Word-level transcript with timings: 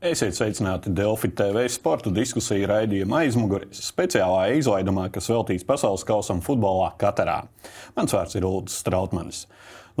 Esiet 0.00 0.32
sveicināti 0.32 0.88
Delfi 0.96 1.28
TV 1.36 1.66
sporta 1.68 2.08
diskusiju 2.08 2.64
raidījuma 2.70 3.18
aizmugurēs, 3.20 3.82
speciālā 3.84 4.46
izlaidumā, 4.56 5.10
kas 5.12 5.26
veltīts 5.28 5.66
pasaules 5.68 6.06
kausam 6.08 6.38
futbolā 6.40 6.86
Katarā. 6.96 7.42
Mans 7.98 8.14
vārds 8.16 8.38
ir 8.38 8.46
Ulrichs 8.48 8.78
Strautmanis. 8.80 9.42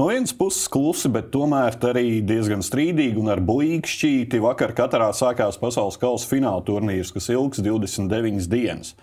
No 0.00 0.06
vienas 0.08 0.32
puses 0.32 0.70
klusi, 0.72 1.10
bet 1.12 1.28
tomēr 1.34 1.76
arī 1.90 2.22
diezgan 2.24 2.64
strīdīgi 2.64 3.20
un 3.20 3.28
ar 3.28 3.44
blīgu 3.44 3.92
šķīti 3.92 4.40
vakar 4.40 4.72
Katarā 4.78 5.10
sākās 5.12 5.60
pasaules 5.60 6.00
kausa 6.00 6.32
fināla 6.32 6.64
turnīrs, 6.64 7.12
kas 7.12 7.28
ilgs 7.36 7.60
29 7.60 8.48
dienas. 8.48 8.94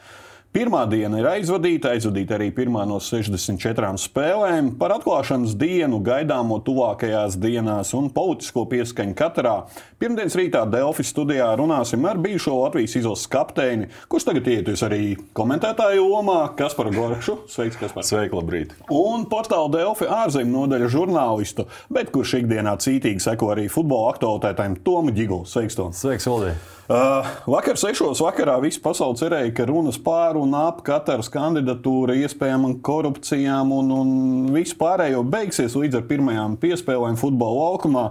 Pirmā 0.56 0.86
diena 0.90 1.20
ir 1.20 1.28
aizvadīta, 1.28 1.92
aizvadīta 1.94 2.38
arī 2.38 2.48
pirmā 2.56 2.86
no 2.88 2.98
64 3.04 4.00
spēlēm. 4.02 4.72
Par 4.80 4.94
atklāšanas 4.96 5.54
dienu, 5.60 6.00
gaidāmo 6.02 6.58
tuvākajās 6.66 7.36
dienās 7.38 7.92
un 7.98 8.08
politisko 8.16 8.64
pieskaņu 8.72 9.14
katrā. 9.20 9.56
Pirmdienas 10.02 10.38
rītā 10.40 10.64
Delfi 10.72 11.04
studijā 11.06 11.50
runāsim 11.60 12.08
ar 12.10 12.18
bijušo 12.24 12.56
Latvijas 12.62 12.96
izlases 12.98 13.30
kapteini, 13.34 13.90
kurš 14.10 14.30
tagad 14.30 14.48
ieties 14.54 14.86
arī 14.88 15.02
komentētāju 15.38 16.08
lomā, 16.08 16.40
Kasparu 16.58 16.96
Gorkšu. 16.96 17.38
Sveiks, 17.52 17.78
Kaspar! 17.84 18.08
Sveiki, 18.08 18.40
labrīt! 18.40 18.74
Un 18.94 19.28
portāla 19.30 19.70
Delfi 19.76 20.08
ārzemju 20.08 20.64
nodaļa 20.64 20.90
žurnālistu, 20.96 21.68
bet 21.94 22.10
kurš 22.16 22.40
ikdienā 22.40 22.80
cītīgi 22.82 23.28
seko 23.28 23.52
arī 23.58 23.68
futbola 23.74 24.16
aktualitātēm 24.16 24.80
Tomu 24.88 25.14
Ģigulu. 25.14 25.46
Sveiks, 25.50 25.78
Tom! 25.78 25.94
Sveiks, 25.94 26.30
Oldī! 26.32 26.56
Uh, 26.88 27.26
vakar, 27.52 27.76
6. 27.76 28.00
vakarā, 28.24 28.54
visa 28.64 28.80
pasaule 28.80 29.18
cerēja, 29.20 29.50
ka 29.58 29.66
runas 29.68 29.98
pār 30.00 30.38
un 30.40 30.54
ap 30.56 30.78
katras 30.88 31.28
kandidatūra, 31.28 32.14
iespējamām 32.16 32.78
korupcijām 32.80 33.74
un, 33.76 33.90
un 33.92 34.12
visu 34.54 34.78
pārējo 34.80 35.20
beigsies 35.28 35.76
līdz 35.76 35.98
ar 36.00 36.06
pirmajām 36.08 36.54
piespēlēm 36.62 37.18
futbola 37.20 37.66
laukumā. 37.66 38.06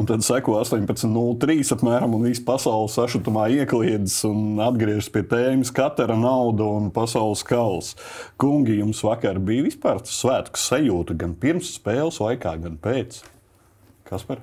Un 0.00 0.08
tad 0.08 0.24
seko 0.24 0.54
18.03. 0.62 1.58
apmēram, 1.76 2.16
un 2.16 2.24
visa 2.30 2.40
pasaule 2.46 2.88
sašutumā 2.94 3.50
iekliedzas 3.58 4.22
un 4.30 4.62
atgriežas 4.64 5.10
pie 5.12 5.26
tēmas 5.28 5.72
katra 5.76 6.16
nauda 6.16 6.70
un 6.78 6.88
pasaules 6.94 7.44
kausa. 7.44 8.00
Kungi, 8.40 8.78
jums 8.80 9.04
vakar 9.04 9.42
bija 9.44 9.66
vispār 9.68 10.00
svētku 10.08 10.56
sajūta 10.56 11.18
gan 11.20 11.36
pirms 11.36 11.74
spēles 11.76 12.22
laikā, 12.24 12.56
gan 12.64 12.80
pēc. 12.80 13.20
Kas 14.08 14.24
par? 14.24 14.40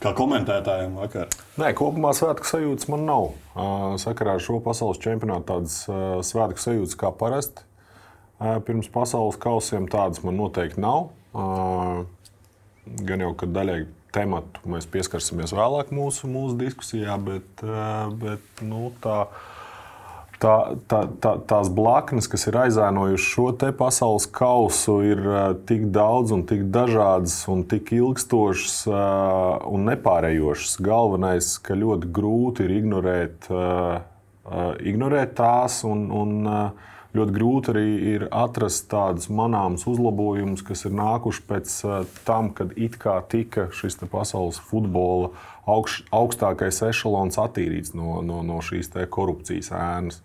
Kā 0.00 0.14
komentētājiem 0.16 0.94
vakar? 0.96 1.28
Nē, 1.60 1.74
kopumā 1.76 2.14
svētku 2.16 2.48
sajūtas 2.48 2.88
man 2.88 3.02
nav. 3.04 3.26
Sakarā 4.00 4.38
ar 4.38 4.44
šo 4.44 4.56
pasaules 4.64 5.00
čempionātu 5.02 5.44
tādas 5.50 5.76
svētku 6.30 6.62
sajūtas 6.62 6.96
kā 7.00 7.10
parasti. 7.12 7.66
Pirms 8.64 8.88
pasaules 8.92 9.36
kausiem 9.40 9.90
tādas 9.92 10.22
man 10.24 10.40
noteikti 10.40 10.80
nav. 10.80 11.10
Gan 13.10 13.26
jau, 13.26 13.34
ka 13.36 13.48
daļai 13.52 13.82
tematu 14.16 14.72
mēs 14.72 14.88
pieskarsimies 14.90 15.52
vēlāk 15.54 15.92
mūsu, 15.94 16.30
mūsu 16.32 16.56
diskusijā, 16.64 17.20
bet, 17.20 17.60
bet 18.24 18.64
nu, 18.64 18.88
tā 19.04 19.26
ir 19.28 19.59
tā, 20.40 20.54
tā, 20.88 21.00
tā, 21.22 21.34
tās 21.48 21.70
blaknes, 21.72 22.28
kas 22.30 22.46
ir 22.48 22.58
aizēnojušas 22.64 23.28
šo 23.34 23.72
pasaules 23.78 24.26
kausu, 24.32 25.00
ir 25.06 25.22
tik 25.68 25.88
daudz 25.94 26.34
un 26.34 26.44
tik 26.48 26.66
dažādas 26.72 27.42
un 27.52 27.64
tik 27.68 27.92
ilgstošas 27.96 28.84
un 28.90 29.88
nepārējošas. 29.90 30.78
Galvenais, 30.84 31.56
ka 31.62 31.78
ļoti 31.78 32.12
grūti 32.16 32.66
ir 32.66 32.76
ignorēt, 32.80 33.50
ignorēt 34.92 35.36
tās 35.38 35.82
un, 35.88 36.08
un 36.10 36.54
ļoti 37.16 37.34
grūti 37.34 37.72
arī 37.72 37.86
ir 38.14 38.26
atrast 38.30 38.86
tādus 38.90 39.28
manāmus 39.34 39.86
uzlabojumus, 39.90 40.62
kas 40.66 40.86
ir 40.86 40.94
nākuši 40.96 41.46
pēc 41.48 41.76
tam, 42.26 42.52
kad 42.56 42.74
it 42.78 42.96
kā 43.02 43.18
tika 43.28 43.68
šis 43.74 43.98
pasaules 44.10 44.60
futbola 44.70 45.32
augš, 45.70 46.00
augstākais 46.14 46.80
ešalons 46.86 47.38
attīrīts 47.42 47.94
no, 47.98 48.20
no, 48.24 48.40
no 48.46 48.60
šīs 48.64 48.92
korupcijas 49.10 49.72
ēnas. 49.74 50.22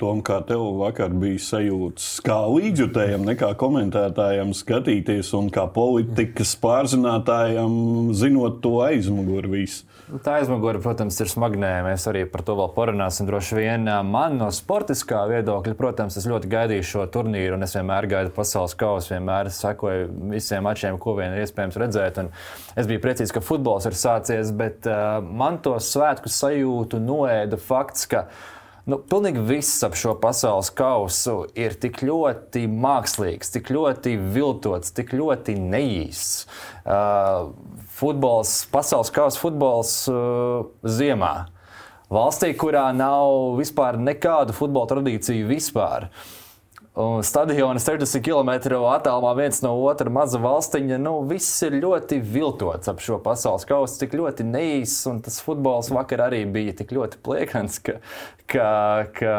Tom, 0.00 0.20
kā 0.24 0.40
tev 0.48 0.62
vakar 0.80 1.12
bija 1.16 1.40
sajūta, 1.40 2.04
kā 2.26 2.36
līdzjutējam, 2.50 3.24
nekā 3.30 3.50
komentētājam 3.60 4.52
skatīties, 4.56 5.32
un 5.38 5.48
kā 5.54 5.64
politikas 5.72 6.54
pārzinātājam, 6.60 7.74
zinot 8.16 8.60
to 8.64 8.78
aizmuguri 8.84 9.52
visu. 9.58 9.88
Nu, 10.04 10.18
tā 10.20 10.34
aizmugure, 10.42 10.78
protams, 10.84 11.16
ir 11.24 11.30
smagnēja. 11.32 11.84
Mēs 11.86 12.04
arī 12.10 12.26
par 12.28 12.42
to 12.44 12.54
vēl 12.58 12.68
parunāsim. 12.76 13.24
Droši 13.24 13.56
vien 13.56 13.88
man 14.04 14.36
no 14.36 14.50
sportiskā 14.52 15.22
viedokļa, 15.30 15.72
protams, 15.78 16.18
es 16.20 16.28
ļoti 16.28 16.50
gaidīju 16.52 16.84
šo 16.90 17.06
turnīru, 17.14 17.56
un 17.56 17.64
es 17.64 17.72
vienmēr 17.74 18.08
gaidu 18.10 18.34
pasaules 18.36 18.76
kausu, 18.78 19.14
vienmēr 19.14 19.48
sekoju 19.54 20.10
visiem 20.34 20.66
mačiem, 20.68 20.98
ko 21.00 21.16
vien 21.16 21.32
ir 21.32 21.46
iespējams 21.46 21.80
redzēt. 21.80 22.20
Un 22.20 22.28
es 22.76 22.90
biju 22.90 23.00
priecīgs, 23.06 23.32
ka 23.32 23.40
futbols 23.44 23.88
ir 23.88 23.96
sācies, 23.96 24.52
bet 24.52 24.84
uh, 24.90 25.22
man 25.24 25.56
to 25.64 25.72
svētku 25.80 26.28
sajūtu 26.28 27.00
noēda 27.00 27.56
fakts, 27.60 28.04
ka 28.12 28.26
Nu, 28.84 28.98
pilnīgi 29.00 29.40
viss 29.48 29.80
ap 29.86 29.94
šo 29.96 30.12
pasaules 30.20 30.68
kausu 30.76 31.46
ir 31.56 31.72
tik 31.80 32.02
ļoti 32.04 32.66
mākslīgs, 32.68 33.54
tik 33.54 33.70
ļoti 33.72 34.12
viltots, 34.34 34.92
tik 34.92 35.14
ļoti 35.16 35.56
neīsts. 35.56 36.44
Uh, 36.84 37.54
futbols, 37.96 38.58
pasaules 38.74 39.12
kausa 39.14 39.40
futbols 39.40 39.96
uh, 40.12 40.68
ziemā. 40.84 41.34
Valstī, 42.12 42.52
kurā 42.60 42.90
nav 42.92 43.56
vispār 43.56 43.96
nekādu 43.96 44.52
futbola 44.52 44.92
tradīciju 44.92 45.48
vispār. 45.48 46.10
Uh, 46.10 46.43
Un 46.94 47.24
stadiona 47.26 47.80
60 47.82 48.22
km 48.22 48.52
attālumā 48.86 49.32
viens 49.34 49.58
no 49.64 49.72
otra 49.82 50.12
maza 50.14 50.38
valstiņa. 50.38 51.00
Nu, 51.02 51.16
viss 51.26 51.64
ir 51.66 51.80
ļoti 51.82 52.20
viltots 52.22 52.90
ap 52.92 53.02
šo 53.02 53.18
pasaules 53.24 53.66
kausu, 53.66 53.98
cik 53.98 54.14
ļoti 54.14 54.46
neīss. 54.46 55.02
Un 55.10 55.18
tas 55.24 55.40
futbols 55.42 55.90
vakar 55.90 56.22
arī 56.28 56.44
bija 56.46 56.76
tik 56.78 56.94
ļoti 56.94 57.18
pliekans, 57.26 57.80
ka, 57.82 57.96
ka, 58.46 58.68
ka 59.18 59.34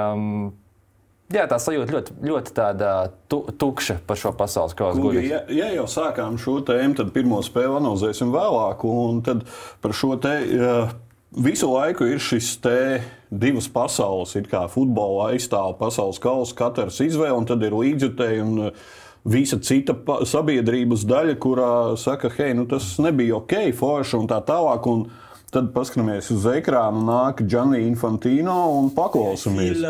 jā, 1.31 1.45
tā 1.47 1.61
sajūta 1.63 1.95
ļoti, 1.95 2.17
ļoti 2.27 2.55
tāda 2.59 2.91
tu, 3.31 3.45
tukša 3.47 4.01
par 4.03 4.19
šo 4.19 4.33
pasaules 4.35 4.75
kausu. 4.75 5.05
Kugi, 5.07 5.23
ja, 5.29 5.45
ja 5.47 5.71
jau 5.77 5.87
sākām 5.87 6.35
šo 6.41 6.57
tēmu, 6.67 6.99
tad 6.99 7.15
pirmo 7.15 7.39
spēli 7.39 7.79
analizēsim 7.79 8.35
vēlāk. 8.35 8.83
Un 8.83 9.23
tad 9.23 9.47
par 9.79 9.95
šo 9.95 10.17
te. 10.19 10.35
Uh, 10.59 10.95
Visu 11.35 11.67
laiku 11.67 12.05
ir 12.07 12.21
šis 12.23 12.53
te 12.63 13.01
divas 13.27 13.65
pasaules, 13.67 14.37
it 14.39 14.45
kā 14.47 14.61
futbola 14.71 15.33
aizstāv 15.33 15.73
pasaules 15.81 16.21
kausa, 16.23 16.55
katrs 16.55 17.01
izvēle, 17.03 17.35
un 17.35 17.47
tad 17.49 17.63
ir 17.67 17.75
līdzjutēji 17.75 18.43
un 18.43 18.61
uh, 18.69 18.85
visa 19.25 19.57
cita 19.59 19.95
sabiedrības 20.25 21.03
daļa, 21.09 21.35
kurā 21.41 21.71
saka, 21.99 22.29
hei, 22.37 22.53
nu 22.55 22.63
tas 22.69 22.93
nebija 23.03 23.39
ok, 23.41 23.57
forši 23.75 24.19
un 24.21 24.29
tā 24.31 24.39
tālāk. 24.47 24.87
Un 24.87 25.07
tad 25.51 25.71
paskatāmies 25.75 26.29
uz 26.35 26.45
ekrānu, 26.51 27.01
nāk 27.07 27.43
Gianni 27.49 27.83
Infantino 27.87 28.55
un 28.77 28.91
paklausāmies. 28.95 29.83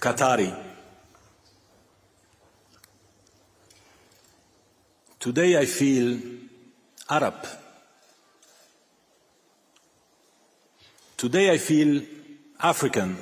Qatari. 0.00 0.48
Today 5.18 5.56
I 5.56 5.64
feel 5.64 6.18
Arab. 7.08 7.63
Today 11.16 11.52
I 11.52 11.58
feel 11.58 12.02
African. 12.60 13.16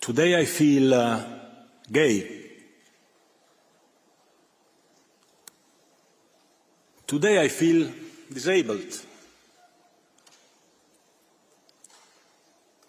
Today 0.00 0.40
I 0.40 0.44
feel 0.44 0.94
uh, 0.94 1.24
gay. 1.90 2.38
Today 7.06 7.42
I 7.42 7.48
feel 7.48 7.90
disabled. 8.32 9.02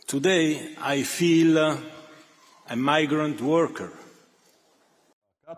Today 0.06 0.76
I 0.80 1.04
feel 1.04 1.58
uh, 1.58 1.78
a 2.70 2.76
migrant 2.76 3.42
worker. 3.42 3.92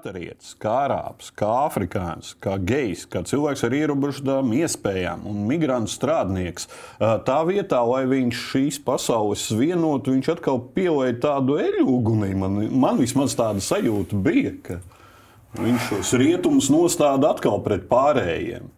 Katarietis, 0.01 0.55
kā 0.57 0.71
arābs, 0.87 1.27
kā 1.37 1.47
afrikānis, 1.67 2.31
kā 2.41 2.55
gejs, 2.57 3.03
kā 3.05 3.21
cilvēks 3.27 3.61
ar 3.67 3.75
ierobežotām 3.77 4.49
iespējām 4.57 5.27
un 5.29 5.43
migrantu 5.45 5.93
strādnieks. 5.93 6.65
Tā 6.97 7.35
vietā, 7.45 7.83
lai 7.85 8.07
viņš 8.09 8.39
šīs 8.49 8.79
pasaules 8.81 9.43
vienotu, 9.53 10.15
viņš 10.15 10.31
atkal 10.33 10.57
pielēja 10.73 11.19
tādu 11.27 11.59
eļu 11.61 11.85
ugunī. 11.85 12.31
Man, 12.33 12.57
man 12.81 12.97
vismaz 12.97 13.37
tāda 13.37 13.61
sajūta 13.61 14.17
bija, 14.25 14.55
ka 14.65 14.79
viņš 15.61 15.89
šos 15.91 16.17
rietumus 16.17 16.71
nostāda 16.73 17.35
atkal 17.35 17.61
pret 17.61 17.85
pārējiem. 17.91 18.71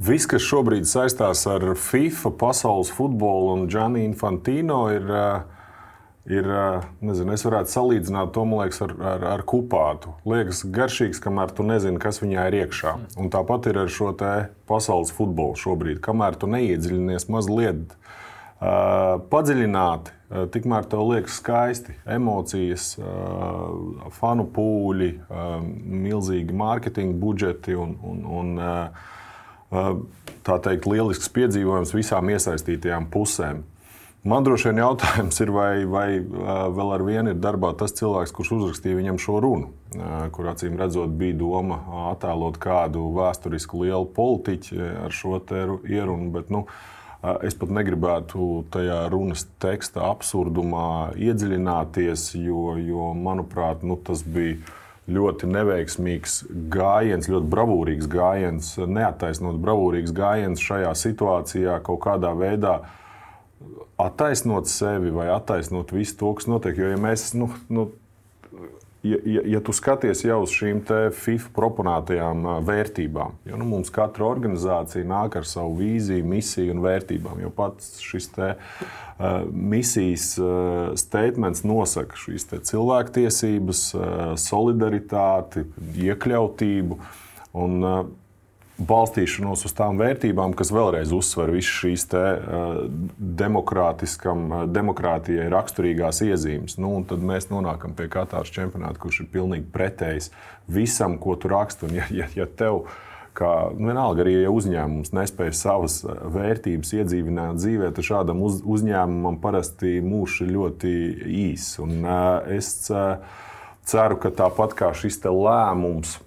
Viss, 0.00 0.24
kas 0.24 0.48
šobrīd 0.48 0.88
saistās 0.88 1.44
ar 1.44 1.74
FIFA, 1.76 2.32
pasaules 2.40 2.88
futbolu 2.96 3.52
un 3.58 3.68
Gianni 3.68 4.06
Infantino, 4.08 4.86
ir 4.96 5.12
uh, 5.12 5.51
ir, 6.30 6.46
nezinu, 7.02 7.34
es 7.34 7.44
varētu 7.46 7.72
salīdzināt 7.72 8.32
to 8.34 8.44
liekas, 8.46 8.82
ar, 8.84 8.94
ar, 9.14 9.26
ar 9.34 9.44
kupātu. 9.48 10.14
Liekas, 10.28 10.62
garšīgs, 10.64 11.22
kamēr 11.22 11.54
tu 11.56 11.66
nezini, 11.66 12.00
kas 12.02 12.22
viņā 12.22 12.46
ir 12.50 12.58
iekšā. 12.62 12.94
Un 13.18 13.30
tāpat 13.32 13.70
ir 13.70 13.82
ar 13.82 13.92
šo 13.92 14.12
pasaules 14.68 15.12
futbolu 15.14 15.58
šobrīd. 15.58 16.02
Kamēr 16.04 16.38
tu 16.38 16.50
neiedziļinies 16.52 17.28
mazliet 17.32 17.96
padziļināti. 19.32 20.18
Tikmēr 20.54 20.86
tev 20.88 21.02
liekas 21.10 21.34
skaisti, 21.42 21.96
emocijas, 22.08 22.94
fanu 24.16 24.46
pūļi, 24.54 25.10
milzīgi 26.06 26.56
mārketinga 26.56 27.18
budžeti 27.20 27.76
un, 27.76 27.98
un, 28.00 28.22
un 28.38 28.62
tā 30.46 30.56
teikt, 30.64 30.88
lielisks 30.88 31.28
piedzīvojums 31.36 31.92
visām 31.96 32.32
iesaistītajām 32.32 33.10
pusēm. 33.12 33.60
Man 34.22 34.44
droši 34.46 34.68
vien 34.68 34.78
jautājums 34.78 35.40
ir, 35.42 35.50
vai, 35.50 35.82
vai 35.82 36.06
vēl 36.22 36.90
ar 36.94 37.02
vienu 37.02 37.32
ir 37.32 37.38
darbā 37.42 37.72
tas 37.74 37.90
cilvēks, 37.98 38.30
kurš 38.36 38.52
uzrakstīja 38.54 39.00
viņam 39.00 39.18
šo 39.18 39.40
runu, 39.42 39.72
kur 40.36 40.50
acīm 40.52 40.76
redzot, 40.78 41.10
bija 41.18 41.34
doma 41.40 41.80
attēlot 42.12 42.60
kādu 42.62 43.08
vēsturisku 43.16 43.82
lielu 43.82 44.06
politiķu 44.14 44.78
ar 45.08 45.16
šo 45.16 45.40
ierunu. 45.50 46.30
Bet, 46.36 46.54
nu, 46.54 46.68
es 47.42 47.58
pat 47.58 47.74
negribētu 47.74 48.62
tajā 48.70 49.00
runas 49.10 49.42
teksta 49.62 50.06
absurdumā 50.12 51.16
iedziļināties, 51.18 52.30
jo, 52.46 52.76
jo 52.78 53.10
manuprāt, 53.18 53.82
nu, 53.82 53.98
tas 53.98 54.22
bija 54.22 54.60
ļoti 55.10 55.50
neveiksmīgs 55.50 56.44
gājiens, 56.70 57.26
ļoti 57.26 57.50
bravūrīgs 57.50 58.06
gājiens, 58.06 58.74
neattaisnots 58.86 59.58
bravūrīgs 59.66 60.14
gājiens 60.14 60.62
šajā 60.62 60.94
situācijā 61.08 61.80
kaut 61.82 62.04
kādā 62.06 62.36
veidā 62.38 62.84
attaisnot 64.06 64.70
sevi 64.70 65.12
vai 65.14 65.28
attaisnot 65.32 65.92
visu 65.94 66.18
to, 66.20 66.32
kas 66.38 66.48
notiek. 66.50 66.78
Jo, 66.78 66.92
ja 66.92 67.00
mēs, 67.00 67.30
nu, 67.38 67.48
nu, 67.72 67.88
ja, 69.02 69.18
ja, 69.24 69.44
ja 69.54 69.60
tu 69.64 69.74
skaties 69.76 70.24
jau 70.24 70.40
uz 70.44 70.54
šīm 70.54 70.82
FIFA 71.16 71.52
proponētajām 71.56 72.48
vērtībām, 72.66 73.38
jo 73.48 73.60
nu, 73.60 73.68
mums 73.74 73.92
katra 73.94 74.26
organizācija 74.28 75.06
nāk 75.08 75.38
ar 75.40 75.48
savu 75.48 75.76
vīziju, 75.80 76.26
misiju 76.34 76.76
un 76.76 76.82
vērtībām, 76.84 77.42
jo 77.44 77.52
pats 77.56 77.98
šis 78.04 78.30
te, 78.36 78.54
uh, 78.54 79.42
misijas 79.50 80.32
uh, 80.42 80.92
statements 80.98 81.64
nosaka 81.66 82.18
šīs 82.18 82.48
cilvēktiesības, 82.70 83.84
uh, 83.98 84.24
solidaritāti, 84.40 85.66
iekļautību. 86.08 86.98
Un, 87.52 87.80
uh, 87.84 88.02
balstīšanos 88.80 89.66
uz 89.68 89.74
tām 89.76 89.98
vērtībām, 90.00 90.54
kas 90.56 90.72
vēlreiz 90.72 91.12
uzsver 91.14 91.52
visas 91.52 91.72
šīs 91.82 92.06
te, 92.12 92.22
uh, 92.40 92.80
demokrātijai 94.72 95.50
raksturīgās 95.52 96.22
iezīmes. 96.26 96.78
Nu, 96.80 96.94
tad 97.08 97.24
mēs 97.26 97.50
nonākam 97.52 97.96
pie 97.98 98.08
Katāras 98.12 98.52
čempionāta, 98.54 99.00
kurš 99.02 99.22
ir 99.24 99.30
pilnīgi 99.34 99.68
pretējs 99.74 100.30
visam, 100.72 101.18
ko 101.22 101.36
tu 101.36 101.52
raksti. 101.52 101.88
Un, 101.88 101.96
ja, 102.00 102.08
ja, 102.22 102.30
ja 102.36 102.48
tev, 102.48 102.86
kā, 103.36 103.52
nu, 103.76 103.90
vienalga, 103.92 104.24
arī 104.24 104.38
ja 104.40 104.54
uzņēmums 104.54 105.14
nespēja 105.16 105.54
savas 105.58 106.00
vērtības 106.08 106.96
iedzīvināt 107.02 107.60
dzīvē, 107.60 107.92
tad 107.92 108.08
šādam 108.08 108.42
uz, 108.48 108.62
uzņēmumam 108.64 109.38
parasti 109.44 110.00
mūžs 110.04 110.42
ir 110.46 110.52
ļoti 110.56 110.96
īss. 111.44 111.78
Uh, 111.82 112.40
es 112.56 112.74
uh, 112.90 113.20
ceru, 113.84 114.18
ka 114.22 114.32
tāpat 114.42 114.76
kā 114.80 114.92
šis 114.96 115.20
lēmums 115.28 116.18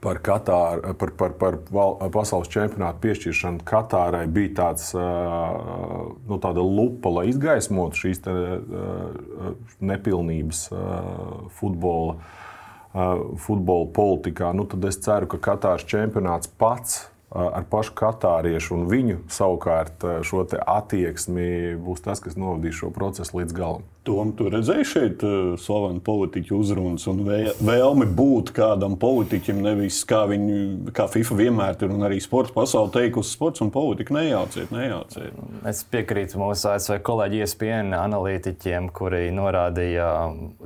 par, 0.00 0.20
Katāru, 0.24 0.94
par, 0.98 1.12
par, 1.16 1.34
par 1.40 1.58
val, 1.72 1.96
pasaules 2.14 2.50
čempionātu 2.52 3.02
piešķiršanu 3.04 3.64
Katārai 3.68 4.24
bija 4.32 4.54
tāds, 4.62 4.90
nu, 4.94 6.40
tāda 6.42 6.64
lupa, 6.64 7.12
lai 7.20 7.28
izgaismotu 7.30 8.04
šīs 8.04 8.22
te, 8.24 8.34
nepilnības 9.84 10.66
futbola, 11.60 12.18
futbola 13.44 13.88
politikā. 13.94 14.54
Nu, 14.56 14.66
tad 14.68 14.84
es 14.88 15.00
ceru, 15.04 15.30
ka 15.30 15.42
Katāras 15.50 15.86
čempionāts 15.88 16.50
pats 16.60 17.06
ar 17.30 17.62
pašu 17.70 17.94
katāriešu 17.94 18.74
un 18.74 18.88
viņu 18.90 19.20
savukārt 19.30 20.02
šo 20.26 20.42
attieksmi 20.50 21.76
būs 21.78 22.02
tas, 22.02 22.22
kas 22.22 22.34
novadīs 22.40 22.80
šo 22.80 22.90
procesu 22.94 23.38
līdz 23.38 23.54
galam. 23.54 23.84
Tom, 24.10 24.32
tu 24.34 24.48
redzēji 24.50 24.86
šeit 24.90 25.22
uh, 25.22 25.52
slavenu 25.60 26.00
politiķu 26.02 26.56
uzrunas 26.58 27.04
un 27.10 27.22
vēlmi 27.62 28.08
būt 28.18 28.50
kādam 28.56 28.96
politiķim, 29.00 29.60
nevis 29.62 30.00
kā 30.08 30.24
viņi, 30.26 30.90
kā 30.96 31.06
FIFA 31.10 31.36
vienmēr 31.38 31.76
ir 31.86 31.92
un 31.94 32.02
arī 32.08 32.18
sports 32.22 32.50
pasaule 32.54 32.90
teikusi, 32.94 33.30
sports 33.36 33.62
un 33.62 33.70
politika 33.70 34.16
nejauciet, 34.16 34.72
nejauciet. 34.74 35.36
Es 35.70 35.84
piekrītu 35.86 36.40
mūsu 36.40 36.72
ASV 36.72 36.98
kolēģi 37.06 37.42
ESPN 37.44 37.94
analītiķiem, 38.00 38.88
kuri 38.96 39.28
norādīja, 39.36 40.08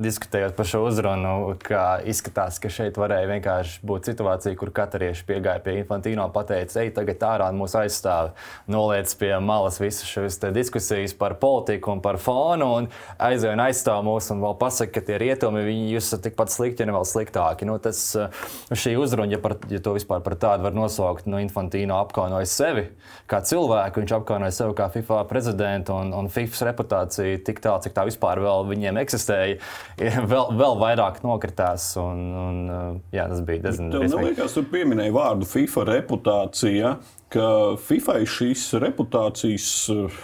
diskutējot 0.00 0.56
par 0.56 0.70
šo 0.70 0.84
uzrunu, 0.88 1.34
ka 1.64 1.84
izskatās, 2.08 2.58
ka 2.62 2.72
šeit 2.72 2.96
varēja 3.00 3.28
vienkārši 3.34 3.84
būt 3.84 4.08
situācija, 4.10 4.56
kur 4.60 4.72
katarieši 4.74 5.28
piegāja 5.28 5.62
pie 5.64 5.76
Infantino 5.82 6.24
un 6.30 6.34
pateica, 6.34 6.80
ej, 6.80 6.94
tagad 6.96 7.28
ārā 7.28 7.50
mūsu 7.52 7.82
aizstāvi, 7.82 8.32
noliec 8.72 9.12
pie 9.20 9.34
malas 9.44 9.78
visas 9.82 10.08
šīs 10.08 10.40
diskusijas 10.54 11.12
par 11.18 11.36
politiku 11.42 11.92
un 11.92 12.02
par 12.04 12.16
fonu. 12.22 12.72
Un 12.80 12.88
aizēja 13.34 13.54
un 13.56 13.62
aizstāv 13.64 14.02
mūs 14.06 14.30
un 14.32 14.42
vēl 14.42 14.54
pasaka, 14.60 14.92
ka 14.96 15.02
tie 15.08 15.18
rietumi 15.20 15.64
viņi 15.66 15.94
jūs 15.94 16.08
esat 16.08 16.24
tikpat 16.28 16.52
slikti, 16.52 16.86
ne 16.86 16.94
vēl 16.94 17.06
sliktāki. 17.08 17.66
Nu, 17.68 17.76
tas, 17.82 18.00
eh, 18.18 18.44
šī 18.70 18.94
uzruna, 19.00 19.34
ja, 19.34 19.40
par, 19.42 19.56
ja 19.70 19.80
to 19.84 19.94
vispār 19.96 20.22
par 20.24 20.36
tādu 20.40 20.66
var 20.66 20.76
nosaukt, 20.76 21.28
nu, 21.30 21.40
Infantīno 21.42 21.98
apkaunoja 22.00 22.48
sevi 22.48 22.86
kā 23.30 23.40
cilvēku, 23.44 24.02
viņš 24.02 24.14
apkaunoja 24.18 24.54
sevi 24.54 24.76
kā 24.78 24.88
FIFA 24.92 25.24
prezidentu 25.30 25.96
un, 25.96 26.14
un 26.16 26.30
FIFA 26.32 26.70
reputācija 26.70 27.42
tik 27.46 27.60
tālu, 27.64 27.82
cik 27.84 27.96
tā 27.96 28.06
vispār 28.08 28.40
vēl 28.44 28.68
viņiem 28.70 29.00
eksistēja, 29.02 29.58
vēl, 30.32 30.54
vēl 30.60 30.78
vairāk 30.80 31.20
nokritās. 31.26 31.90
Un, 32.00 32.24
un, 32.46 32.62
eh, 32.68 33.18
jā, 33.18 33.28
tas 33.32 33.44
bija 33.44 33.66
diezgan 33.68 33.92
grūti. 33.92 34.14
Man 34.14 34.30
liekas, 34.30 34.56
tu 34.56 34.64
pieminēji 34.70 35.14
vārdu 35.14 35.50
FIFA 35.50 35.86
reputācija, 35.92 36.96
ka 37.34 37.52
FIFA 37.84 38.18
šīs 38.30 38.66
reputācijas 38.84 39.70
eh, 39.92 40.18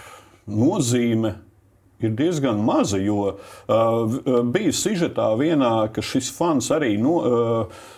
nozīme 0.51 1.37
ir 2.05 2.17
diezgan 2.19 2.61
maza. 2.65 3.01
Jo 3.01 3.35
uh, 3.35 4.19
bija 4.51 4.75
sižetā 4.77 5.31
vienā, 5.41 5.75
ka 5.95 6.05
šis 6.05 6.31
fans 6.37 6.71
arī 6.75 6.97
no, 7.01 7.17
uh, 7.21 7.89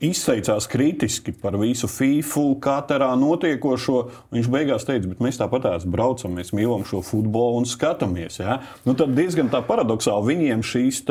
izteicās 0.00 0.68
kritiski 0.70 1.32
par 1.34 1.56
visu 1.58 1.88
FIFA, 1.90 2.44
katrā 2.62 3.08
notiekošo. 3.18 4.02
Viņš 4.34 4.50
beigās 4.52 4.86
teica, 4.86 5.10
bet 5.10 5.22
mēs 5.24 5.40
tāpat 5.40 5.86
braucam, 5.90 6.36
mēs 6.38 6.52
mīlam 6.54 6.86
šo 6.86 7.02
futbolu 7.06 7.62
un 7.62 7.66
skatāmies. 7.68 8.38
Ja? 8.42 8.60
Nu, 8.86 8.94
tad 8.98 9.16
diezgan 9.18 9.50
tā 9.52 9.62
paradoxāli 9.66 10.34
viņiem 10.34 10.62
šīs 10.62 11.02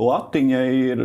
latiņa 0.00 0.64
ir, 0.78 1.04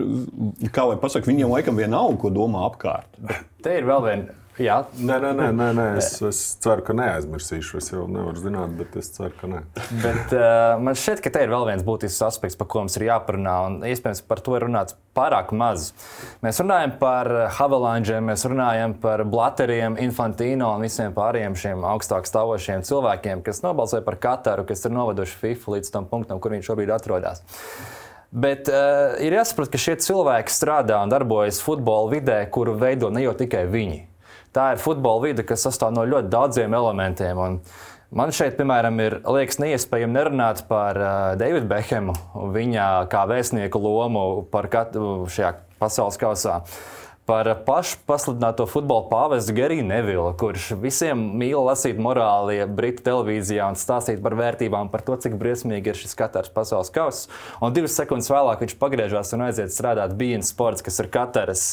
kā 0.71 0.88
lai 0.88 0.97
pasakā, 1.01 1.29
viņiem 1.31 1.51
laikam 1.51 1.77
vienalga, 1.79 2.19
ko 2.21 2.33
domā 2.33 2.65
apkārt. 2.69 3.19
Te 3.63 3.79
ir 3.79 3.88
vēl 3.88 4.03
viena 4.07 4.44
Jā, 4.55 4.77
nē, 4.95 5.15
nē, 5.19 5.29
nē, 5.35 5.45
nē, 5.51 5.65
nē. 5.75 5.85
Es, 6.00 6.13
es 6.24 6.38
ceru, 6.63 6.83
ka 6.88 6.93
neaizmirsīšu. 6.95 7.79
Es 7.81 7.89
jau 7.91 8.05
nevaru 8.07 8.39
zināt, 8.39 8.71
bet 8.79 8.93
es 9.01 9.09
ceru, 9.12 9.33
ka 9.35 9.50
nē. 9.51 9.57
bet, 10.00 10.31
uh, 10.31 10.77
man 10.79 10.95
šķiet, 10.95 11.19
ka 11.25 11.31
te 11.35 11.41
ir 11.43 11.51
vēl 11.51 11.65
viens 11.67 11.83
būtisks 11.83 12.24
aspekts, 12.24 12.55
par 12.55 12.69
ko 12.71 12.85
mums 12.85 12.95
ir 12.95 13.09
jāparunā. 13.09 13.55
Un 13.67 13.75
iespējams, 13.89 14.24
par 14.29 14.39
to 14.45 14.55
ir 14.55 14.63
runāts 14.63 14.95
pārāk 15.17 15.51
maz. 15.51 15.89
Mēs 16.45 16.62
runājam 16.63 16.95
par 17.01 17.31
Havelanģiem, 17.57 18.31
mēs 18.31 18.47
runājam 18.47 18.95
par 19.03 19.25
Blateriem, 19.27 20.00
Infantino 20.05 20.71
un 20.77 20.88
visiem 20.88 21.12
pārējiem 21.19 21.59
šiem 21.59 21.83
augstāk 21.91 22.31
stāvošiem 22.31 22.88
cilvēkiem, 22.88 23.43
kas 23.43 23.59
nobalsoja 23.65 24.07
par 24.07 24.21
Kataru, 24.24 24.63
kas 24.71 24.88
ir 24.88 24.95
novaduši 24.95 25.39
FIFA 25.43 25.77
līdz 25.77 25.93
tam 25.97 26.07
punktam, 26.07 26.39
kur 26.39 26.55
viņš 26.55 26.71
šobrīd 26.71 26.95
atrodas. 26.95 27.43
Bet 28.31 28.71
uh, 28.71 29.19
ir 29.19 29.35
jāsaprot, 29.35 29.67
ka 29.71 29.79
šie 29.79 30.00
cilvēki 30.00 30.51
strādā 30.51 31.03
un 31.03 31.12
darbojas 31.12 31.59
futbola 31.63 32.15
vidē, 32.15 32.43
kuru 32.51 32.79
veido 32.79 33.12
ne 33.12 33.27
jau 33.27 33.35
tikai 33.43 33.67
viņi 33.67 34.03
tā 34.55 34.71
ir 34.74 34.81
futbola 34.81 35.27
vide, 35.27 35.45
kas 35.47 35.67
sastāv 35.67 35.93
no 35.95 36.05
ļoti 36.07 36.31
daudziem 36.33 36.74
elementiem. 36.77 37.41
Un 37.41 37.59
man 38.15 38.33
šeit, 38.35 38.55
piemēram, 38.59 39.00
ir 39.03 39.19
liekas 39.27 39.59
neiespējami 39.62 40.15
nerunāt 40.15 40.65
par 40.69 41.00
uh, 41.00 41.13
Davidu 41.39 41.67
Behemu, 41.71 42.15
viņa 42.55 42.89
kā 43.12 43.25
vēstnieku 43.29 43.81
lomu 43.83 44.27
par 44.51 44.71
katru 44.71 45.25
šajā 45.31 45.57
pasaules 45.81 46.21
kausā. 46.21 46.62
Uh, 46.63 47.04
par 47.25 47.48
pašu 47.65 47.98
pasludināto 48.05 48.67
futbola 48.70 49.08
pāvestu 49.10 49.55
Geriju 49.58 49.84
Nevilu, 49.88 50.27
kurš 50.38 50.75
visiem 50.77 51.24
mīl 51.39 51.58
lasīt 51.65 51.98
morāli 52.01 52.60
Britu 52.70 53.01
televīzijā 53.08 53.65
un 53.72 53.77
stāstīt 53.79 54.22
par 54.22 54.36
vērtībām, 54.38 54.91
par 54.94 55.01
to, 55.08 55.17
cik 55.24 55.38
briesmīgi 55.41 55.89
ir 55.89 55.98
šis 55.98 56.13
katrs 56.17 56.53
pasaules 56.53 56.94
kausa. 56.94 57.32
Un 57.65 57.74
divas 57.74 57.98
sekundes 57.98 58.29
vēlāk 58.29 58.62
viņš 58.62 58.75
pagriežās 58.82 59.34
un 59.34 59.48
aiziet 59.48 59.74
strādāt 59.74 60.13
Bean 60.20 60.46
Sports, 60.46 60.86
kas 60.86 61.01
ir 61.01 61.10
katrs, 61.13 61.65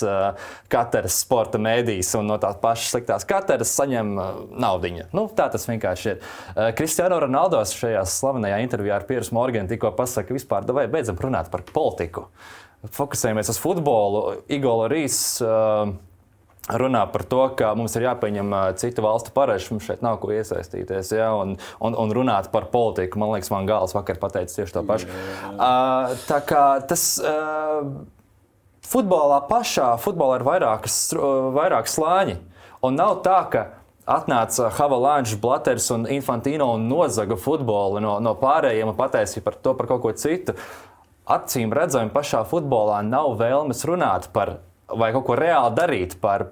katrs 0.73 1.21
sporta 1.27 1.61
mēdījis, 1.61 2.15
un 2.21 2.33
no 2.33 2.41
tās 2.41 2.57
pašas 2.63 2.97
sliktās 2.97 3.29
katrs 3.29 3.77
saņem 3.77 4.17
naudiņu. 4.57 5.11
Nu, 5.13 5.27
tā 5.37 5.51
tas 5.53 5.69
vienkārši 5.69 6.15
ir. 6.15 6.33
Kristiāno 6.81 7.21
Ronaldo 7.27 7.61
šajā 7.69 8.07
slavenajā 8.09 8.65
intervijā 8.65 8.97
ar 8.97 9.09
Piersu 9.09 9.37
Morganu 9.37 9.69
tikko 9.69 9.93
pasaka, 10.01 10.33
vispār, 10.33 10.65
vai 10.73 10.89
beidzam 10.89 11.21
runāt 11.21 11.53
par 11.53 11.67
politiku 11.69 12.31
fokusējamies 12.91 13.53
uz 13.53 13.61
futbolu, 13.63 14.23
Igola 14.51 14.89
Rīs 14.91 15.17
uh, 15.45 15.93
runā 16.71 17.03
par 17.13 17.25
to, 17.31 17.43
ka 17.59 17.73
mums 17.79 17.95
ir 17.99 18.07
jāpieņem 18.09 18.55
uh, 18.55 18.65
citu 18.79 19.05
valstu 19.05 19.35
pareizs, 19.35 19.71
mums 19.71 19.87
šeit 19.87 20.03
nav 20.03 20.19
ko 20.23 20.33
iesaistīties 20.35 21.13
ja, 21.15 21.33
un, 21.39 21.57
un, 21.83 21.99
un 21.99 22.15
runāt 22.15 22.51
par 22.55 22.71
politiku. 22.75 23.21
Man 23.23 23.35
liekas, 23.35 23.53
man 23.55 23.69
gāls 23.71 23.95
vakar 23.97 24.19
pateica 24.23 24.59
tieši 24.59 24.77
to 24.79 24.83
pašu. 24.89 25.13
Uh, 25.53 26.17
tā 26.29 26.43
kā 26.47 26.67
tas. 26.89 27.15
Uh, 27.23 28.19
Futbolā 28.93 29.39
pašā 29.47 29.93
futbolā 30.03 30.41
ir 30.41 30.43
vairākas, 30.45 30.97
vairāk 31.55 31.87
slāņi. 31.89 32.35
Un 32.85 32.97
nav 32.99 33.21
tā, 33.25 33.39
ka 33.49 33.63
atnāca 34.11 34.71
Havalāņš, 34.75 35.37
Blaters 35.41 35.87
un 35.95 36.07
Infantino 36.11 36.73
un 36.75 36.89
nozaga 36.91 37.39
futbolu 37.39 38.03
no, 38.03 38.17
no 38.21 38.35
pārējiem 38.39 38.91
un 38.91 38.99
pateica 38.99 39.45
par 39.45 39.59
to 39.63 39.75
par 39.79 39.89
kaut 39.95 40.03
ko 40.03 40.13
citu. 40.19 40.57
Acīm 41.31 41.71
redzami, 41.75 42.11
pašā 42.11 42.43
futbolā 42.51 42.99
nav 43.07 43.37
vēlmes 43.39 43.85
runāt 43.87 44.33
par 44.35 44.59
vai 44.93 45.11
kaut 45.15 45.25
ko 45.27 45.37
reāli 45.39 45.73
darīt 45.77 46.17
par, 46.21 46.45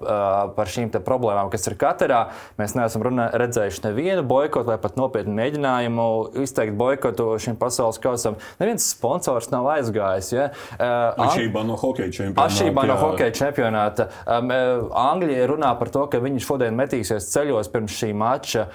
par 0.56 0.70
šīm 0.70 0.90
problēmām, 1.04 1.50
kas 1.52 1.66
ir 1.68 1.76
katrā. 1.80 2.20
Mēs 2.60 2.74
neesam 2.76 3.04
runā, 3.04 3.28
redzējuši 3.40 3.84
nevienu 3.84 4.24
boikotu 4.28 4.70
vai 4.70 4.78
pat 4.80 4.96
nopietnu 4.96 5.34
mēģinājumu 5.36 6.06
izteikt 6.44 6.76
boikotu 6.80 7.32
šim 7.42 7.58
pasaules 7.60 8.00
kausam. 8.02 8.38
Neviens 8.60 8.86
sponsors 8.94 9.50
nav 9.52 9.68
aizgājis. 9.74 10.30
Ja? 10.32 10.46
Atšķirībā 10.80 11.64
no 11.68 11.78
hokeja 11.80 12.12
čempionāta. 12.16 12.46
Atšķirībā 12.46 12.86
no 12.88 12.98
hokeja 13.02 13.34
čempionāta. 13.42 14.08
Angļija 14.30 15.50
runā 15.50 15.74
par 15.80 15.92
to, 15.92 16.06
ka 16.12 16.22
viņi 16.22 16.44
šodien 16.44 16.78
metīsies 16.78 17.28
ceļos 17.34 17.70
pirms 17.74 17.98
šī 17.98 18.12
mača. 18.16 18.68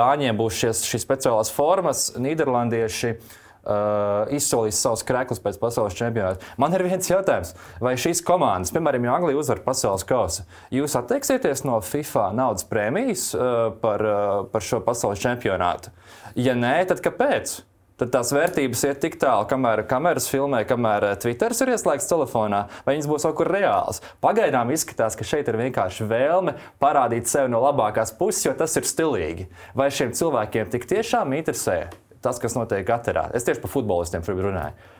Dāņiem 0.00 0.38
būs 0.38 0.58
šies, 0.64 0.82
šīs 0.88 1.06
speciālās 1.06 1.50
formas, 1.54 2.08
Nīderlandieši 2.22 3.14
uh, 3.14 3.38
uh, 3.62 4.28
izsolījis 4.34 4.82
savus 4.84 5.04
krēklus 5.06 5.42
pēc 5.42 5.58
pasaules 5.62 5.96
čempionāta. 5.98 6.52
Man 6.60 6.74
ir 6.76 6.84
viens 6.86 7.10
jautājums, 7.10 7.54
vai 7.82 7.94
šīs 8.00 8.22
komandas, 8.26 8.72
piemēram, 8.74 9.08
ja 9.08 9.16
Anglija 9.16 9.42
uzvar 9.42 9.62
pasaules 9.66 10.06
kausu, 10.08 10.46
jūs 10.74 10.96
atteiksieties 10.98 11.66
no 11.68 11.80
FIFA 11.84 12.30
naudas 12.38 12.66
prēmijas 12.68 13.28
uh, 13.36 13.68
par, 13.82 14.06
uh, 14.06 14.38
par 14.52 14.64
šo 14.66 14.82
pasaules 14.84 15.22
čempionātu? 15.22 15.92
Ja 16.38 16.56
nē, 16.58 16.80
tad 16.90 17.04
kāpēc? 17.04 17.60
Tad 18.00 18.08
tās 18.10 18.32
vērtības 18.34 18.80
iet 18.88 18.98
tik 19.04 19.14
tālu, 19.20 19.44
kamēr 19.46 19.84
kameras 19.86 20.24
filmē, 20.26 20.64
kamēr 20.66 21.04
uh, 21.06 21.16
Twitter 21.22 21.54
ir 21.54 21.74
ieslēgts 21.76 22.08
telefonā, 22.10 22.64
vai 22.86 22.96
viņas 22.96 23.10
būs 23.10 23.26
kaut 23.28 23.36
kur 23.38 23.50
reāls. 23.52 24.00
Pagaidām 24.24 24.72
izskatās, 24.74 25.14
ka 25.14 25.26
šeit 25.28 25.50
ir 25.52 25.60
vienkārši 25.60 26.08
vēlme 26.10 26.56
parādīt 26.82 27.30
sevi 27.30 27.52
no 27.52 27.60
labākās 27.62 28.16
puses, 28.18 28.42
jo 28.48 28.56
tas 28.58 28.74
ir 28.80 28.88
stilīgi. 28.88 29.46
Vai 29.78 29.92
šiem 29.94 30.16
cilvēkiem 30.18 30.72
tik 30.72 30.88
tiešām 30.90 31.36
interesē 31.36 31.84
tas, 32.24 32.40
kas 32.42 32.56
notiek 32.58 32.86
katrā. 32.88 33.28
Es 33.36 33.46
tieši 33.46 33.62
par 33.62 33.72
futbolistiem 33.72 34.24
runāju. 34.26 34.94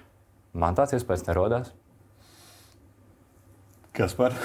Man 0.52 0.76
tāds 0.76 0.92
iespējas 0.96 1.24
nerodās. 1.28 1.72
Kas 3.96 4.14
par? 4.16 4.36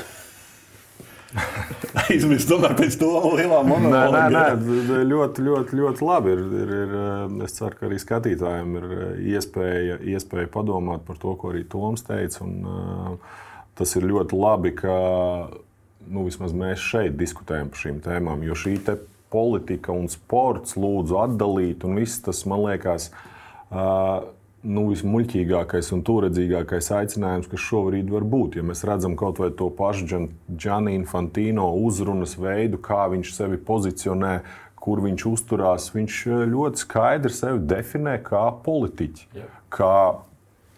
Aizmirst, 2.08 2.48
tomēr 2.48 2.76
pēc 2.78 2.96
tam 3.02 3.36
lielā 3.36 3.60
monēta. 3.68 4.06
Nē, 4.14 4.22
nē, 4.32 4.44
nē, 4.62 5.02
ļoti, 5.10 5.44
ļoti, 5.44 5.80
ļoti 5.82 6.08
labi. 6.08 6.34
Ir, 6.36 6.44
ir, 6.62 6.74
ir, 6.78 6.96
es 7.48 7.58
ceru, 7.58 7.76
ka 7.80 7.88
arī 7.90 8.00
skatītājiem 8.02 8.78
ir 8.80 8.88
iespēja, 9.36 10.00
iespēja 10.16 10.52
padomāt 10.54 11.04
par 11.08 11.20
to, 11.22 11.36
ko 11.40 11.52
arī 11.52 11.66
Toms 11.68 12.06
teica. 12.08 12.44
Un, 12.48 12.56
uh, 12.64 13.44
tas 13.78 13.96
ir 14.00 14.08
ļoti 14.08 14.40
labi, 14.40 14.74
ka 14.80 14.96
nu, 16.08 16.24
vismaz 16.28 16.56
mēs 16.56 16.84
šeit 16.84 17.18
diskutējam 17.20 17.72
par 17.74 17.84
šīm 17.84 18.02
tēmām, 18.06 18.44
jo 18.48 18.56
šī 18.58 18.78
te 18.88 18.98
politika 19.34 19.94
un 19.96 20.08
sports 20.12 20.78
lūdzu 20.80 21.20
atdalīt. 21.26 21.86
Un 21.88 22.00
viss 22.00 22.22
tas, 22.24 22.44
man 22.50 22.64
liekas, 22.68 23.10
uh, 23.70 24.28
nu, 24.68 24.88
vismuļķīgākais 24.92 25.92
un 25.96 26.04
turedzīgākais 26.08 26.92
aicinājums, 27.00 27.50
kas 27.52 27.66
šobrīd 27.68 28.12
var 28.12 28.26
būt. 28.28 28.60
Ja 28.60 28.66
mēs 28.68 28.84
redzam 28.88 29.18
kaut 29.20 29.42
vai 29.42 29.52
to 29.56 29.70
pašu 29.74 30.28
Gianni 30.50 30.96
Infantino 30.98 31.70
uzrunas 31.88 32.38
veidu, 32.40 32.80
kā 32.84 33.06
viņš 33.14 33.34
sevi 33.36 33.60
pozicionē, 33.70 34.40
kur 34.88 35.02
viņš 35.04 35.28
uzturās, 35.28 35.90
viņš 35.96 36.22
ļoti 36.48 36.84
skaidri 36.84 37.34
sevi 37.34 37.60
definē 37.68 38.18
kā 38.24 38.48
politiķi. 38.64 39.28
Yeah. 39.36 39.52
Kā 39.74 39.98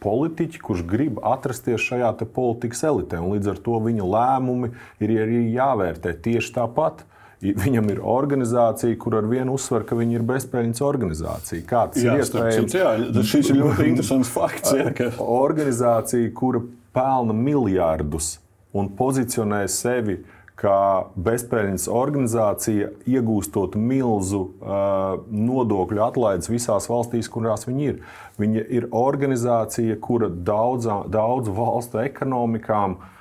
politiķi, 0.02 0.62
kurš 0.64 0.86
grib 0.88 1.20
atrasties 1.28 1.84
šajā 1.84 2.14
politikas 2.34 2.86
elitē, 2.88 3.20
un 3.20 3.36
līdz 3.36 3.54
ar 3.54 3.62
to 3.62 3.78
viņa 3.84 4.08
lēmumi 4.16 4.72
ir 5.04 5.16
arī 5.26 5.44
jāvērtē 5.54 6.16
tieši 6.26 6.56
tāpat. 6.56 7.04
Uh, 7.04 7.19
Viņam 7.40 7.88
ir 7.94 8.02
organizācija, 8.04 8.98
kur 9.00 9.16
ar 9.22 9.28
vienu 9.32 9.54
uzsver, 9.56 9.86
ka 9.88 9.96
viņi 9.96 10.18
ir 10.18 10.24
bezpēļņas 10.28 10.82
organizācija. 10.84 11.64
Kā 11.68 11.86
tas 11.94 12.04
jā, 12.04 12.18
ir 12.18 12.26
iespējams? 12.26 12.74
Jā, 12.76 12.90
šis 13.24 13.52
ir 13.54 13.62
ļoti 13.62 13.86
interesants 13.94 14.32
fakts. 14.34 14.74
Jā, 14.76 14.90
ka... 14.96 15.08
Organizācija, 15.24 16.34
kura 16.36 16.66
pelna 16.96 17.36
miljardus 17.38 18.38
un 18.76 18.92
pozicionē 18.98 19.62
sevi 19.72 20.18
kā 20.60 21.06
bezpēļņas 21.16 21.86
organizācija, 21.96 22.90
iegūstot 23.08 23.78
milzu 23.80 24.42
uh, 24.44 25.22
nodokļu 25.32 26.04
atlaides 26.04 26.52
visās 26.52 26.90
valstīs, 26.92 27.32
kurās 27.32 27.64
viņi 27.70 27.88
ir. 27.94 28.02
Viņa 28.40 28.66
ir 28.68 28.90
organizācija, 28.92 29.96
kura 30.04 30.28
daudzā, 30.28 31.06
daudzu 31.08 31.56
valstu 31.56 32.04
ekonomikām 32.04 32.98
uh, 32.98 33.16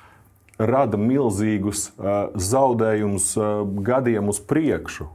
rada 0.59 0.99
milzīgus 0.99 1.89
uh, 1.95 2.27
zaudējumus 2.35 3.31
uh, 3.39 3.63
gadiem 3.85 4.29
uz 4.31 4.41
priekšu. 4.43 5.07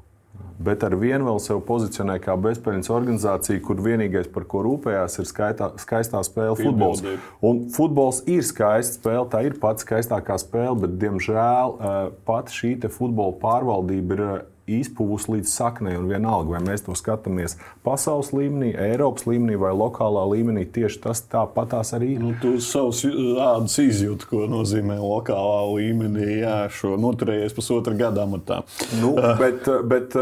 Bet 0.64 0.84
ar 0.86 0.94
vienu 0.94 1.26
vēl 1.26 1.40
sevi 1.42 1.60
pozicionē 1.66 2.14
kā 2.22 2.36
bezpējas 2.38 2.88
organizācija, 2.94 3.58
kur 3.64 3.80
vienīgais, 3.82 4.28
par 4.30 4.46
ko 4.48 4.62
rūpējās, 4.64 5.18
ir 5.18 5.26
skaitā, 5.26 5.72
skaistā 5.82 6.20
spēle 6.24 6.54
futbols. 6.60 7.02
Un 7.44 7.64
futbols 7.74 8.22
ir 8.30 8.46
skaista 8.46 9.00
spēle, 9.00 9.26
tā 9.32 9.42
ir 9.48 9.58
pats 9.60 9.82
skaistākā 9.84 10.38
spēle, 10.40 10.78
bet, 10.86 10.94
diemžēl, 11.02 11.74
uh, 11.74 12.00
pat 12.24 12.54
šī 12.54 12.76
futbola 12.86 13.34
pārvaldība 13.42 14.16
ir 14.16 14.26
izpūs 14.71 15.28
līdz 15.28 15.50
saknei. 15.50 15.97
Un 15.99 16.09
vienalga, 16.11 16.54
vai 16.54 16.62
mēs 16.64 16.85
to 16.87 16.97
skatāmies 16.99 17.56
pasaules 17.87 18.33
līmenī, 18.37 18.73
Eiropas 18.87 19.26
līmenī 19.28 19.59
vai 19.61 19.75
lokālā 19.76 20.25
līmenī, 20.33 20.64
tieši 20.75 21.00
tas 21.04 21.25
tāpatās 21.30 21.94
arī. 21.97 22.14
Nu, 22.21 22.35
tu 22.40 22.56
savus 22.64 23.04
ādas 23.04 23.76
izjūti, 23.83 24.28
ko 24.30 24.44
nozīmē 24.50 24.99
lokālā 25.02 25.62
līmenī. 25.75 26.28
Jā, 26.42 26.59
šo 26.73 26.97
noturējies 27.00 27.56
pusotra 27.56 27.97
gada 27.99 28.25
amatā. 28.28 28.62
Nu, 29.00 29.14
bet, 29.40 29.68
bet 29.90 30.18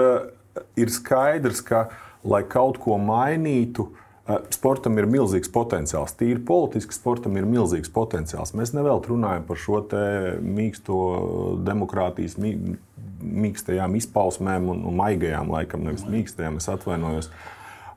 ir 0.79 0.93
skaidrs, 0.93 1.65
ka, 1.67 1.89
lai 2.27 2.45
kaut 2.49 2.81
ko 2.83 3.01
mainītu, 3.03 3.91
Sportam 4.55 4.95
ir 5.01 5.09
milzīgs 5.11 5.51
potenciāls. 5.51 6.13
Tīri 6.15 6.39
politiski 6.47 6.95
sportam 6.95 7.35
ir 7.41 7.47
milzīgs 7.49 7.91
potenciāls. 7.93 8.53
Mēs 8.55 8.71
nevēl 8.71 9.03
runājam 9.09 9.43
par 9.49 9.59
šo 9.59 9.81
mīksto 10.47 10.99
demokrātijas, 11.67 12.39
mīkstajām 13.23 13.97
izpausmēm 13.99 14.69
un, 14.73 14.85
un 14.89 14.99
maigajām, 14.99 15.51
laikam, 15.53 15.87
nevis 15.87 16.05
mīkstajām, 16.09 16.61
es 16.61 16.69
atvainojos. 16.73 17.31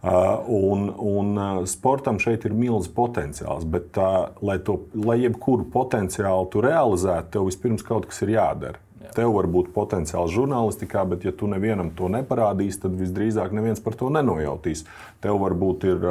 Uh, 0.05 0.43
un, 0.53 0.91
un 1.01 1.29
uh, 1.33 1.59
sportam 1.65 2.19
šeit 2.21 2.43
ir 2.45 2.53
milzīgs 2.53 2.91
potenciāls, 2.93 3.63
bet, 3.65 3.95
uh, 3.97 4.35
lai, 4.45 4.59
to, 4.61 4.75
lai 5.01 5.15
jebkuru 5.23 5.65
potenciālu 5.73 6.45
tu 6.53 6.61
realizētu, 6.61 7.31
tev 7.33 7.47
vispirms 7.49 7.85
kaut 7.87 8.05
kas 8.11 8.21
ir 8.21 8.35
jādara. 8.35 8.77
Jā. 9.01 9.15
Tev 9.17 9.33
var 9.33 9.49
būt 9.49 9.71
potenciāls 9.73 10.29
žurnālistikā, 10.35 11.01
bet, 11.09 11.25
ja 11.25 11.33
tu 11.33 11.49
nevienam 11.49 11.89
to 11.97 12.11
neparādīsi, 12.13 12.83
tad 12.85 12.99
visdrīzāk 12.99 13.55
neviens 13.57 13.81
par 13.81 13.97
to 13.97 14.11
nenojautīs. 14.13 14.85
Tev 15.25 15.39
varbūt 15.41 15.87
ir, 15.89 16.05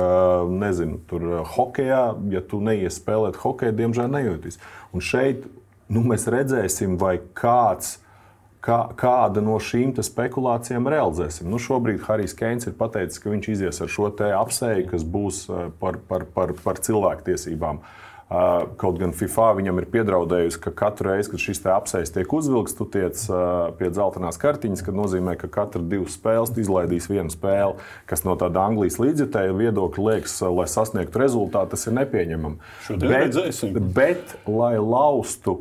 nezinu, 0.50 0.99
tur 1.11 1.44
hokeja, 1.54 2.02
ja 2.35 2.42
tu 2.42 2.59
neies 2.66 2.99
spēlēt 2.99 3.38
hokeju, 3.44 3.78
diemžēl 3.78 4.11
nejūtīs. 4.11 4.59
Un 4.90 5.06
šeit 5.06 5.47
nu, 5.87 6.02
mēs 6.06 6.26
redzēsim, 6.30 6.99
vai 7.00 7.18
kāds 7.37 8.00
kā, 8.64 8.78
kāda 8.99 9.42
no 9.44 9.59
šīm 9.61 9.94
spekulācijām 10.04 10.88
realizēsim. 10.90 11.50
Nu, 11.50 11.61
šobrīd 11.62 12.04
Harijs 12.06 12.37
Keins 12.38 12.68
ir 12.71 12.78
pateicis, 12.78 13.21
ka 13.23 13.33
viņš 13.33 13.50
izies 13.56 13.83
ar 13.85 13.92
šo 13.92 14.09
apseju, 14.14 14.88
kas 14.92 15.04
būs 15.04 15.44
eh, 15.49 15.68
par, 15.80 16.00
par, 16.09 16.26
par, 16.35 16.56
par 16.64 16.83
cilvēktiesībām. 16.85 17.85
Uh, 18.25 18.64
kaut 18.80 18.97
gan 18.99 19.11
FIFA 19.12 19.50
viņam 19.59 19.78
ir 19.83 19.87
piedraudējusi, 19.92 20.59
ka 20.64 20.71
katru 20.75 21.11
reizi, 21.11 21.28
kad 21.30 21.42
šis 21.42 21.61
apseis 21.68 22.11
tiek 22.11 22.30
uzvilkts, 22.33 22.73
tu 22.75 22.87
tiec 22.88 23.21
uh, 23.28 23.68
pie 23.76 23.90
dzeltenās 23.92 24.40
kartiņas, 24.40 24.83
kas 24.87 24.97
nozīmē, 24.97 25.35
ka 25.38 25.50
katru 25.52 25.85
divas 25.85 26.16
spēles 26.16 26.54
izlaidīs 26.59 27.06
vienu 27.12 27.30
spēli, 27.30 27.76
kas 28.09 28.25
no 28.25 28.33
tāda 28.40 28.64
Anglijas 28.64 28.97
līdzjutēja 28.99 29.52
viedokļa 29.61 30.06
liekas, 30.09 30.38
lai 30.56 30.66
sasniegtu 30.73 31.21
rezultātu, 31.21 31.75
tas 31.76 31.85
ir 31.85 31.99
nepieņemami. 32.00 32.73
Bet, 33.04 33.38
bet, 34.00 34.35
lai 34.49 34.73
laustu 34.80 35.61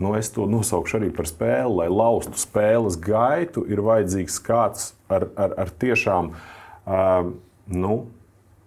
nu, 0.00 0.14
es 0.18 0.30
to 0.34 0.46
nosaukšu 0.50 0.98
arī 1.00 1.10
par 1.14 1.28
spēli, 1.28 1.74
lai 1.82 1.88
laustu 1.92 2.40
spēles 2.40 2.96
gaitu, 3.00 3.64
ir 3.68 3.82
vajadzīgs 3.84 4.38
kāds 4.46 4.94
ar, 5.12 5.28
ar, 5.36 5.54
ar 5.66 5.74
tiešām, 5.82 6.32
uh, 6.32 7.28
nu, 7.70 7.98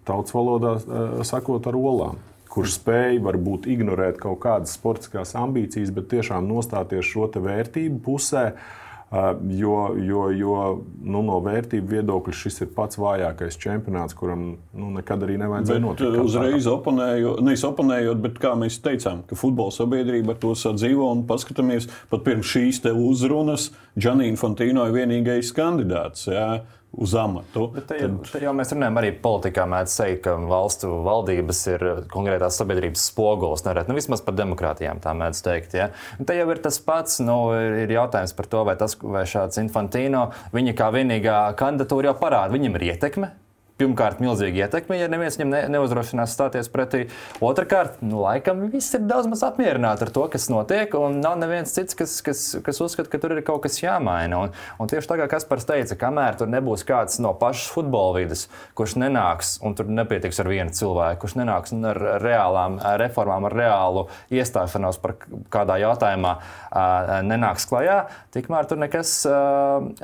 tautas 0.08 0.36
valodā 0.36 0.76
uh, 0.78 1.18
sakot, 1.26 1.66
ar 1.66 1.78
olām. 1.78 2.22
Kurš 2.54 2.78
spēj 2.78 3.18
varbūt 3.24 3.66
ignorēt 3.66 4.20
kaut 4.22 4.38
kādas 4.44 4.76
sportiskās 4.78 5.34
ambīcijas, 5.34 5.90
bet 5.94 6.12
tiešām 6.12 6.46
nostāties 6.46 7.08
šo 7.10 7.26
vērtību 7.34 7.98
pusē, 8.06 8.46
uh, 8.54 8.83
Jo, 9.14 9.94
jo, 10.00 10.22
jo 10.34 10.54
nu, 11.04 11.20
no 11.22 11.36
vērtību 11.44 11.86
viedokļa 11.92 12.32
šis 12.34 12.64
ir 12.64 12.70
pats 12.74 12.98
vājākais 12.98 13.58
čempionāts, 13.62 14.16
kuram 14.18 14.46
nu, 14.74 14.88
nekad 14.96 15.22
arī 15.22 15.36
nevajadzēja 15.38 15.78
bet, 15.78 15.84
notikt. 15.84 16.18
Uzreiz 16.24 16.66
oponējot, 16.70 17.42
nevis 17.46 17.62
oponējot, 17.68 18.22
bet 18.24 18.40
kā 18.42 18.54
mēs 18.58 18.80
teicām, 18.82 19.22
ka 19.28 19.38
futbola 19.38 19.74
sabiedrība 19.76 20.34
ar 20.34 20.40
to 20.42 20.54
sadzīvo 20.58 21.12
un 21.14 21.22
paskatāmies 21.28 21.86
pat 22.10 22.24
pirms 22.26 22.50
šīs 22.56 22.82
uzrunas, 22.90 23.68
Džanīna 23.94 24.40
Fontīno 24.40 24.88
ir 24.88 24.96
vienīgais 24.96 25.52
kandidāts. 25.54 26.26
Jā. 26.26 26.64
Uz 26.96 27.14
amatu. 27.18 27.68
Bet 27.74 27.88
te, 27.90 27.98
tad... 28.04 28.16
te 28.30 28.42
jau 28.44 28.54
mēs 28.56 28.72
runājam, 28.74 28.98
arī 29.00 29.12
politikā 29.24 29.66
mēdz 29.70 29.98
teikt, 30.00 30.22
ka 30.26 30.36
valstu 30.50 30.90
valdības 31.06 31.62
ir 31.74 31.86
konkrētās 32.12 32.58
sabiedrības 32.60 33.08
spogulis. 33.10 33.64
Nerēt. 33.66 33.90
Nu, 33.90 33.98
vismaz 33.98 34.24
par 34.24 34.36
demokrātijām 34.38 35.02
tā 35.04 35.14
mēdz 35.18 35.44
teikt. 35.44 35.78
Ja? 35.78 35.90
Un 36.18 36.28
te 36.28 36.36
jau 36.38 36.48
ir 36.52 36.62
tas 36.64 36.80
pats, 36.84 37.20
nu, 37.24 37.38
ir, 37.84 37.94
jautājums 37.94 38.34
par 38.36 38.50
to, 38.50 38.64
vai, 38.68 38.76
tas, 38.80 38.98
vai 39.02 39.24
šāds 39.28 39.62
Infantino, 39.62 40.28
viņa 40.54 40.76
kā 40.78 40.90
vienīgā 40.94 41.38
kandidatūra 41.60 42.12
jau 42.12 42.18
parāda, 42.20 42.54
viņam 42.54 42.78
ir 42.78 42.92
ietekme 42.92 43.34
pirmkārt, 43.80 44.20
milzīga 44.22 44.64
ietekme, 44.64 44.96
ja 45.00 45.08
neviens 45.10 45.34
viņam 45.38 45.50
ne, 45.50 45.60
neuzrošinās 45.74 46.34
stāties 46.36 46.68
pretī. 46.70 47.04
Otrakārt, 47.44 47.98
nu, 48.06 48.20
laikam 48.22 48.62
viss 48.70 48.94
ir 48.94 49.02
daudz 49.08 49.26
maz 49.30 49.42
apmierināti 49.46 50.06
ar 50.06 50.12
to, 50.14 50.26
kas 50.30 50.46
notiek, 50.52 50.94
un 50.94 51.18
nav 51.24 51.40
neviens 51.40 51.74
cits, 51.74 51.96
kas, 51.98 52.14
kas, 52.24 52.44
kas 52.64 52.80
uzskata, 52.84 53.10
ka 53.10 53.18
tur 53.22 53.34
ir 53.34 53.42
kaut 53.46 53.64
kas 53.66 53.80
jāmaina. 53.82 54.44
Un, 54.46 54.54
un 54.78 54.90
tieši 54.90 55.10
tā 55.10 55.18
kā 55.18 55.28
Kaspars 55.34 55.66
teica, 55.66 55.98
kamēr 56.04 56.38
tur 56.38 56.52
nebūs 56.54 56.86
kāds 56.86 57.18
no 57.24 57.34
pašas 57.40 57.72
futbola 57.74 58.20
vidas, 58.20 58.46
kurš 58.78 58.94
nenāks, 59.02 59.56
un 59.66 59.74
tur 59.74 59.90
nepietiks 59.90 60.38
ar 60.44 60.52
vienu 60.52 60.74
cilvēku, 60.74 61.24
kurš 61.24 61.38
nenāks 61.42 61.74
ar 61.90 62.02
reālām 62.22 62.78
reformām, 63.02 63.50
ar 63.50 63.58
reālu 63.58 64.06
iestāšanos 64.34 65.02
par 65.02 65.18
kādā 65.50 65.80
jautājumā, 65.82 66.38
nenāks 67.26 67.66
klajā, 67.70 68.04
tikmēr 68.34 68.70
tur 68.70 68.78
nekas 68.86 69.22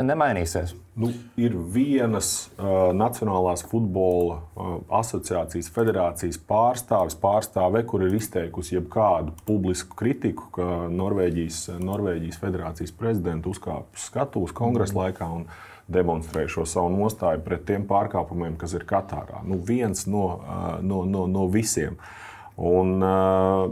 nemainīsies. 0.00 0.74
Nu, 1.00 1.08
ir 1.40 1.54
vienas 1.72 2.50
uh, 2.58 2.90
Nacionālās 2.92 3.62
futbola 3.64 4.34
uh, 4.36 4.72
asociācijas 4.98 5.70
federācijas 5.72 6.36
pārstāvis, 6.44 7.16
pārstāve, 7.22 7.80
kur 7.88 8.04
ir 8.04 8.18
izteikusi 8.18 8.74
jebkādu 8.76 9.32
publisku 9.46 9.96
kritiku, 9.96 10.50
ka 10.58 10.66
Norvēģijas, 10.92 11.62
Norvēģijas 11.80 12.40
federācijas 12.42 12.92
prezidents 13.00 13.48
uzkāpa 13.48 14.02
skatuves 14.02 14.52
kongresa 14.52 14.92
mm. 14.92 15.00
laikā 15.00 15.30
un 15.38 15.48
demonstrēja 15.88 16.52
šo 16.58 16.66
savu 16.68 16.92
nostāju 16.98 17.40
pret 17.48 17.64
tiem 17.70 17.88
pārkāpumiem, 17.88 18.60
kas 18.60 18.76
ir 18.76 18.84
Katārā. 18.84 19.40
Nu, 19.48 19.56
viens 19.56 20.04
no, 20.04 20.26
uh, 20.36 20.70
no, 20.84 21.06
no, 21.08 21.24
no 21.30 21.48
visiem. 21.48 21.96
Un, 22.60 22.98
uh, 23.00 23.70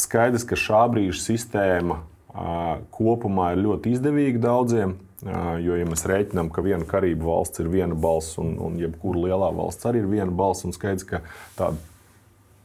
skaidrs, 0.00 0.48
ka 0.48 0.56
šā 0.56 0.86
brīža 0.96 1.26
sistēma 1.26 2.00
uh, 2.00 2.78
kopumā 2.94 3.52
ir 3.52 3.66
ļoti 3.68 3.98
izdevīga 3.98 4.48
daudziem 4.48 5.02
Jo, 5.24 5.76
ja 5.78 5.86
mēs 5.88 6.04
rēķinām, 6.08 6.50
ka 6.52 6.60
viena 6.64 6.84
karību 6.88 7.24
valsts 7.24 7.62
ir 7.62 7.70
viena 7.72 7.96
balss, 7.96 8.36
un, 8.42 8.58
un 8.60 8.76
jebkura 8.80 9.22
lielā 9.24 9.48
valsts 9.56 9.88
arī 9.88 10.02
ir 10.02 10.10
viena 10.10 10.32
balss, 10.34 10.66
un 10.68 10.74
skaidrs, 10.76 11.06
ka 11.08 11.22
tādu 11.56 11.80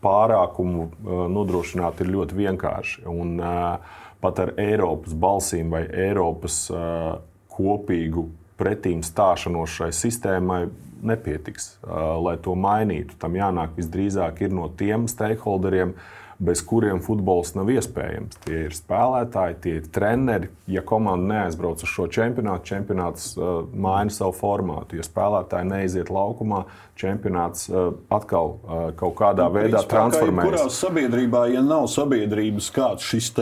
pārākumu 0.04 0.90
nodrošināt 1.32 2.04
ir 2.04 2.12
ļoti 2.12 2.38
vienkārši. 2.40 3.06
Un, 3.12 3.40
pat 4.20 4.44
ar 4.44 4.54
Eiropas 4.60 5.16
balsīm 5.16 5.72
vai 5.72 5.86
Eiropas 5.88 6.66
kopīgu 7.56 8.28
pretīm 8.60 9.04
stāšanos 9.08 9.80
šai 9.80 9.92
sistēmai 9.96 10.66
nepietiks, 11.00 11.78
lai 12.24 12.36
to 12.44 12.56
mainītu. 12.60 13.16
Tam 13.20 13.36
jānāk 13.40 13.78
visdrīzāk 13.80 14.44
no 14.52 14.68
tiem 14.80 15.08
stakeholderiem, 15.12 15.96
bez 16.40 16.62
kuriem 16.64 17.02
futbols 17.04 17.52
nav 17.58 17.68
iespējams. 17.74 18.40
Tie 18.46 18.62
ir 18.70 18.76
spēlētāji, 18.76 19.58
tie 19.64 19.74
ir 19.82 19.90
treneri. 19.92 20.50
Ja 20.72 20.84
komanda 20.88 21.34
neaizbrauc 21.34 21.84
uz 21.84 21.92
šo 21.92 22.08
čempionātu, 22.12 22.70
čempionāts 22.72 23.34
uh, 23.36 23.66
maina 23.74 24.14
savu 24.14 24.36
formātu. 24.38 25.00
Ja 25.00 25.06
spēlētāji 25.06 25.68
neiziet 25.68 26.12
laukumā, 26.14 26.64
čempionāts 27.00 27.68
uh, 27.72 27.92
atkal 28.16 28.56
uh, 28.56 28.88
kaut 29.00 29.18
kādā 29.20 29.50
nu, 29.50 29.58
veidā 29.60 29.84
transformējas. 29.92 30.48
Kurā 30.48 30.80
sabiedrībā, 30.80 31.44
ja 31.52 31.66
nav 31.66 31.90
sabiedrības 31.92 32.72
kāds 32.76 33.12
šis 33.12 33.34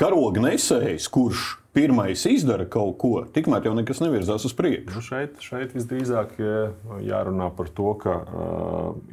karognesējs, 0.00 1.06
kurš 1.14 1.46
pirmais 1.76 2.24
izdara 2.26 2.66
kaut 2.70 2.96
ko, 2.98 3.12
tikmēr 3.34 3.68
jau 3.68 3.74
nekas 3.78 4.00
nevirzās 4.02 4.44
uz 4.48 4.54
priekšu. 4.58 4.94
Nu 4.96 5.02
šeit, 5.04 5.40
šeit 5.44 5.74
visdrīzāk 5.76 6.36
jārunā 7.06 7.50
par 7.56 7.70
to, 7.74 7.92
ka 8.00 8.14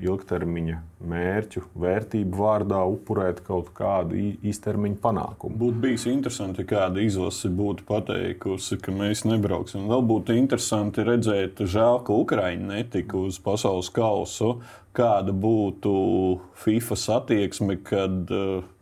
ilgtermiņa 0.02 0.80
mērķu, 1.08 1.62
vērtību 1.78 2.40
vārdā 2.40 2.80
upurēt 2.90 3.44
kaut 3.46 3.70
kādu 3.78 4.18
īstermiņa 4.18 4.98
panākumu. 5.04 5.60
Būtu 5.62 5.84
bijis 5.84 6.08
interesanti, 6.10 6.64
ja 6.66 6.72
kāda 6.72 7.04
izlase 7.06 7.52
būtu 7.54 7.86
pateikusi, 7.88 8.80
ka 8.82 8.96
mēs 8.96 9.22
nebrauksim. 9.30 9.86
Vēl 9.92 10.06
būtu 10.10 10.38
interesanti 10.38 11.06
redzēt, 11.06 11.62
žēl, 11.62 12.02
ka 12.08 12.17
Ukraiņa 12.17 12.72
netika 12.74 13.22
uz 13.22 13.38
pasaules 13.43 13.91
kausu. 13.93 14.58
Kāda 14.98 15.30
būtu 15.30 15.91
FIFA 16.58 16.98
attieksme, 17.20 17.78
kad 17.86 18.34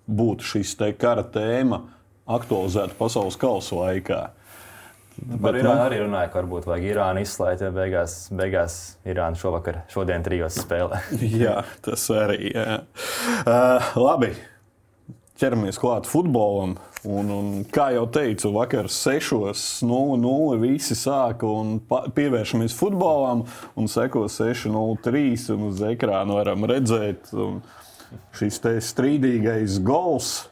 būtu 0.08 0.48
šis 0.48 0.78
te 0.80 0.94
kara 0.96 1.28
tēma? 1.28 1.82
Aktualizēta 2.26 2.98
pasaules 2.98 3.38
kausa 3.40 3.80
laikā. 3.84 4.24
Bet, 5.16 5.40
Par 5.40 5.56
Irānu 5.56 5.78
nu, 5.78 5.84
arī 5.86 6.00
runāja, 6.02 6.28
ka 6.32 6.42
varbūt 6.42 6.66
vajag 6.68 6.90
Irānu 6.90 7.22
izslēgt, 7.24 7.62
ja 7.64 7.70
beigās, 7.72 8.16
beigās 8.36 8.74
Irāna 9.08 9.40
šovakar, 9.40 9.86
šodien 9.94 10.26
trijos 10.26 10.58
spēlē. 10.60 11.00
jā, 11.46 11.62
tas 11.86 12.04
arī. 12.12 12.52
Jā. 12.52 12.82
Uh, 13.46 13.94
labi, 14.02 14.34
ķeramies 15.40 15.80
klāt 15.80 16.10
futbolam. 16.10 16.76
Un, 17.06 17.30
un, 17.30 17.50
kā 17.70 17.92
jau 17.94 18.08
teicu, 18.10 18.50
vakar 18.56 18.88
sešos 18.90 19.84
nu, 19.86 20.16
nu, 20.18 20.34
visi 20.58 20.98
sāka 20.98 21.46
un 21.46 21.76
pievēršamies 21.86 22.74
futbolam, 22.74 23.44
un 23.78 23.90
seko 23.92 24.24
6-0-3, 24.26 25.36
un 25.54 25.68
uz 25.70 25.84
ekrāna 25.86 26.40
varam 26.40 26.66
redzēt 26.72 27.30
šis 28.40 28.58
strīdīgais 28.90 29.78
gols 29.86 30.48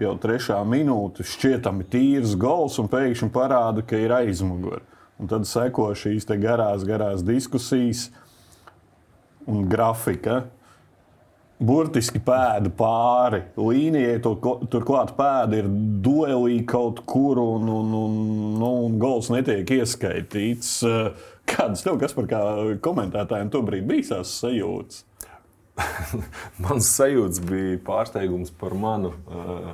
jau 0.00 0.14
trešā 0.20 0.60
minūte 0.68 1.24
šķietami 1.26 1.86
tīrs 1.92 2.36
gols 2.40 2.78
un 2.80 2.88
pēkšņi 2.90 3.30
parāda, 3.34 3.84
ka 3.86 4.00
ir 4.00 4.14
aizmugure. 4.16 4.82
Un 5.20 5.28
tad 5.28 5.44
seko 5.48 5.90
šīs 5.96 6.24
garās, 6.40 6.86
garās 6.88 7.24
diskusijas 7.26 8.08
un 9.48 9.68
grafika. 9.68 10.46
Burtiski 11.60 12.16
pēda 12.24 12.70
pāri 12.72 13.42
līnijai, 13.60 14.14
to, 14.24 14.32
turklāt 14.72 15.12
pēda 15.18 15.58
ir 15.60 15.66
duelī 16.00 16.62
kaut 16.64 17.02
kur, 17.04 17.36
un, 17.36 17.68
un, 17.68 17.90
un, 17.98 18.14
nu, 18.56 18.70
un 18.86 18.96
gols 19.02 19.28
netiek 19.28 19.68
ieskaitīts. 19.76 20.78
Kādas 21.50 21.84
tev, 21.84 21.98
kas 22.00 22.16
par 22.16 22.30
kā 22.30 22.40
komentētājiem, 22.80 23.52
tobrīd 23.52 23.84
bija 23.90 24.14
tās 24.14 24.32
sajūtas? 24.40 25.04
Mans 26.64 26.88
sajūta 26.96 27.44
bija 27.50 27.78
pārsteigums 27.84 28.56
par 28.56 28.72
manu 28.80 29.12
uh, 29.28 29.70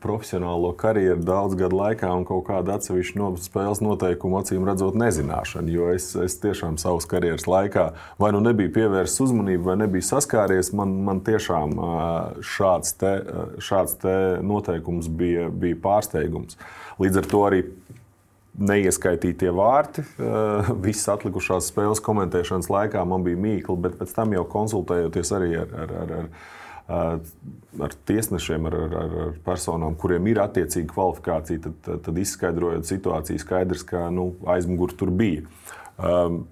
profesionālo 0.00 0.70
karjeru 0.80 1.20
daudz 1.20 1.56
gadu 1.60 1.76
laikā 1.76 2.08
un 2.16 2.22
kaut 2.24 2.46
kādu 2.46 2.72
atsevišķu 2.72 3.18
no 3.20 3.26
spēles 3.36 3.82
noteikumu 3.84 4.38
acīm 4.40 4.64
redzot 4.64 4.96
nezināšanu. 4.96 5.68
Jo 5.74 5.90
es, 5.92 6.06
es 6.16 6.38
tiešām 6.40 6.78
savas 6.80 7.04
karjeras 7.10 7.44
laikā 7.44 7.90
vai 8.22 8.32
nu 8.32 8.40
nebiju 8.40 8.72
pievērsis 8.78 9.20
uzmanību, 9.26 9.66
vai 9.66 9.76
nebiju 9.82 10.08
saskāries. 10.08 10.72
Man, 10.76 10.94
man 11.04 11.20
tiešām 11.26 11.76
uh, 11.76 11.98
šāds, 12.40 12.96
te, 13.02 13.12
šāds 13.60 13.98
te 14.00 14.16
noteikums 14.40 15.12
bija, 15.12 15.50
bija 15.52 15.80
pārsteigums. 15.84 16.56
Līdz 17.02 17.20
ar 17.20 17.28
to 17.28 17.44
arī 17.50 17.62
neieskaitītie 18.58 19.52
vārti. 19.56 20.04
Eh, 20.04 20.72
visas 20.86 21.08
atlikušās 21.16 21.70
spēles 21.72 22.02
komentēšanas 22.04 22.70
laikā 22.72 23.04
man 23.08 23.24
bija 23.26 23.40
mīkli, 23.40 23.78
bet 23.84 24.00
pēc 24.00 24.16
tam 24.16 24.34
jau 24.36 24.44
konsultējoties 24.56 25.32
arī 25.38 25.54
ar, 25.62 25.78
ar, 25.84 25.94
ar, 26.02 26.18
ar, 26.22 26.28
ar 26.90 27.94
tiesnešiem, 28.08 28.66
ar, 28.70 28.78
ar, 28.78 29.14
ar 29.26 29.36
personām, 29.46 29.94
kuriem 29.98 30.26
ir 30.32 30.42
attiecīga 30.42 30.92
kvalifikācija, 30.92 31.62
tad, 31.66 31.76
tad, 31.86 32.02
tad 32.08 32.18
izskaidrojot 32.22 32.88
situāciju, 32.88 33.42
skaidrs, 33.42 33.86
ka 33.88 34.08
nu, 34.14 34.32
aizmugurē 34.56 34.98
tur 34.98 35.14
bija. 35.22 35.46
Um, 35.98 36.44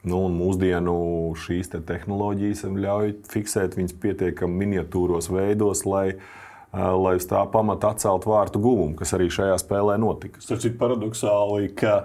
Nu, 0.00 0.16
mūsdienu 0.32 0.94
šīs 1.36 1.68
te 1.74 1.76
tehnoloģijas 1.84 2.62
ļauj 2.64 3.10
fiksēt 3.28 3.74
viņas 3.76 3.98
pietiekami 4.00 4.62
miniatūros 4.62 5.28
veidos, 5.28 5.82
lai 5.84 6.06
uh, 6.14 6.22
lai 6.72 7.16
uz 7.18 7.26
tā 7.26 7.42
pamata 7.50 7.90
atceltu 7.94 8.30
vārtu 8.30 8.60
guvumu, 8.62 8.94
kas 8.98 9.14
arī 9.16 9.30
šajā 9.32 9.56
spēlē 9.62 9.96
notika. 10.00 10.42
Tas 10.44 10.66
ir 10.68 10.76
paradoxāli, 10.78 11.72
ka 11.74 12.04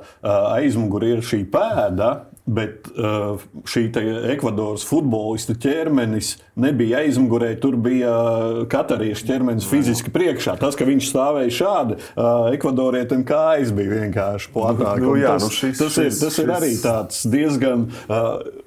aizmugurē 0.56 1.16
ir 1.16 1.26
šī 1.26 1.44
pēda, 1.54 2.10
bet 2.46 2.90
uh, 2.94 3.42
šī 3.66 3.88
Ekvadoras 4.36 4.86
futbolista 4.86 5.56
ķermenis 5.58 6.36
nebija 6.62 7.02
aizmugurē. 7.02 7.56
Tur 7.62 7.78
bija 7.82 8.12
katariešu 8.70 9.30
ķermenis 9.30 9.70
fiziski 9.70 10.14
priekšā. 10.14 10.58
Tas, 10.62 10.78
ka 10.78 10.86
viņš 10.86 11.10
stāvēja 11.10 11.56
šādi, 11.60 11.98
uh, 11.98 12.52
ekvadorietim 12.54 13.26
kājas 13.28 13.74
bija 13.76 14.02
vienkārši 14.04 14.54
platāk. 14.54 15.02
Nu, 15.02 15.16
jā, 15.18 15.38
tas, 15.38 15.48
nu 15.48 15.58
šis, 15.58 15.82
tas, 15.82 15.98
ir, 16.02 16.14
tas 16.14 16.38
šis, 16.38 16.44
ir 16.46 16.54
arī 16.58 16.76
diezgan. 17.34 17.90
Uh, 18.06 18.64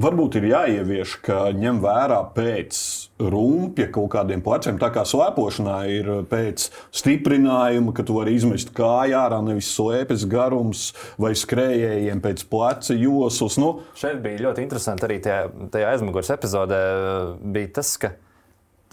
varbūt 0.00 0.38
ir 0.40 0.48
jāievieš, 0.50 1.16
ka 1.24 1.50
ņem 1.56 1.80
vērā 1.82 2.20
pēc 2.34 2.78
rumpja 3.22 3.88
kaut 3.92 4.10
kādiem 4.14 4.42
pleciem. 4.44 4.78
Tā 4.80 4.90
kā 4.94 5.04
slēpošanā 5.08 5.76
ir 5.92 6.10
pēc 6.30 6.68
stiprinājuma, 6.94 7.94
ka 7.96 8.04
tu 8.06 8.16
vari 8.18 8.34
izmest 8.38 8.72
kāju 8.76 9.18
ārā, 9.20 9.42
nevis 9.44 9.70
slēpes 9.76 10.26
garums 10.30 10.88
vai 11.20 11.34
skrējējiem 11.38 12.22
pēc 12.24 12.44
pleca 12.50 12.96
joslas. 12.98 13.60
Nu. 13.62 13.72
Šeit 13.98 14.22
bija 14.24 14.48
ļoti 14.48 14.66
interesanti 14.66 15.08
arī 15.08 15.20
tajā, 15.24 15.46
tajā 15.72 15.94
aizmugures 15.94 16.32
epizodē 16.34 16.82
bija 17.54 17.74
tas, 17.80 17.96
ka 18.00 18.14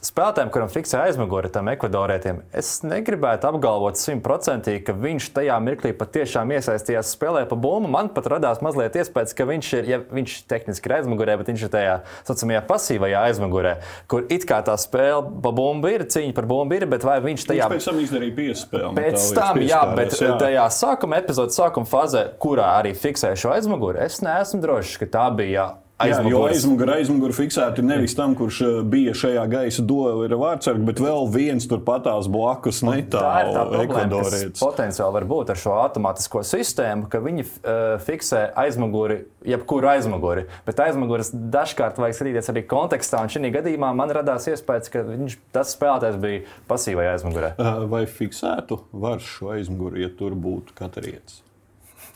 spēlētājiem, 0.06 0.50
kuram 0.54 0.70
fiksē 0.72 1.02
aizmugure, 1.08 1.50
tam 1.54 1.70
ekvadorietiem, 1.72 2.42
es 2.56 2.80
negribētu 2.86 3.50
apgalvot 3.50 4.00
simtprocentīgi, 4.00 4.84
ka 4.88 4.96
viņš 4.98 5.30
tajā 5.36 5.58
mirklī 5.64 5.92
patiešām 5.98 6.54
iesaistījās 6.56 7.14
spēlē 7.16 7.46
pa 7.50 7.58
bumbu. 7.60 7.90
Man 7.92 8.12
pat 8.16 8.30
radās 8.32 8.62
mazliet 8.66 8.96
iespējas, 9.00 9.36
ka 9.38 9.48
viņš 9.50 9.72
ir, 9.80 9.90
ja 9.90 10.00
viņš 10.04 10.36
tehniski 10.52 10.90
ir 10.90 10.96
aizmugurē, 11.00 11.36
bet 11.42 11.52
viņš 11.52 11.66
ir 11.66 11.74
tajā 11.74 11.98
saucamajā 12.30 12.64
pasīvajā 12.70 13.26
aizmugurē, 13.32 13.74
kur 14.12 14.30
it 14.32 14.48
kā 14.50 14.62
tā 14.66 14.78
spēle 14.80 15.34
pa 15.44 15.54
bumbu 15.56 15.92
ir, 15.92 16.06
cīņa 16.10 16.38
par 16.38 16.50
bumbu 16.50 16.80
ir, 16.80 16.88
bet 16.90 17.06
vai 17.08 17.20
viņš 17.26 17.50
tajā. 17.52 17.68
Viņš 17.74 17.84
pēc 17.84 17.92
tam 17.92 18.02
izdarīja 18.06 18.38
piespēli. 18.40 18.94
Pēc 19.00 19.28
tam, 19.36 19.62
jā, 19.66 19.84
bet 20.00 20.16
jā. 20.16 20.32
tajā 20.40 20.66
sākuma 20.80 21.20
epizodes 21.20 21.60
sākuma 21.60 21.90
fazē, 21.90 22.26
kurā 22.42 22.72
arī 22.80 22.96
fiksēja 22.98 23.40
šo 23.40 23.54
aizmuguri, 23.58 24.04
es 24.08 24.22
neesmu 24.26 24.64
drošs, 24.64 24.98
ka 25.02 25.12
tā 25.20 25.28
bija 25.36 25.72
aizmugurē. 26.00 26.54
Aizmugurē 26.54 26.96
aizmugur 27.00 27.34
fiksēti 27.36 27.84
nevis 27.86 28.16
tam, 28.18 28.34
kurš 28.38 28.60
eh, 28.66 28.76
bija 28.88 29.14
šajā 29.18 29.44
gaisa 29.52 29.84
doma 29.86 30.40
vārdsargs, 30.40 30.84
bet 30.88 31.02
vēl 31.04 31.28
viens 31.34 31.68
turpatās 31.70 32.30
blakus 32.32 32.82
netālu. 32.86 33.20
Tā 33.20 33.34
ir 33.44 33.52
tā 33.56 33.66
problēma, 33.74 34.22
potenciāli 34.60 35.18
var 35.18 35.28
būt 35.30 35.54
ar 35.54 35.60
šo 35.60 35.76
automātisko 35.80 36.44
sistēmu, 36.48 37.10
ka 37.12 37.22
viņi 37.24 37.46
uh, 37.46 37.74
fiksē 38.06 38.46
aizmuguri, 38.64 39.22
jebkuru 39.48 39.92
aizmuguri. 39.92 40.46
Bet 40.68 40.80
aizmuguras 40.84 41.32
dažkārt 41.34 42.00
vajag 42.02 42.20
skatīties 42.20 42.52
arī 42.54 42.66
kontekstā, 42.70 43.24
un 43.26 43.34
šī 43.34 43.52
gadījumā 43.60 43.92
man 43.98 44.14
radās 44.16 44.48
iespējas, 44.52 44.92
ka 44.94 45.04
viņš, 45.08 45.38
tas 45.56 45.74
spēlētājs 45.76 46.20
bija 46.22 46.44
pasīvajā 46.72 47.16
aizmugurē. 47.18 47.54
Uh, 47.58 47.84
vai 47.92 48.06
fiksētu 48.10 48.84
var 49.06 49.24
šo 49.24 49.54
aizmuguri, 49.58 50.06
ja 50.06 50.14
tur 50.14 50.38
būtu 50.40 50.76
katrietis? 50.78 51.42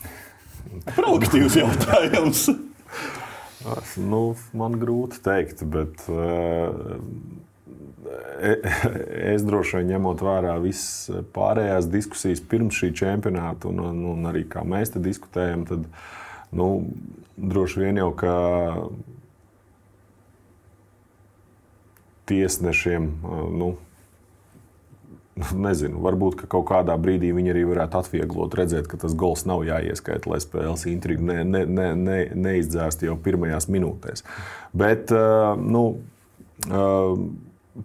Provokatīvs 0.96 1.60
jautājums. 1.60 2.48
Nu, 3.96 4.34
man 4.56 4.76
grūti 4.80 5.20
pateikt, 5.22 5.62
bet 5.72 6.04
uh, 6.12 6.98
es 9.32 9.44
droši 9.46 9.80
vien 9.80 9.94
ņemot 9.94 10.24
vērā 10.24 10.58
visas 10.60 11.24
pārējās 11.36 11.88
diskusijas 11.92 12.42
pirms 12.44 12.76
šī 12.82 12.92
čempionāta, 13.00 13.70
un, 13.70 13.80
un, 13.88 14.02
un 14.12 14.28
arī 14.28 14.44
kā 14.50 14.66
mēs 14.68 14.92
te 14.92 15.00
diskutējam, 15.04 15.64
tad 15.70 15.88
nu, 16.54 16.68
droši 17.40 17.86
vien 17.86 18.02
jau 18.02 18.10
ka 18.20 18.34
tiesnešiem. 22.28 23.08
Uh, 23.24 23.48
nu, 23.62 23.72
nezinu, 25.66 26.00
varbūt 26.04 26.38
ka 26.42 26.50
kaut 26.56 26.66
kādā 26.70 26.96
brīdī 27.00 27.32
viņi 27.34 27.54
arī 27.54 27.64
varētu 27.70 28.00
atvieglot, 28.00 28.54
redzēt, 28.58 28.88
ka 28.90 29.00
tas 29.00 29.16
gols 29.18 29.46
nav 29.50 29.64
jāieskaita, 29.66 30.30
lai 30.30 30.40
spēles 30.42 30.86
intrigu 30.90 31.26
ne, 31.26 31.40
ne, 31.46 31.64
ne, 31.66 31.88
ne, 31.98 32.20
neizdzēst 32.46 33.06
jau 33.06 33.16
pirmajās 33.20 33.68
minūtēs. 33.72 34.26
Bet, 34.76 35.14
uh, 35.14 35.54
nu, 35.58 35.88
uh, 36.70 37.18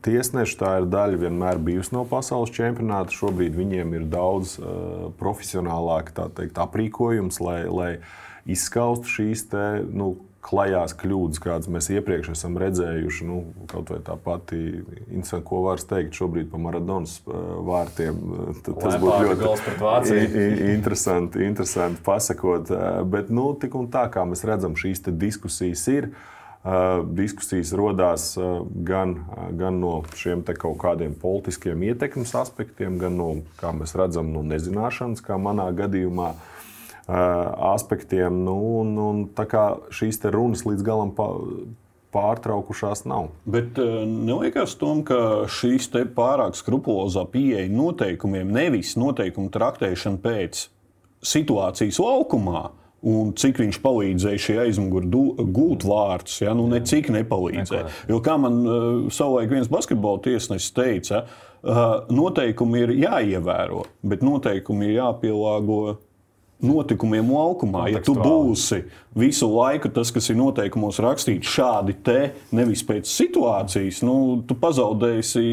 Tiesneši 0.06 0.54
tā 0.60 0.72
ir 0.78 0.86
daļa 0.86 1.18
vienmēr 1.18 1.58
bijusi 1.66 1.96
no 1.96 2.04
pasaules 2.06 2.52
čempionāta. 2.54 3.10
Šobrīd 3.10 3.56
viņiem 3.58 3.96
ir 3.98 4.04
daudz 4.06 4.52
uh, 4.62 5.08
profesionālāk 5.18 6.12
teikt, 6.14 6.60
aprīkojums, 6.62 7.40
lai, 7.42 7.64
lai 7.66 7.90
izskaustu 8.46 9.10
šīs 9.10 9.48
te, 9.50 9.64
nu, 9.90 10.12
klajās 10.46 10.94
kļūdas, 10.98 11.42
kādas 11.44 11.70
mēs 11.72 11.90
iepriekš 11.94 12.32
esam 12.34 12.58
redzējuši. 12.62 13.28
Nu, 13.28 13.40
kaut 13.70 13.92
vai 13.94 14.00
tā 14.06 14.16
pati 14.20 14.60
interesanti, 14.80 15.46
ko 15.50 15.64
var 15.68 15.84
teikt 15.92 16.18
šobrīd 16.18 16.50
par 16.52 16.64
Maradonas 16.64 17.20
vārtiem. 17.26 18.20
Tas 18.66 18.98
būtu 19.02 19.20
ļoti 19.30 20.34
interesanti, 20.72 21.44
interesanti 21.46 22.04
pasakot. 22.06 22.74
Bet 23.12 23.32
nu, 23.34 23.52
tik 23.60 23.78
un 23.80 23.90
tā, 23.92 24.08
kā 24.14 24.26
mēs 24.28 24.46
redzam, 24.48 24.78
šīs 24.80 25.06
diskusijas 25.12 25.88
ir. 25.92 26.12
Uh, 26.60 27.06
diskusijas 27.16 27.70
radās 27.80 28.34
uh, 28.36 28.66
gan, 28.84 29.14
gan 29.56 29.78
no 29.80 30.02
šiem 30.20 30.42
kaut 30.44 30.76
kādiem 30.82 31.14
politiskiem 31.16 31.86
ietekmes 31.88 32.34
aspektiem, 32.36 32.98
gan 33.00 33.16
no, 33.16 33.30
kā 33.62 33.72
mēs 33.72 33.96
redzam, 33.96 34.34
no 34.36 34.44
nezināšanas, 34.44 35.24
kā 35.24 35.40
manā 35.40 35.70
gadījumā. 35.78 36.34
Uh, 36.36 36.59
aspektiem. 37.10 38.44
Nu, 38.46 38.56
un, 38.82 38.96
un 39.02 39.22
šīs 39.96 40.22
runas 40.30 40.66
līdz 40.68 40.86
galam 40.86 41.14
pa, 41.18 41.30
pārtraukušās 42.14 43.06
nav. 43.10 43.30
Bet 43.50 43.78
neliekas 43.80 44.76
tom, 44.80 45.04
ka 45.08 45.46
šīs 45.50 45.90
pārāk 46.16 46.58
skrupulozā 46.58 47.26
pieeja 47.30 47.70
noteikumiem, 47.74 48.52
nevis 48.54 48.96
noteikumu 49.00 49.52
traktēšana 49.54 50.22
pēc 50.24 50.68
situācijas 51.26 52.02
laukumā. 52.02 52.70
Un 53.10 53.30
cik 53.40 53.62
viņš 53.62 53.78
palīdzēja 53.80 54.40
šī 54.44 54.56
aizmugurē 54.66 55.46
gūt 55.56 55.86
vārdus, 55.88 56.42
ja 56.42 56.52
nu 56.52 56.66
ne 56.68 56.82
cik 56.84 57.08
nepalīdzēja. 57.16 57.86
Jo 58.12 58.18
kā 58.20 58.36
man 58.36 58.58
uh, 58.66 58.82
savulaik 59.08 59.54
viens 59.54 59.70
basketbola 59.72 60.20
tiesnesis 60.26 60.74
teica, 60.76 61.22
uh, 61.24 61.86
noteikumi 62.12 62.84
ir 62.84 62.94
jāievēro, 63.06 63.86
bet 64.04 64.26
noteikumi 64.28 64.90
ir 64.90 64.98
jāpielāgo 64.98 65.80
notikumiem 66.64 67.32
laukumā. 67.32 67.86
Ja 67.94 68.02
tu 68.04 68.16
būsi 68.18 68.84
visu 69.18 69.48
laiku 69.52 69.92
tas, 69.94 70.12
kas 70.16 70.30
ir 70.32 70.38
noteikumos 70.40 71.00
rakstīts, 71.04 71.50
šādi 71.56 71.96
te, 72.06 72.20
nevis 72.56 72.84
pēc 72.88 73.10
situācijas, 73.10 74.04
nu, 74.08 74.18
tu 74.48 74.58
pazaudēsi 74.60 75.46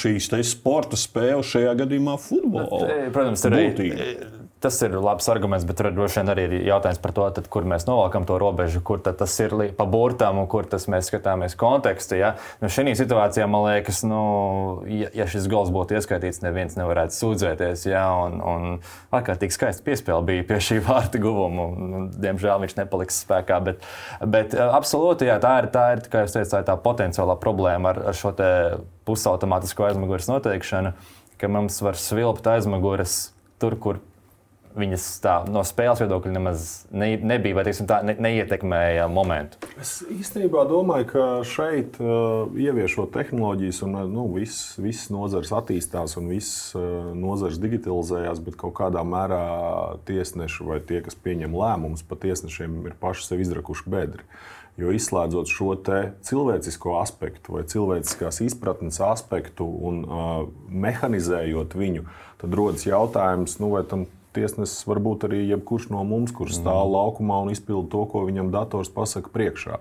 šīs 0.00 0.30
sporta 0.50 0.98
spēles, 1.00 1.50
šajā 1.54 1.76
gadījumā 1.84 2.18
futbolu. 2.20 2.84
Protams, 3.14 3.46
tur 3.46 3.58
ir 3.58 4.39
Tas 4.60 4.76
ir 4.84 4.92
labs 5.00 5.24
arguments, 5.32 5.64
bet 5.64 5.78
tur 5.80 5.86
droši 5.96 6.18
vien 6.20 6.30
arī 6.34 6.42
ir 6.44 6.54
jautājums 6.68 6.98
par 7.00 7.14
to, 7.16 7.24
tad, 7.32 7.46
kur 7.48 7.64
mēs 7.64 7.86
novelkam 7.88 8.26
to 8.28 8.36
robežu, 8.40 8.82
kur 8.84 9.00
tas 9.00 9.32
ir 9.40 9.54
pa 9.78 9.86
burtām 9.88 10.36
un 10.42 10.48
kur 10.52 10.66
tas 10.68 10.84
mēs 10.92 11.08
skatāmies 11.08 11.56
kontekstu. 11.60 12.18
Ja? 12.20 12.34
Nu, 12.60 12.68
šī 12.68 12.92
situācijā 12.98 13.46
man 13.48 13.64
liekas, 13.70 14.02
nu, 14.04 14.20
ja, 14.84 15.08
ja 15.16 15.28
šis 15.32 15.48
gols 15.48 15.72
būtu 15.72 15.96
ieskaitīts, 15.96 16.42
neviens 16.44 16.76
nevarētu 16.76 17.16
sūdzēties. 17.16 17.86
Ja? 17.88 18.02
Un, 18.26 18.36
un 18.44 19.16
ārkārtīgi 19.16 19.56
skaisti 19.56 19.86
piespēle 19.86 20.28
bija 20.28 20.44
pie 20.52 20.60
šī 20.68 20.82
vārta 20.90 21.22
guvuma. 21.24 21.70
Diemžēl 22.20 22.60
viņš 22.66 22.76
nepaliks 22.82 23.22
spēkā. 23.24 23.62
Bet, 23.64 23.88
bet 24.36 24.58
absolūti, 24.66 25.30
jā, 25.30 25.40
tā 25.40 25.56
ir, 25.62 25.70
tā 25.72 25.86
ir 25.96 26.04
kā 26.12 26.26
jūs 26.26 26.36
teicat, 26.36 26.52
tā, 26.58 26.62
tā 26.68 26.76
potenciālā 26.84 27.40
problēma 27.40 27.94
ar, 27.94 28.04
ar 28.12 28.20
šo 28.20 28.36
pusautomātisko 29.08 29.88
aizmugures 29.88 30.28
noteikšanu, 30.28 30.92
ka 31.40 31.48
mums 31.48 31.80
var 31.80 31.96
svilpt 31.96 32.52
aizmugures 32.52 33.30
tur, 33.60 33.80
kur 33.80 34.04
viņas 34.76 35.04
tā, 35.24 35.34
no 35.50 35.62
spēles 35.66 36.00
viedokļa 36.02 36.32
nemaz 36.34 36.66
ne, 36.94 37.12
nebija, 37.18 37.56
vai 37.58 37.64
teiksim, 37.66 37.88
tā 37.90 38.00
ne, 38.06 38.14
neietekmēja 38.22 39.08
momentu. 39.10 39.58
Es 39.80 39.98
īstenībā 40.06 40.62
domāju, 40.70 41.08
ka 41.10 41.24
šeit 41.48 41.98
uh, 42.02 42.50
ieviešot 42.54 43.12
tehnoloģijas, 43.14 43.82
un 43.86 43.98
uh, 43.98 44.06
nu, 44.10 44.28
viss 44.36 44.78
vis 44.80 45.08
nozars 45.12 45.52
attīstās 45.56 46.16
un 46.20 46.30
viss 46.30 46.70
uh, 46.78 47.10
nozars 47.16 47.58
digitalizējās, 47.62 48.42
bet 48.46 48.58
kaut 48.60 48.76
kādā 48.78 49.02
mērā 49.06 49.42
tiesneši 50.08 50.68
vai 50.68 50.78
tie, 50.86 51.02
kas 51.06 51.18
pieņem 51.18 51.56
lēmumus, 51.56 52.06
pat 52.06 52.22
tiesnešiem 52.26 52.80
ir 52.90 52.96
paši 53.02 53.26
sev 53.26 53.44
izrakuši 53.44 53.90
bedri. 53.90 54.26
Jo 54.80 54.94
izslēdzot 54.94 55.50
šo 55.50 55.74
cilvēcisko 56.24 56.94
aspektu 57.02 57.56
vai 57.58 57.66
cilvēciskās 57.68 58.38
izpratnes 58.46 59.00
aspektu 59.04 59.66
un 59.66 60.00
uh, 60.06 60.30
mehanizējot 60.70 61.74
viņu, 61.76 62.06
tad 62.40 62.56
rodas 62.56 62.86
jautājums, 62.88 63.58
nu, 63.60 63.74
vai 63.74 63.82
tam 63.84 64.06
tiesnesis 64.36 64.86
var 64.88 65.00
būt 65.02 65.26
arī 65.28 65.42
jebkurš 65.48 65.90
no 65.94 66.04
mums, 66.06 66.32
kurš 66.36 66.58
stāv 66.60 66.84
mm. 66.86 66.94
laukumā 66.94 67.42
un 67.44 67.52
izpilda 67.54 67.90
to, 67.92 68.06
ko 68.12 68.24
viņam 68.28 68.52
dators 68.54 68.92
pasaka 68.92 69.32
priekšā. 69.32 69.80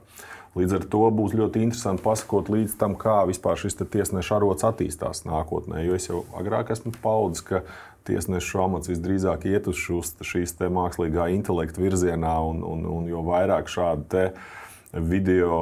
Līdz 0.57 0.79
ar 0.79 0.85
to 0.89 1.03
būs 1.13 1.35
ļoti 1.38 1.62
interesanti 1.62 2.03
pasakot 2.03 2.49
līdz 2.49 2.73
tam, 2.81 2.95
kā 2.97 3.21
vispār 3.29 3.59
šis 3.62 3.77
tiesneša 3.79 4.39
arots 4.39 4.65
attīstās 4.65 5.21
nākotnē. 5.27 5.83
Jo 5.85 5.97
es 5.99 6.09
jau 6.09 6.23
agrāk 6.39 6.71
esmu 6.73 6.95
paudis, 7.03 7.43
ka 7.45 7.62
tiesnešu 8.09 8.63
amats 8.63 8.89
visdrīzāk 8.89 9.45
iet 9.51 9.69
uz 9.69 9.77
šīs 9.77 10.55
mākslīgā 10.73 11.29
intelekta 11.35 11.83
virzienā, 11.83 12.33
un, 12.49 12.63
un, 12.65 12.85
un 12.89 13.12
jo 13.12 13.21
vairāk 13.27 13.69
šādi 13.69 14.31
video, 14.93 15.54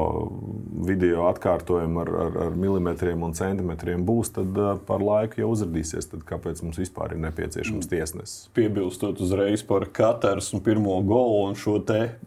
video 0.88 1.26
atkārtojumi 1.28 2.00
ar, 2.04 2.12
ar, 2.24 2.38
ar 2.46 2.56
milimetriem 2.56 3.26
un 3.28 3.36
centimetriem 3.36 4.06
būs, 4.08 4.32
tad 4.38 4.56
uh, 4.56 4.74
par 4.88 5.04
laiku 5.04 5.42
jau 5.42 5.50
uzrādīsies, 5.52 6.08
kāpēc 6.28 6.64
mums 6.64 6.80
vispār 6.80 7.16
ir 7.16 7.22
nepieciešams 7.26 7.90
tiesnesis. 7.92 8.48
Piebilstot 8.56 9.20
uzreiz 9.24 9.66
par 9.68 9.90
katrs 9.92 10.54
un 10.56 10.64
pirmo 10.64 10.96
golu 11.08 11.50
un 11.50 11.60
šo 11.60 11.82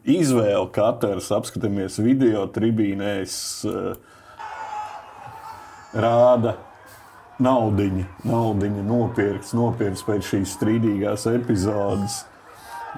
izvēli 0.05 0.69
katrs, 0.77 1.33
apskatāmies 1.33 1.97
video 2.05 2.45
tribīnēs, 2.53 3.37
uh, 3.69 3.95
rāda 5.97 6.59
naudiņu, 7.41 8.05
naudiņu 8.29 8.85
nopirkts, 8.85 9.55
nopirkts 9.57 10.05
pēc 10.05 10.35
šīs 10.35 10.57
strīdīgās 10.59 11.27
epizodes. 11.33 12.25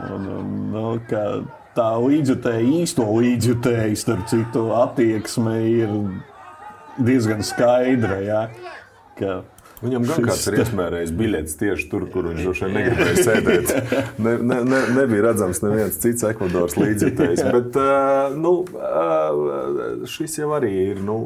Un, 0.03 0.27
un, 0.39 0.53
nu, 0.73 0.85
kā, 1.07 1.23
tā 1.77 1.89
līdzjutēja, 2.03 2.65
īsto 2.83 3.07
līdzjutēju, 3.09 3.99
starp 3.99 4.29
citu, 4.31 4.67
attieksme 4.77 5.57
ir 5.71 5.95
diezgan 7.01 7.43
skaidra. 7.47 8.19
Ja? 8.25 8.43
Ka 9.19 9.41
Viņam 9.83 10.05
gan 10.07 10.27
kāds 10.29 10.45
ir 10.47 10.57
iesmērējis 10.63 11.13
biļetes 11.19 11.57
tieši 11.59 11.87
tur, 11.91 12.07
kur 12.13 12.29
viņš 12.31 12.45
droši 12.47 12.69
vien 12.69 12.77
negribēja 12.79 13.25
sēdēt. 13.29 13.73
Ne, 14.23 14.35
ne, 14.39 14.59
ne, 14.69 14.81
nebija 14.99 15.27
redzams 15.29 15.63
neviens 15.65 15.99
cits 16.03 16.27
Ekvadoras 16.29 16.77
līdzjutējs. 16.79 17.43
Bet 17.57 17.79
nu, 18.39 18.55
šis 20.13 20.39
jau 20.39 20.53
arī 20.59 20.73
ir. 20.93 21.03
Nu, 21.03 21.19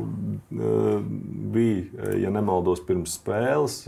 bija, 1.56 2.10
ja 2.22 2.32
nemaldos, 2.32 2.80
pirms 2.86 3.18
spēles, 3.18 3.82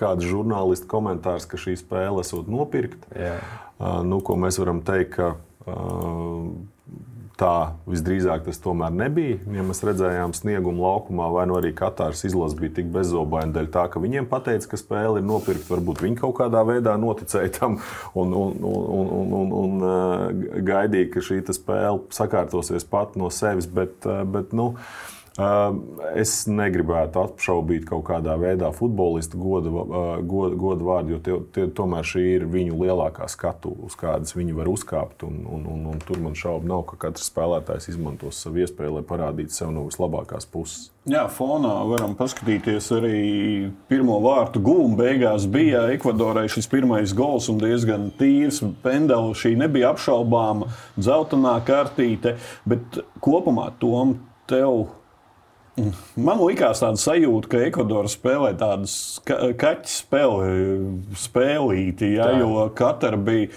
kāds 0.00 0.26
žurnālists 0.26 0.90
komentārs, 0.90 1.46
ka 1.50 1.60
šī 1.60 1.76
spēle 1.78 2.24
esot 2.24 2.50
nopirkta. 2.50 3.22
Nu, 4.06 4.20
ko 4.24 4.36
mēs 4.40 4.58
varam 4.60 4.82
teikt, 4.86 5.20
ka 5.20 5.34
Tā 7.40 7.72
visdrīzāk 7.88 8.42
tas 8.44 8.58
tomēr 8.60 8.92
nebija. 8.92 9.38
Ja 9.54 9.62
mēs 9.64 9.80
redzējām 9.86 10.34
sniegumu 10.36 10.84
laukumā, 10.84 11.30
vai 11.32 11.46
nu 11.48 11.56
arī 11.56 11.70
Katāras 11.76 12.20
izlase 12.28 12.58
bija 12.58 12.74
tik 12.76 12.90
bezobaina 12.92 13.54
dēļ 13.54 13.70
tā, 13.72 13.86
ka 13.88 14.02
viņiem 14.02 14.28
pateica, 14.28 14.68
ka 14.68 14.80
spēle 14.80 15.22
ir 15.22 15.24
nopirkta. 15.24 15.70
Varbūt 15.72 16.02
viņi 16.04 16.18
kaut 16.20 16.36
kādā 16.42 16.60
veidā 16.68 16.98
noticēja 17.00 17.54
tam 17.56 17.78
un, 18.12 18.34
un, 18.36 18.58
un, 18.60 19.06
un, 19.20 19.32
un, 19.38 19.54
un 19.62 19.86
uh, 19.86 20.60
gaidīja, 20.68 21.08
ka 21.14 21.24
šī 21.24 21.40
spēle 21.56 22.02
sakārtosies 22.12 22.84
pat 22.84 23.16
no 23.16 23.32
sevis. 23.32 23.70
Bet, 23.70 23.96
uh, 24.04 24.20
bet, 24.28 24.52
nu, 24.52 24.74
Es 26.18 26.32
negribētu 26.50 27.20
apšaubīt 27.22 27.84
kaut 27.88 28.02
kādā 28.08 28.34
veidā 28.40 28.70
futbolistu 28.74 29.38
godu, 29.40 29.72
godu, 30.26 30.56
godu 30.58 30.88
vārdu, 30.88 31.14
jo 31.14 31.20
tie, 31.24 31.36
tie, 31.54 31.66
tomēr 31.76 32.06
šī 32.06 32.24
ir 32.34 32.46
viņu 32.50 32.78
lielākā 32.80 33.28
skatu, 33.30 33.72
uz 33.86 33.94
kādas 33.98 34.34
viņi 34.36 34.56
var 34.58 34.70
uzkāpt. 34.72 35.24
Un, 35.28 35.42
un, 35.46 35.64
un, 35.70 35.86
un 35.92 36.02
tur 36.06 36.20
man 36.22 36.34
šaubu 36.38 36.68
nav, 36.68 36.82
ka 36.90 36.98
katrs 37.06 37.30
spēlētājs 37.30 37.92
izmantos 37.94 38.42
savu 38.42 38.64
iespēju, 38.64 38.98
lai 38.98 39.04
parādītu 39.06 39.54
sev 39.54 39.72
no 39.74 39.86
vislabākās 39.86 40.48
puses. 40.50 40.90
Jā, 41.08 41.24
fonā 41.32 41.72
varam 41.88 42.12
paskatīties 42.18 42.90
arī 42.98 43.20
pirmo 43.88 44.18
vārtu 44.20 44.60
gūmu. 44.60 44.98
Beigās 44.98 45.46
bija 45.48 45.86
Ekvadorai 45.94 46.44
šis 46.52 46.68
pirmais 46.68 47.14
gols 47.16 47.48
un 47.48 47.62
diezgan 47.62 48.10
tīrs. 48.18 48.60
Pendela 48.84 49.32
šī 49.32 49.54
nebija 49.62 49.94
apšaubāma, 49.94 50.68
dzeltenā 50.98 51.56
kartīte, 51.64 52.36
bet 52.68 53.00
kopumā 53.24 53.70
tom 53.80 54.18
tev 54.50 54.99
Man 56.20 56.40
liekas, 56.42 56.82
tāda 56.82 57.00
sajūta, 57.00 57.50
ka 57.50 57.60
Ekvadora 57.68 58.10
spēlē 58.10 58.52
tādu 58.60 58.88
kaķu 59.60 59.92
spēli, 59.92 60.54
spēlīti, 61.24 62.14
ja, 62.18 62.30
jo 62.40 62.66
katra 62.76 63.18
bija 63.20 63.50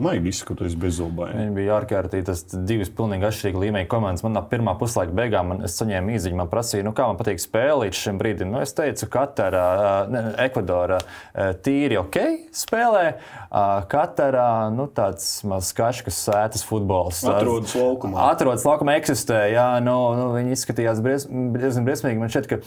Maigi 0.00 0.30
izskatās 0.32 0.74
bezobaini. 0.80 1.44
Viņi 1.44 1.56
bija 1.58 1.76
ārkārtīgi 1.76 2.26
tas 2.30 2.44
divas 2.50 2.90
pilnīgi 2.96 3.26
atšķirīgi 3.28 3.62
līmeņa 3.66 3.88
komandas. 3.90 4.24
Man 4.26 4.38
pirmā 4.50 4.74
puslaika 4.80 5.14
beigām 5.16 5.52
man, 5.52 5.64
es 5.68 5.76
saņēmu 5.80 6.14
īziņu, 6.16 6.38
man 6.40 6.50
prasīja, 6.52 6.86
nu, 6.86 6.94
kā 6.96 7.06
man 7.10 7.18
patīk 7.20 7.42
spēle 7.42 7.84
līdz 7.84 8.00
šim 8.00 8.20
brīdim. 8.20 8.50
Nu, 8.52 8.62
es 8.64 8.72
teicu, 8.76 9.08
ka 9.12 9.26
katra 9.26 9.64
Ekvadora 10.40 11.00
tīri 11.64 11.98
ok 12.00 12.18
spēlē, 12.56 13.04
katra 13.92 14.46
nu, 14.74 14.88
tāds 14.96 15.26
mazs 15.48 15.74
kaškas 15.76 16.22
sētas 16.26 16.64
futbols. 16.66 17.20
Atrodas 17.28 17.74
laukumā. 17.76 18.24
Atrodas 18.30 18.64
laukumā, 18.66 18.96
eksistē. 19.00 19.42
Jā, 19.52 19.68
nu, 19.84 19.96
nu, 20.16 20.30
viņi 20.38 20.56
izskatījās 20.56 21.02
diezgan 21.04 21.86
briesmīgi. 21.86 22.20
Man 22.20 22.32
šķiet, 22.32 22.48
ka 22.50 22.62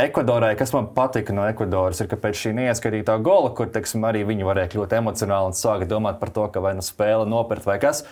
Ekvadorai, 0.00 0.54
kas 0.56 0.72
man 0.72 0.86
patika 0.96 1.34
no 1.36 1.44
Ekvadoras, 1.44 1.98
ir, 2.00 2.08
ka 2.08 2.16
pēc 2.20 2.38
šī 2.40 2.54
neieskatītā 2.56 3.18
gola, 3.24 3.50
kur 3.56 3.68
teiksim, 3.72 4.04
arī 4.08 4.22
viņi 4.24 4.46
varēja 4.48 4.70
kļūt 4.72 4.94
emocionāli 4.96 5.52
un 5.52 5.58
sākt 5.58 5.90
domāt 5.90 6.16
par 6.22 6.32
to, 6.32 6.46
ka 6.52 6.62
vai 6.64 6.72
nu 6.76 6.84
spēle 6.84 7.26
nopirkt 7.30 7.66
vai 7.68 7.80
kas. 7.82 8.04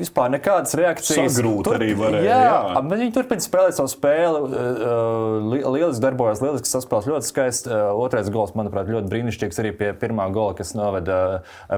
Vispār 0.00 0.30
nekādas 0.32 0.72
reakcijas. 0.78 1.34
Sagrūt 1.34 1.68
arī 1.74 1.90
varēja. 1.98 2.24
Jā, 2.24 2.36
jā. 2.72 2.82
viņi 2.88 3.10
turpina 3.12 3.44
spēlēt 3.44 3.76
savu 3.76 3.90
spēli. 3.90 4.38
Lieliski 5.60 6.04
darbojas, 6.04 6.40
lieliski 6.40 6.70
saspēlēs, 6.70 7.08
ļoti 7.10 7.28
skaisti. 7.28 7.72
Otrais 8.00 8.30
gols, 8.32 8.54
manuprāt, 8.56 8.88
ļoti 8.88 9.10
brīnišķīgs 9.12 9.60
arī 9.60 9.74
pie 9.76 9.90
pirmā 10.00 10.30
gola, 10.32 10.54
kas 10.56 10.72
noveda 10.78 11.18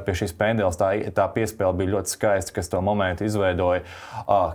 pie 0.06 0.16
šīs 0.22 0.36
pendeles. 0.38 0.78
Tā, 0.78 0.92
tā 1.16 1.26
piespēle 1.34 1.74
bija 1.80 1.96
ļoti 1.96 2.14
skaista, 2.14 2.54
kas 2.60 2.70
to 2.70 2.82
momentu 2.84 3.26
izveidoja. 3.26 3.82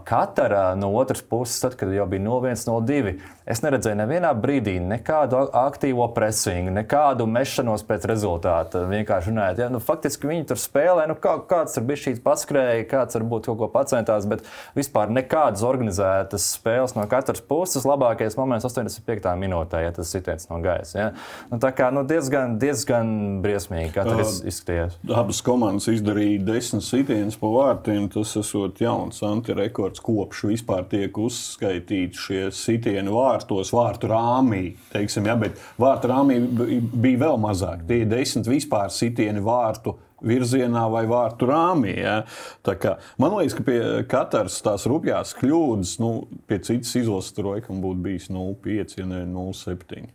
Katra 0.08 0.69
no 0.80 0.93
otras 1.01 1.25
puses, 1.25 1.60
tad, 1.65 1.75
kad 1.82 1.91
jau 1.91 2.08
bija 2.08 2.23
0-1, 2.23 2.63
0-2, 2.69 3.17
es 3.47 3.62
neredzēju 3.63 3.97
nevienā 4.01 4.33
brīdī 4.38 4.75
nekādu 4.83 5.39
aktīvo 5.55 6.10
presingu, 6.15 6.73
nekādu 6.75 7.27
mešanos 7.31 7.86
pēc 7.88 8.07
rezultāta. 8.10 8.83
Vienkārši 8.89 9.31
runājot, 9.31 9.62
ja, 9.63 9.69
nu, 9.71 9.81
faktiski 9.83 10.29
viņi 10.29 10.47
tur 10.51 10.60
spēlē, 10.62 11.07
nu, 11.10 11.15
kā, 11.21 11.38
kāds 11.49 11.77
tur 11.77 11.86
bija 11.88 12.03
šīs 12.05 12.21
paskrēja, 12.25 12.88
kāds 12.91 13.17
varbūt 13.17 13.47
kaut 13.49 13.60
ko 13.62 13.69
pacentās, 13.71 14.27
bet 14.29 14.43
vispār 14.77 15.12
nekādas 15.15 15.63
organizētas 15.67 16.49
spēles 16.57 16.97
no 16.97 17.07
katras 17.10 17.43
puses. 17.43 17.88
Labākais 17.88 18.36
moments 18.39 18.67
85. 18.67 19.31
minūtē, 19.39 19.83
ja 19.86 19.95
tas 19.95 20.12
sitiens 20.12 20.49
no 20.51 20.60
gaisa. 20.63 20.97
Ja? 20.99 21.07
Nu, 21.51 21.62
tā 21.63 21.71
kā 21.75 21.89
nu, 21.95 22.03
diezgan, 22.07 22.57
diezgan 22.62 23.39
briesmīgi, 23.45 23.93
kā 23.95 24.05
tas 24.07 24.41
izskatījās. 24.43 24.99
Abas 25.07 25.41
komandas 25.45 25.88
izdarīja 25.91 26.43
desmit 26.47 26.86
sitienus 26.88 27.39
pa 27.39 27.51
vārtiem. 27.53 28.10
Tas 28.12 28.36
esot 28.39 28.79
jauns 28.81 29.21
antirekords, 29.25 30.01
kopš 30.03 30.45
vispār 30.51 30.86
tiek 30.91 31.17
uzskaitīti 31.21 32.23
šie 32.27 32.43
sitieni 32.55 33.12
vārtos, 33.38 33.71
vārtu 33.73 34.10
rāmī. 34.12 34.76
Teiksim, 34.91 35.28
ja, 35.30 35.38
bet 35.39 35.60
vārtu 35.80 36.10
rāmī 36.12 36.39
bija 36.47 37.28
vēl 37.28 37.39
mazāk. 37.41 37.86
Tie 37.88 38.04
ir 38.04 38.12
desmit 38.12 38.47
vispār 38.50 38.91
sitieni 38.93 39.43
vārtu 39.43 39.97
virzienā 40.26 40.88
vai 40.89 41.06
vārtu 41.10 41.50
rāmī. 41.50 41.93
Ja? 42.02 42.23
Kā, 42.65 42.97
man 43.21 43.38
liekas, 43.38 43.58
ka 43.58 43.65
pie 43.67 43.80
katras 44.10 44.58
tās 44.65 44.88
rupjās 44.89 45.36
kļūdas, 45.38 45.97
nu, 46.02 46.28
pie 46.50 46.62
citas 46.65 46.95
izlases 46.97 47.36
tur 47.38 47.54
laikam 47.54 47.82
būtu 47.84 48.04
bijis 48.08 48.32
0,5, 48.34 48.97
ja 48.97 49.08
ne 49.10 49.23
0,7. 49.30 50.10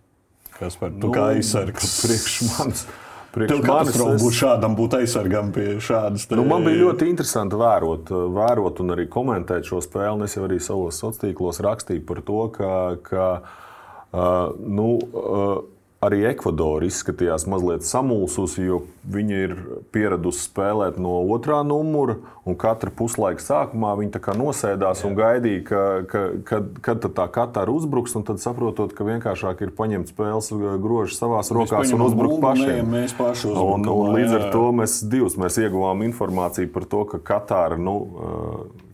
Kas 0.53 0.77
par 0.79 0.93
to 0.93 1.09
nu, 1.09 1.15
kā 1.15 1.31
aizsargs 1.37 1.97
priekš 2.03 2.37
manis. 2.51 2.85
Katastrofa 3.33 4.19
būtu 4.21 4.37
šādam, 4.37 4.75
būt 4.77 4.99
aizsargam 4.99 5.53
pie 5.55 5.79
šādas. 5.81 6.27
Te... 6.29 6.37
Nu, 6.37 6.45
man 6.49 6.67
bija 6.67 6.83
ļoti 6.83 7.09
interesanti 7.09 7.57
vērot, 7.57 8.13
vērot 8.37 8.83
un 8.85 8.95
arī 8.97 9.07
komentēt 9.13 9.69
šo 9.69 9.81
spēli. 9.85 10.29
Es 10.29 10.37
jau 10.37 10.45
arī 10.45 10.61
savos 10.61 11.01
sociālos 11.01 11.23
tīklos 11.23 11.63
rakstīju 11.65 12.05
par 12.09 12.21
to, 12.29 12.41
ka, 12.53 12.73
ka 13.07 13.29
uh, 13.41 14.53
nu, 14.61 14.89
uh, 15.01 15.55
arī 16.03 16.25
Ekvadora 16.33 16.87
izskatījās 16.89 17.47
mazliet 17.51 17.87
samulsusi, 17.87 18.65
jo 18.67 18.81
viņi 19.13 19.39
ir 19.45 19.55
pieradusi 19.95 20.49
spēlēt 20.49 20.99
no 21.03 21.21
otrā 21.35 21.61
numura. 21.67 22.19
Katra 22.59 22.91
puslaika 22.91 23.43
sākumā 23.43 23.93
viņi 24.01 24.35
nosēdās 24.39 25.03
Jā. 25.03 25.09
un 25.09 25.17
gaidīja, 25.19 25.63
ka, 25.69 25.83
ka, 26.11 26.23
kad, 26.49 26.69
kad 26.83 27.09
tā 27.15 27.27
katra 27.31 27.71
uzbruks. 27.71 28.17
Tad 28.27 28.43
saprotot, 28.43 28.95
ka 28.99 29.07
vienkāršāk 29.07 29.63
ir 29.63 29.75
paņemt 29.79 30.11
spēles 30.11 30.51
grožus 30.83 31.23
savās 31.23 31.53
rokās 31.55 31.95
un 31.95 32.07
uzbrukt 32.09 32.43
pašiem. 32.43 32.83
Mēs 32.91 33.15
paši 33.19 33.53
uzbrukam. 33.53 33.87
Un, 33.87 33.91
un 34.11 34.17
līdz 34.19 34.39
ar 34.39 34.49
to 34.55 34.69
mēs 34.75 35.01
divus 35.07 35.39
mēs 35.39 35.61
ieguvām 35.63 36.03
informāciju 36.11 36.73
par 36.75 36.89
to, 36.91 37.07
ka 37.15 37.23
Katāra. 37.33 37.79
Nu, 37.79 37.99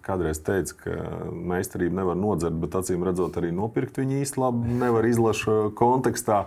kādreiz 0.08 0.40
teica, 0.40 0.76
ka 0.82 0.96
meistarību 1.28 1.98
nevar 2.00 2.16
nodzert, 2.18 2.56
bet 2.62 2.76
acīm 2.78 3.04
redzot, 3.04 3.36
arī 3.40 3.52
nopirkt 3.54 4.00
viņu 4.00 4.22
īsti 4.22 4.40
labi 4.40 4.78
nevar 4.80 5.08
izlaša 5.08 5.68
kontekstā. 5.78 6.44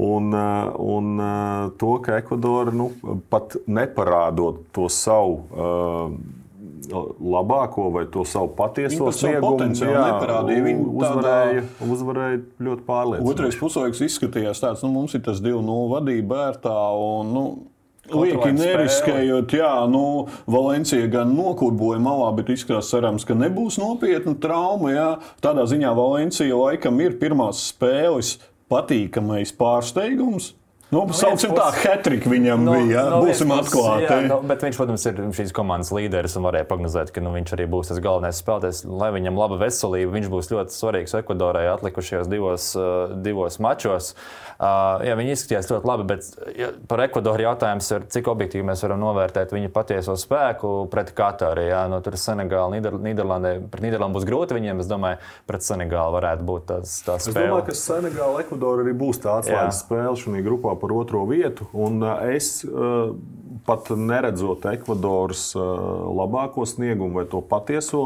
Un, 0.00 0.32
eh, 0.32 0.72
un 0.80 1.20
eh, 1.20 1.70
to, 1.76 1.94
ka 2.00 2.16
Ekvadora 2.20 2.72
nu, 2.72 2.90
pat 3.28 3.58
neparādot 3.68 4.62
to 4.72 4.88
savu 4.88 5.42
uh, 5.52 6.14
labāko 7.20 7.90
vai 7.92 8.06
to 8.12 8.24
savu 8.24 8.48
patieso 8.56 9.10
sniegumu. 9.12 9.58
Viņi 9.60 10.86
uzvarēja, 10.88 11.64
tādā... 11.66 11.90
uzvarēja 11.92 12.38
ļoti 12.64 12.86
pārliecinoši. 12.86 13.34
Otrais 13.34 13.58
puslaiks 13.60 14.00
izskatījās 14.06 14.62
tāds, 14.62 14.86
nu, 14.86 14.92
mums 14.94 15.14
ir 15.18 15.24
tas 15.26 15.42
2-0 15.44 15.84
vadība 15.92 16.32
bērtā. 16.36 16.78
Un, 16.96 17.34
nu, 17.36 17.44
Lieki 18.10 18.50
neriskējot, 18.56 19.52
jā, 19.54 19.70
nu, 19.86 20.02
Valencija 20.50 21.06
gan 21.12 21.30
nokurboja 21.36 22.00
malā, 22.02 22.30
bet 22.34 22.48
izskatās, 22.50 22.88
cerams, 22.90 23.26
ka 23.28 23.36
nebūs 23.38 23.76
nopietna 23.78 24.34
trauma. 24.40 24.90
Jā. 24.90 25.10
Tādā 25.44 25.68
ziņā 25.70 25.92
Valencija 25.94 26.56
laikam 26.58 26.98
ir 27.04 27.20
pirmās 27.20 27.68
spēles 27.70 28.38
patīkamais 28.70 29.52
pārsteigums. 29.58 30.54
Nu, 30.90 31.04
no 31.06 31.14
Sauksim 31.14 31.52
tā, 31.54 31.68
Hetrika 31.84 32.30
viņam 32.30 32.64
no, 32.66 32.74
bija. 32.74 33.04
No 33.12 33.20
Būsim 33.22 33.52
atklāti. 33.54 34.08
Jā, 34.08 34.16
no, 34.26 34.40
bet 34.42 34.64
viņš, 34.66 34.78
protams, 34.80 35.04
ir 35.06 35.20
šīs 35.38 35.52
komandas 35.54 35.92
līderis 35.94 36.34
un 36.38 36.48
varēja 36.48 36.66
prognozēt, 36.66 37.12
ka 37.14 37.22
nu, 37.22 37.30
viņš 37.36 37.54
arī 37.54 37.68
būs 37.70 37.92
tas 37.92 38.00
galvenais 38.02 38.40
spēlētājs. 38.42 38.82
Lai 38.90 39.12
viņam 39.14 39.38
laba 39.38 39.60
veselība, 39.60 40.10
viņš 40.16 40.30
būs 40.32 40.50
ļoti 40.50 40.74
svarīgs 40.74 41.14
Ekvadorai 41.20 41.68
atlikušajos 41.76 42.30
divos, 42.30 42.72
uh, 42.74 43.14
divos 43.22 43.60
mačos. 43.62 44.16
Uh, 44.58 44.98
jā, 45.06 45.14
viņi 45.16 45.36
izskatījās 45.36 45.70
ļoti 45.70 45.88
labi, 45.88 46.08
bet 46.10 46.26
ja, 46.58 46.72
par 46.90 47.04
Ekvadoru 47.06 47.46
jautājums 47.46 47.86
ir, 47.94 48.08
cik 48.10 48.32
objektīvi 48.34 48.66
mēs 48.66 48.82
varam 48.84 49.00
novērtēt 49.04 49.54
viņa 49.54 49.70
patieso 49.72 50.18
spēku 50.18 50.74
pret 50.90 51.14
Katāru. 51.16 51.68
No 51.90 52.02
tur 52.02 52.18
Senegāla, 52.18 52.74
Nīder, 52.74 52.98
Nīderlandē, 52.98 53.54
pret 53.70 53.86
Nīderlandu 53.86 54.18
būs 54.18 54.26
grūti 54.26 54.58
viņiem. 54.58 54.82
Es 54.82 54.90
domāju, 54.90 55.22
pret 55.48 55.64
Senegālu 55.64 56.18
varētu 56.18 56.46
būt 56.50 56.68
tāds 56.72 56.98
spēle. 56.98 57.22
Es 57.22 57.38
domāju, 57.38 57.64
ka 57.70 57.78
Senegāla, 57.78 58.42
Ekvadora 58.44 58.84
arī 58.84 58.94
būs 58.96 59.22
tā 59.22 59.38
atslēgas 59.38 59.82
spēle 59.84 60.18
šajā 60.18 60.44
grupā 60.44 60.74
par 60.80 60.94
otro 60.96 61.22
vietu. 61.28 61.68
Un 61.76 62.02
es 62.32 62.64
pat 63.66 63.90
neredzot 63.94 64.64
Ekvadoras 64.72 65.50
labāko 65.56 66.66
sniegumu 66.66 67.20
vai 67.20 67.26
to 67.30 67.42
patieso 67.44 68.02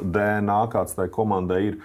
DNA, 0.00 0.60
kāds 0.72 0.96
tai 0.98 1.10
komandai 1.12 1.64
ir. 1.72 1.82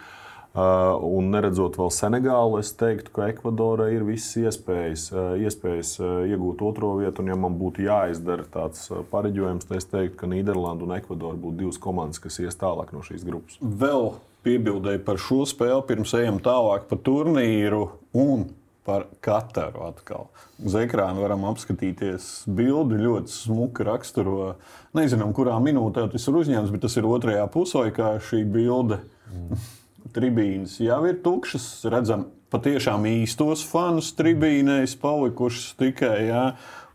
Uh, 0.56 0.94
un 1.04 1.34
neredzot 1.34 1.76
vēl 1.76 1.90
Senegālu, 1.92 2.62
es 2.62 2.70
teiktu, 2.80 3.12
ka 3.18 3.26
Ekvadorai 3.28 3.90
ir 3.92 4.06
visas 4.08 4.38
iespējas, 4.40 5.02
uh, 5.12 5.34
iespējas 5.36 5.90
uh, 6.00 6.12
iegūt 6.32 6.62
otro 6.64 6.94
vietu. 7.02 7.26
Un, 7.26 7.32
ja 7.34 7.36
man 7.36 7.58
būtu 7.60 7.84
jāizdara 7.84 8.46
tāds 8.54 8.86
pareģojums, 9.12 9.68
tad 9.68 9.82
es 9.82 9.90
teiktu, 9.92 10.16
ka 10.22 10.30
Nīderlanda 10.32 10.88
un 10.88 10.94
Ekvadora 10.96 11.36
būtu 11.36 11.60
divas 11.66 11.82
komandas, 11.84 12.24
kas 12.24 12.40
ies 12.40 12.56
tālāk 12.62 12.96
no 12.96 13.04
šīs 13.04 13.28
grupas. 13.28 13.60
Vēl 13.60 14.14
piebildēju 14.48 15.04
par 15.04 15.20
šo 15.20 15.42
spēli, 15.52 15.82
pirms 15.90 16.16
ejam 16.22 16.40
tālāk 16.48 16.88
par 16.88 17.04
turnīru 17.04 17.90
un 18.16 18.48
par 18.86 19.08
Kataru. 19.26 19.88
Atkal. 19.90 20.28
Uz 20.64 20.76
ekrāna 20.80 21.24
varam 21.24 21.48
apskatīties 21.50 22.46
bildi, 22.48 23.02
ļoti 23.02 23.34
smuki 23.34 23.88
raksturo. 23.88 24.56
Nezinām, 24.96 25.34
kurā 25.36 25.58
minūtē 25.64 26.06
tas 26.14 26.30
ir 26.30 26.38
uzņemts, 26.44 26.74
bet 26.74 26.86
tas 26.86 27.00
ir 27.00 27.10
otrajā 27.10 27.48
puslaikā 27.52 28.16
šī 28.30 28.46
bilde. 28.48 29.02
Mm 29.32 29.66
tribīnes 30.16 30.80
jau 30.84 31.02
ir 31.10 31.20
tukšas. 31.24 31.66
Redzam, 31.92 32.28
patiešām 32.54 33.08
īstos 33.10 33.64
fanus 33.68 34.12
tribīnēs 34.18 34.96
palikušas 35.02 35.76
tikai. 35.80 36.16
Jā, 36.30 36.46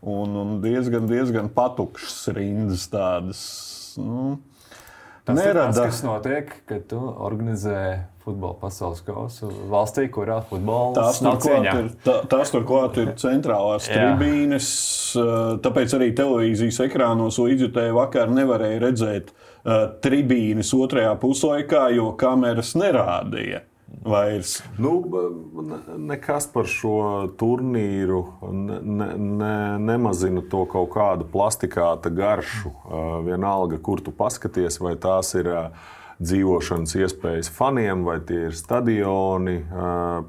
un, 0.01 0.37
un 0.43 0.55
diezgan, 0.63 1.09
diezgan 1.09 1.51
patukšas 1.53 2.31
rindas 2.37 2.87
tādas. 2.91 3.43
Nu, 3.99 4.37
Tas 5.25 5.37
nerada. 5.37 5.69
ir 5.69 5.75
tas, 5.75 5.85
kas 5.85 6.01
notiek, 6.05 6.53
kad 6.69 6.87
tu 6.89 6.97
organizē 6.97 7.81
futbola 8.21 8.55
pasaules 8.61 9.01
kausu 9.05 9.49
valstī, 9.69 10.07
kurā 10.13 10.39
futbols 10.49 10.97
tās 10.97 11.21
nav 11.25 11.39
cieņā. 11.43 11.73
Ir, 11.81 11.89
tā, 12.05 12.17
tās 12.31 12.53
turklāt 12.53 12.97
ir 13.01 13.13
centrālās 13.23 13.89
tribīnes, 13.89 14.67
tāpēc 15.65 15.97
arī 15.97 16.11
televīzijas 16.17 16.81
ekrānos 16.87 17.39
līdzjutēji 17.41 17.97
vakar 17.97 18.33
nevarēja 18.33 18.83
redzēt 18.85 19.33
tribīnes 20.01 20.73
otrajā 20.77 21.13
puslaikā, 21.21 21.87
jo 21.97 22.11
kameras 22.17 22.73
nerādīja. 22.79 23.65
Vairs. 24.01 24.63
Nu, 24.81 24.95
nekas 25.97 26.47
par 26.49 26.65
šo 26.65 27.29
turnīru 27.37 28.23
ne, 28.49 28.79
ne, 28.81 29.07
ne, 29.17 29.55
nemazina 29.77 30.41
to 30.49 30.63
kaut 30.69 30.89
kādu 30.95 31.27
plastikāta 31.29 32.09
garšu. 32.09 32.73
Vienalga, 33.27 33.77
kur 33.77 34.01
tu 34.01 34.13
paskaties, 34.15 34.79
vai 34.81 34.95
tās 34.97 35.35
ir 35.37 35.51
dzīvošanas 36.21 36.95
iespējas 36.97 37.49
faniem, 37.53 38.03
vai 38.05 38.17
tie 38.25 38.47
ir 38.49 38.57
stadioni 38.57 39.59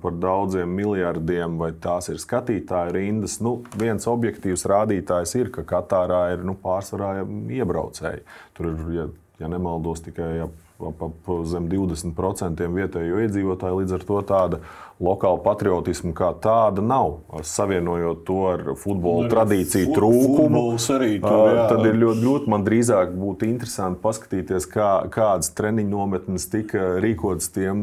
par 0.04 0.20
daudziem 0.20 0.68
miljardiem, 0.76 1.56
vai 1.60 1.72
tās 1.72 2.08
ir 2.12 2.20
skatītāju 2.20 2.96
rindas. 2.96 3.38
Nu, 3.44 3.58
viens 3.80 4.08
objektīvs 4.08 4.68
rādītājs 4.68 5.36
ir, 5.40 5.52
ka 5.52 5.64
Katārā 5.68 6.26
ir 6.36 6.44
nu, 6.48 6.56
pārsvarā 6.60 7.22
iebraucēji. 7.56 8.24
Tur 8.56 8.72
ir, 8.72 8.86
ja 8.98 9.08
ja 9.40 9.48
nemaldos, 9.48 10.02
tikai 10.04 10.44
ap, 10.46 10.54
ap, 10.82 11.04
ap 11.08 11.32
zem 11.48 11.68
20% 11.70 12.66
vietējo 12.76 13.22
iedzīvotāju. 13.26 13.82
Līdz 13.82 13.98
ar 13.98 14.08
to 14.08 14.22
tāda 14.28 14.62
lokāla 15.02 15.40
patriotisma 15.42 16.12
kā 16.16 16.30
tāda 16.42 16.82
nav. 16.84 17.16
Savienojot 17.46 18.22
to 18.26 18.38
ar 18.52 18.62
futbola 18.78 19.28
tradīciju 19.30 19.88
fu 19.90 19.96
trūkumu, 19.96 20.62
arī 20.94 21.10
tur, 21.22 21.54
jā. 21.56 21.64
tad 21.72 21.86
ir 21.88 21.98
ļoti, 21.98 22.22
ļoti 22.26 22.52
man 22.52 22.66
drīzāk 22.66 23.14
būtu 23.18 23.48
interesanti 23.48 24.00
paskatīties, 24.04 24.68
kā, 24.70 24.90
kādas 25.12 25.50
treniņu 25.58 25.90
nometnes 25.90 26.46
tika 26.52 26.96
rīkotas 27.02 27.50
tiem 27.54 27.82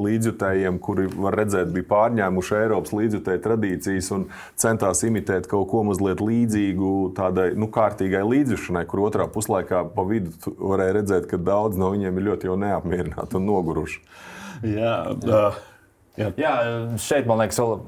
līdzjutējiem, 0.00 0.80
kuri, 0.82 1.08
var 1.12 1.36
redzēt, 1.42 1.72
bija 1.74 1.88
pārņēmuši 1.90 2.56
Eiropas 2.62 2.94
līdzjutēju 2.96 3.44
tradīcijas 3.44 4.10
un 4.16 4.26
centās 4.60 5.04
imitēt 5.06 5.48
kaut 5.50 5.68
ko 5.72 5.84
mazliet 5.90 6.22
līdzīgu 6.24 6.94
tādai 7.18 7.50
nu, 7.58 7.68
kārtīgai 7.72 8.22
līdzjušanai, 8.26 8.86
kur 8.88 9.04
otrā 9.08 9.28
puslaikā 9.30 9.84
pa 9.94 10.06
vidu 10.08 10.32
varēja 10.60 10.98
redzēt, 11.00 11.26
ka 11.30 11.40
daudz 11.40 11.80
no 11.80 11.90
viņiem 11.94 12.20
ir 12.20 12.28
ļoti 12.30 12.54
neapmierināti 12.60 13.38
un 13.40 13.48
noguruši. 13.48 14.00
Jā, 14.68 14.94
jā. 15.24 15.44
Jā. 16.20 16.30
Jā, 16.36 16.54
šeit 17.00 17.28
man 17.28 17.40
liekas, 17.40 17.60
vēl 17.62 17.78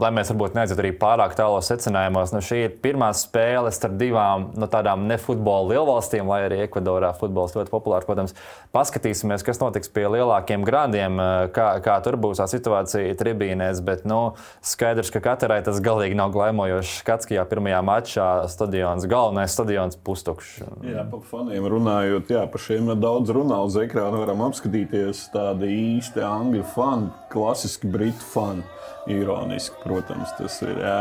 lai 0.00 0.10
mēs 0.14 0.30
varbūt 0.32 0.56
neaizietu 0.56 0.82
arī 0.82 0.90
pārāk 0.98 1.34
tālos 1.38 1.68
secinājumos, 1.70 2.32
nu, 2.34 2.42
šī 2.44 2.58
ir 2.66 2.74
pirmā 2.84 3.08
spēle 3.16 3.70
starp 3.74 3.96
divām 4.00 4.50
no 4.54 4.66
nu, 4.66 4.68
tādām 4.70 5.06
nefutbola 5.08 5.72
lielvalstīm, 5.72 6.28
lai 6.28 6.42
arī 6.46 6.62
Ekvadorā 6.66 7.12
futbols 7.16 7.56
ļoti 7.56 7.72
populārs. 7.72 8.06
Protams, 8.08 8.36
paskatīsimies, 8.76 9.44
kas 9.46 9.60
notiks 9.62 9.90
pie 9.92 10.06
lielākiem 10.12 10.66
grādiem, 10.66 11.20
kā, 11.56 11.68
kā 11.84 11.96
tur 12.04 12.18
būs 12.20 12.42
tā 12.42 12.48
situācija 12.50 13.16
tribīnēs. 13.18 13.80
Bet 13.86 14.04
nu, 14.08 14.20
skaidrs, 14.64 15.12
ka 15.14 15.22
katrai 15.24 15.62
tas 15.66 15.80
galīgi 15.84 16.18
nav 16.18 16.34
glaimojošs 16.36 17.00
skats, 17.00 17.28
ka 17.28 17.38
jau 17.38 17.46
pirmajā 17.48 17.80
mačā 17.86 18.28
stadions, 18.52 19.08
galvenais 19.08 19.56
stadions 19.56 19.96
pustukšs. 20.06 20.60
Jā, 20.86 21.06
par 21.10 21.24
faniem 21.30 21.68
runājot, 21.72 22.34
jā, 22.36 22.44
par 22.52 22.62
šiem 22.62 22.92
daudz 23.00 23.32
runā 23.34 23.62
uz 23.64 23.78
ekrāna. 23.80 24.20
Varam 24.26 24.44
apskatīties 24.50 25.28
tādi 25.34 25.72
īsti 25.96 26.24
angļu 26.26 26.66
fani, 26.74 27.12
klasiski 27.32 27.88
britu 27.90 28.32
fani 28.34 28.66
ironiski, 29.10 29.78
protams, 29.84 30.34
tas 30.38 30.60
ir. 30.66 30.82
Jā. 30.82 30.98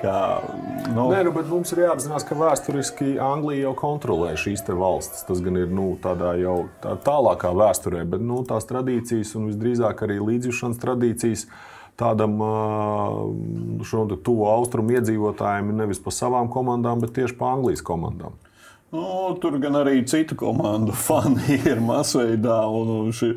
Kā, 0.00 0.40
nu... 0.94 1.10
Nē, 1.12 1.18
nu, 1.26 1.32
bet 1.34 1.48
mums 1.50 1.74
ir 1.74 1.82
jāapzinās, 1.82 2.24
ka 2.24 2.36
vēsturiski 2.38 3.18
Anglija 3.20 3.66
jau 3.66 3.74
kontrolē 3.76 4.30
šīs 4.40 4.62
valstis. 4.70 5.26
Tas 5.28 5.42
gan 5.44 5.58
ir 5.60 5.68
nu, 5.68 5.90
tādā 6.00 6.30
jau 6.40 6.70
tā, 6.80 6.94
tālākā 7.04 7.50
vēsturē, 7.52 8.00
bet 8.08 8.24
nu, 8.24 8.40
tās 8.48 8.64
tradīcijas 8.70 9.34
un 9.36 9.50
visdrīzāk 9.50 10.06
arī 10.06 10.16
līdzjūšanas 10.22 10.80
tradīcijas 10.80 11.44
tādam 12.00 12.40
tuvu 14.24 14.48
austrumu 14.50 14.96
iedzīvotājiem 14.96 15.74
nevis 15.76 16.00
pa 16.02 16.14
savām 16.14 16.48
komandām, 16.50 17.04
bet 17.04 17.12
tieši 17.18 17.36
pa 17.38 17.52
Anglijas 17.52 17.84
komandām. 17.84 18.40
Nu, 18.94 19.34
tur 19.42 19.58
gan 19.58 19.74
arī 19.80 20.00
citu 20.06 20.36
komandu 20.38 20.94
fani 21.06 21.60
ir 21.60 21.82
masveidā. 21.82 22.62
Un, 22.70 22.92
un 23.02 23.14
ši 23.14 23.34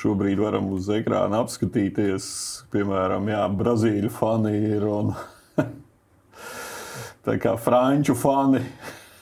šobrīd 0.00 0.40
varam 0.42 0.72
uz 0.74 0.88
ekrāna 0.92 1.42
apskatīties, 1.44 2.26
piemēram, 2.74 3.28
jā, 3.30 3.44
Brazīļu 3.60 4.10
fani 4.14 4.54
ir 4.74 4.86
un 4.90 5.14
tā 7.26 7.38
kā 7.42 7.54
franču 7.60 8.16
fani. 8.18 8.64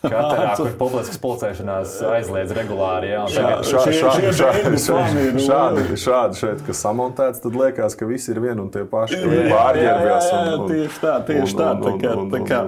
Katrā 0.02 0.54
publiskas 0.80 1.18
pulcēšanās 1.22 1.94
aizliedz 2.10 2.52
regulāri. 2.56 3.12
Jā, 3.12 3.22
tagad... 3.30 3.68
šā, 3.68 3.82
šā, 3.86 3.92
šā, 3.94 4.32
šādi, 4.40 4.80
šādi, 4.82 5.44
šādi, 5.46 5.98
šādi 6.02 6.40
šeit, 6.40 6.64
kas 6.66 6.82
samontēts, 6.82 7.42
tad 7.44 7.58
liekas, 7.58 7.94
ka 7.98 8.08
visi 8.10 8.32
ir 8.34 8.40
vieni 8.42 8.64
un 8.64 8.70
tie 8.74 8.82
paši. 8.88 9.20
Jā, 9.22 9.62
tieši 10.66 11.02
tā, 11.02 11.14
tieši 11.28 11.58
tā. 11.58 11.68
tā 11.84 11.94
kā, 12.02 12.16
tā 12.34 12.42
kā 12.48 12.60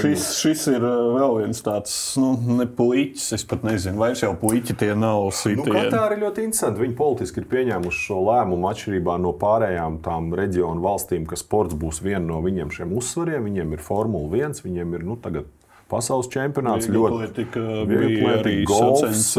šis, 0.00 0.26
šis 0.40 0.66
ir 0.72 0.86
uh, 0.86 1.12
vēl 1.18 1.36
viens 1.42 1.62
tāds, 1.66 1.94
nu, 2.20 2.32
ne 2.60 2.66
puiķis, 2.80 3.28
es 3.36 3.46
pat 3.50 3.66
nezinu, 3.66 4.00
vairs 4.00 4.24
jau 4.24 4.32
puiķi 4.40 4.78
tie 4.80 4.92
nav 4.96 5.28
sitieni. 5.36 5.76
Nu, 5.76 5.86
tā 5.92 6.06
ir 6.08 6.18
ļoti 6.24 6.46
interesanti. 6.48 6.84
Viņi 6.86 6.96
politiski 6.98 7.42
ir 7.42 7.48
pieņēmuši 7.52 8.04
šo 8.08 8.20
lēmumu 8.30 8.70
atšķirībā 8.72 9.20
no 9.20 9.34
pārējām 9.40 10.00
tām 10.04 10.32
reģionu 10.38 10.84
valstīm, 10.84 11.28
ka 11.28 11.38
sports 11.40 11.76
būs 11.76 12.00
viena 12.04 12.24
no 12.30 12.40
viņiem 12.44 12.72
šiem 12.74 12.96
uzsvariem. 12.96 13.44
Viņiem 13.50 13.76
ir 13.76 13.84
Formula 13.84 14.30
1, 14.48 14.62
viņiem 14.64 14.96
ir, 14.96 15.06
nu, 15.10 15.16
tagad 15.20 15.48
pasaules 15.90 16.28
čempionāts. 16.32 16.88
Ļoti 16.90 17.46
bija 17.90 18.34
arī 18.38 18.56
golfs. 18.68 19.34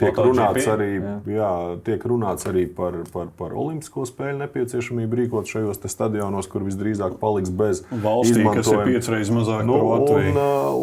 Tiek 0.00 0.18
runāts 0.20 0.68
arī, 0.70 0.90
jā, 1.30 1.50
tiek 1.86 2.06
runāts 2.08 2.48
arī 2.48 2.66
par, 2.70 2.98
par, 3.12 3.30
par 3.38 3.54
olimpisko 3.56 4.06
spēļu 4.08 4.40
nepieciešamību 4.42 5.20
rīkot 5.22 5.50
šajos 5.50 5.80
stadionos, 5.86 6.48
kur 6.50 6.64
visdrīzāk 6.66 7.18
paliks 7.20 7.52
bez 7.54 7.82
valstī, 7.90 8.44
kas 8.44 8.70
ir 8.72 8.82
piecreiz 8.88 9.32
mazāk 9.34 9.64
nu, 9.68 9.78
un, 10.16 10.40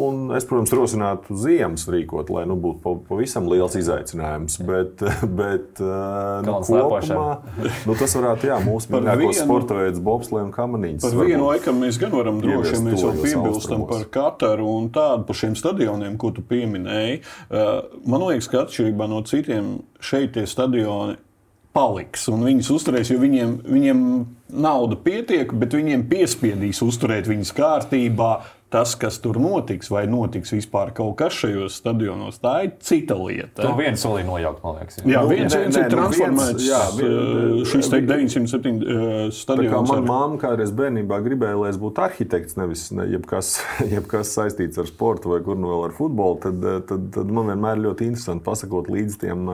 un 0.08 0.36
es, 0.38 0.48
protams, 0.50 0.74
rosinātu 0.76 1.38
ziemas 1.40 1.86
rīkot, 1.92 2.32
lai 2.34 2.46
nu, 2.50 2.58
būtu 2.60 2.96
pavisam 3.10 3.50
liels 3.52 3.78
izaicinājums. 3.80 4.60
Bet, 4.64 5.04
bet 5.42 5.82
nu, 5.82 6.58
kopumā 6.68 7.28
nu, 7.88 7.98
tas 8.00 8.18
varētu, 8.18 8.50
jā, 8.52 8.60
mūsu 8.66 8.94
mīļākos 8.94 9.44
sporta 9.44 9.80
veids, 9.80 10.02
bobslēm 10.04 10.50
un 10.50 10.54
kamaniņas. 10.56 11.06
Par 11.06 11.30
vienu 11.30 11.48
laikam 11.50 11.80
mēs 11.84 12.00
gan 12.02 12.14
varam 12.16 12.42
droši, 12.44 12.76
ja 12.78 12.84
mēs 12.84 13.04
jau 13.04 13.14
piebilstam 13.24 13.86
par 13.90 14.08
Kataru 14.14 14.70
un 14.78 14.90
tādu 14.94 15.28
par 15.28 15.40
šiem 15.40 15.58
stadioniem, 15.60 16.18
ko 16.22 16.34
tu 16.36 16.46
pieminēji. 16.48 17.22
Uh, 17.50 18.00
man 18.10 18.28
liekas, 18.28 18.50
ka 18.52 18.66
atšķirībā 18.66 19.10
no 19.12 19.24
citiem 19.28 19.78
šeit 20.04 20.36
tie 20.38 20.48
stadioni 20.50 21.18
paliks 21.74 22.28
un 22.30 22.44
viņus 22.46 22.70
uzturēs, 22.76 23.10
jo 23.10 23.20
viņiem, 23.22 23.56
viņiem 23.66 24.02
nauda 24.64 24.98
pietiek, 25.02 25.50
bet 25.58 25.74
viņiem 25.74 26.06
piespiedīs 26.10 26.84
uzturēt 26.86 27.30
viņus 27.30 27.54
kārtībā, 27.58 28.34
tas, 28.74 28.96
kas 28.98 29.20
tur 29.22 29.38
notiks, 29.42 29.92
vai 29.94 30.04
notiks 30.10 30.54
vispār 30.56 30.94
kaut 30.98 31.16
kas 31.20 31.36
šajos 31.44 31.78
stadionos, 31.82 32.40
tā 32.42 32.54
ir 32.66 32.72
cita 32.82 33.18
lieta. 33.20 33.62
To 33.62 33.76
viens 33.78 34.02
solī 34.02 34.24
nojaukt, 34.26 34.64
man 34.66 34.80
liekas. 34.80 35.00
Jā, 35.04 35.06
jā 35.14 35.22
nu, 35.22 35.32
viens, 35.32 35.58
viens 35.60 35.78
ir 35.78 35.86
nu, 35.86 35.92
transformēts. 35.94 36.66
Jā, 36.66 36.82
vien, 36.98 37.62
šis 37.70 37.92
te 37.94 38.02
907 38.10 38.82
uh, 38.82 39.14
stadions. 39.36 39.94
Manā 39.94 40.08
mamā 40.08 40.42
kādreiz 40.42 40.74
bērnībā 40.76 41.22
gribēja, 41.26 41.60
lai 41.62 41.72
es 41.74 41.80
būtu 41.82 42.06
arhitekts, 42.08 42.58
nevis 42.58 42.88
ne, 42.98 43.06
jebkas, 43.14 43.56
jebkas 43.94 44.34
saistīts 44.40 44.82
ar 44.82 44.90
sportu 44.90 45.36
vai 45.36 45.44
kur 45.46 45.60
nu 45.60 45.70
vēl 45.70 45.88
ar 45.92 45.98
futbolu, 45.98 46.40
tad, 46.48 46.70
tad, 46.90 47.10
tad 47.14 47.34
man 47.34 47.54
vienmēr 47.54 47.82
ļoti 47.86 48.10
interesanti 48.10 48.48
pasakot 48.48 48.90
līdz 48.94 49.20
tiem 49.22 49.50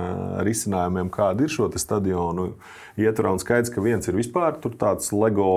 risinājumiem, 0.47 1.11
kāda 1.13 1.43
ir 1.43 1.53
šo 1.53 1.67
stadionu 1.79 2.53
ietvarā. 2.99 3.33
Un 3.35 3.41
skaidrs, 3.41 3.71
ka 3.73 3.83
viens 3.83 4.07
ir 4.09 4.17
vispār 4.17 4.57
tāds 4.79 5.11
LEGO, 5.15 5.49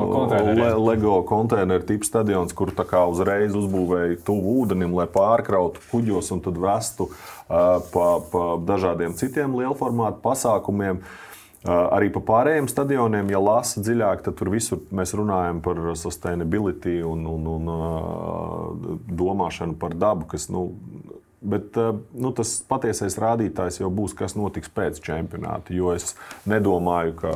no 0.00 0.24
le, 0.30 0.70
LEGO 0.80 1.18
konteineru 1.28 1.86
tips 1.88 2.10
stadions, 2.12 2.53
kur 2.56 2.72
tā 2.74 2.86
kā 2.88 3.04
uzreiz 3.10 3.54
uzbūvēja 3.58 4.22
tuvu 4.26 4.60
ūdenim, 4.62 4.94
lai 4.96 5.06
pārkrautu 5.10 5.82
kuģos 5.90 6.32
un 6.34 6.42
tad 6.44 6.58
vestu 6.62 7.10
uh, 7.10 7.82
pa, 7.92 8.08
pa 8.32 8.46
dažādiem 8.72 9.16
citiem 9.18 9.56
lielformātu 9.60 10.22
pasākumiem. 10.24 11.04
Arī 11.64 12.10
par 12.12 12.20
pārējiem 12.28 12.66
stadioniem, 12.68 13.30
ja 13.32 13.38
lasa 13.40 13.80
dziļāk, 13.80 14.20
tad 14.26 14.34
tur 14.36 14.50
visur 14.52 14.82
mēs 14.92 15.14
runājam 15.16 15.62
par 15.64 15.78
sustainability 15.96 16.98
un, 17.08 17.22
un, 17.24 17.46
un 17.54 18.98
domāšanu 19.08 19.78
par 19.80 19.96
dabu, 19.96 20.28
kas 20.28 20.50
nu, 20.52 20.66
Bet 21.44 21.76
eh, 21.76 21.90
nu, 22.16 22.30
tas 22.36 22.54
patiesais 22.68 23.18
rādītājs 23.20 23.80
jau 23.82 23.90
būs, 23.92 24.14
kas 24.16 24.32
notiks 24.38 24.70
pēc 24.72 25.00
čempionāta. 25.04 25.74
Jo 25.76 25.92
es 25.92 26.14
nedomāju, 26.48 27.16
ka 27.20 27.34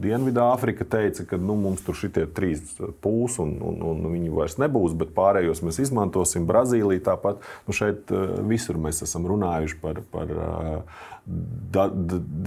Dienvidāfrika 0.00 0.86
teica, 0.88 1.26
ka 1.28 1.40
nu, 1.40 1.58
mums 1.60 1.84
tur 1.84 1.98
šitie 1.98 2.24
trīs 2.32 2.78
pūs 3.04 3.36
un, 3.44 3.58
un, 3.60 3.82
un 3.92 4.08
viņi 4.14 4.32
vairs 4.32 4.56
nebūs, 4.62 4.96
bet 4.96 5.12
pārējos 5.16 5.60
mēs 5.66 5.82
izmantosim. 5.84 6.48
Brazīlija 6.48 7.10
tāpat. 7.12 7.44
Nu, 7.68 7.76
šeit 7.76 8.08
eh, 8.14 8.34
visur 8.48 8.80
mēs 8.80 9.04
esam 9.06 9.28
runājuši 9.28 9.80
par. 9.84 10.04
par 10.14 10.36
uh, 10.36 11.06
da, 11.26 11.86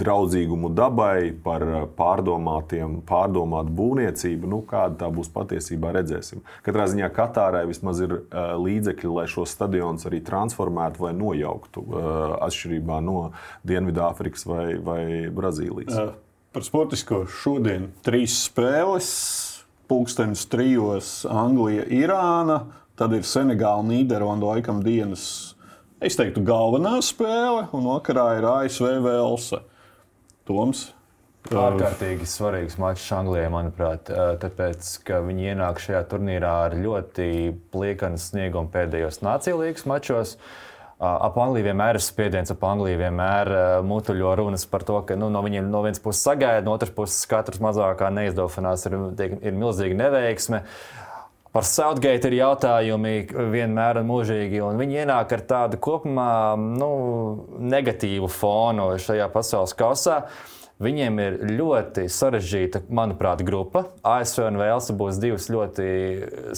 draudzīgumu 0.00 0.70
dabai, 0.74 1.32
par 1.44 1.64
eh, 1.64 1.84
pārdomātu 1.96 3.74
būvniecību. 3.78 4.50
Nu, 4.50 4.60
kāda 4.68 5.04
tā 5.04 5.10
būs 5.14 5.30
patiesībā, 5.34 5.92
redzēsim. 5.96 6.42
Katrā 6.66 6.86
ziņā 6.90 7.08
Katārai 7.14 7.64
vismaz 7.68 8.02
ir 8.04 8.16
uh, 8.18 8.54
līdzekļi, 8.60 9.10
lai 9.18 9.26
šo 9.30 9.46
stadionu 9.48 10.02
arī 10.08 10.20
transformētu 10.24 11.04
vai 11.04 11.12
nojauktu, 11.16 11.84
uh, 11.84 12.36
atšķirībā 12.44 13.00
no 13.04 13.30
Dienvidāfrikas 13.66 14.46
vai, 14.48 14.66
vai 14.82 15.02
Brazīlijas. 15.34 15.94
Uh, 15.94 16.14
par 16.54 16.66
sportisko 16.66 17.24
šodien 17.40 17.90
trīs 18.06 18.44
spēles. 18.48 19.10
Pūkstens 19.84 20.46
trijos 20.48 21.26
Anglija, 21.28 21.82
Irāna, 21.92 22.62
tad 22.96 23.12
ir 23.12 23.26
Senegāla, 23.28 23.84
Nīderlanda, 23.84 24.54
laikam 24.54 24.78
dienas 24.80 25.54
Es 26.04 26.18
teiktu, 26.20 26.42
galvenā 26.44 26.98
spēle, 27.00 27.62
un 27.72 27.86
vakarā 27.88 28.26
ir 28.36 28.44
ASV 28.44 28.98
Velsa. 29.06 29.62
Toms. 30.44 30.90
Ārkārtīgi 31.48 32.26
svarīgs 32.28 32.76
mačs 32.80 33.06
Anglijai, 33.16 33.48
manuprāt, 33.52 34.10
tāpēc, 34.42 34.90
ka 35.04 35.22
viņi 35.24 35.54
ienāk 35.54 35.80
šajā 35.80 36.02
turnīrā 36.10 36.50
ar 36.66 36.76
ļoti 36.76 37.28
pliekanu 37.72 38.20
sniegumu 38.20 38.68
pēdējos 38.72 39.22
Nācijas 39.24 39.56
līnijas 39.60 39.86
mačos. 39.88 40.34
Ap 41.00 41.38
Angliju 41.40 41.70
vienmēr 41.70 41.96
ir 41.96 42.04
spiediens, 42.04 42.52
ap 42.52 42.66
Angliju 42.68 43.00
vienmēr 43.00 43.52
mutuļo 43.88 44.34
runas 44.42 44.66
par 44.68 44.84
to, 44.84 44.98
ka 45.08 45.16
nu, 45.20 45.30
no 45.32 45.40
viņiem 45.44 45.72
no 45.72 45.80
vienas 45.86 46.04
puses 46.04 46.24
sagaida, 46.24 46.66
no 46.68 46.76
otras 46.76 46.92
puses 46.92 47.24
katrs 47.28 47.64
mazākā 47.64 48.12
neizdošanās 48.12 48.84
ir, 48.90 48.98
ir 49.40 49.56
milzīga 49.56 50.00
neveiksme. 50.04 50.64
Uh, 50.64 51.03
Par 51.54 51.62
Southgate 51.62 52.26
ir 52.26 52.34
jautājumi 52.40 53.28
vienmēr 53.52 54.00
un 54.00 54.08
mūžīgi, 54.08 54.58
un 54.66 54.80
viņi 54.80 55.04
ienāk 55.04 55.36
ar 55.36 55.44
tādu 55.46 55.78
kopumā 55.78 56.56
nu, 56.58 56.88
negatīvu 57.62 58.26
fonu 58.26 58.88
šajā 58.98 59.28
pasaules 59.30 59.76
kausā. 59.78 60.24
Viņiem 60.82 61.22
ir 61.22 61.38
ļoti 61.54 62.08
sarežģīta, 62.10 62.82
manuprāt, 62.90 63.46
grupa. 63.46 63.84
ASV 64.02 64.48
un 64.48 64.58
Vēlsa 64.58 64.98
būs 64.98 65.22
divas 65.22 65.46
ļoti 65.54 65.86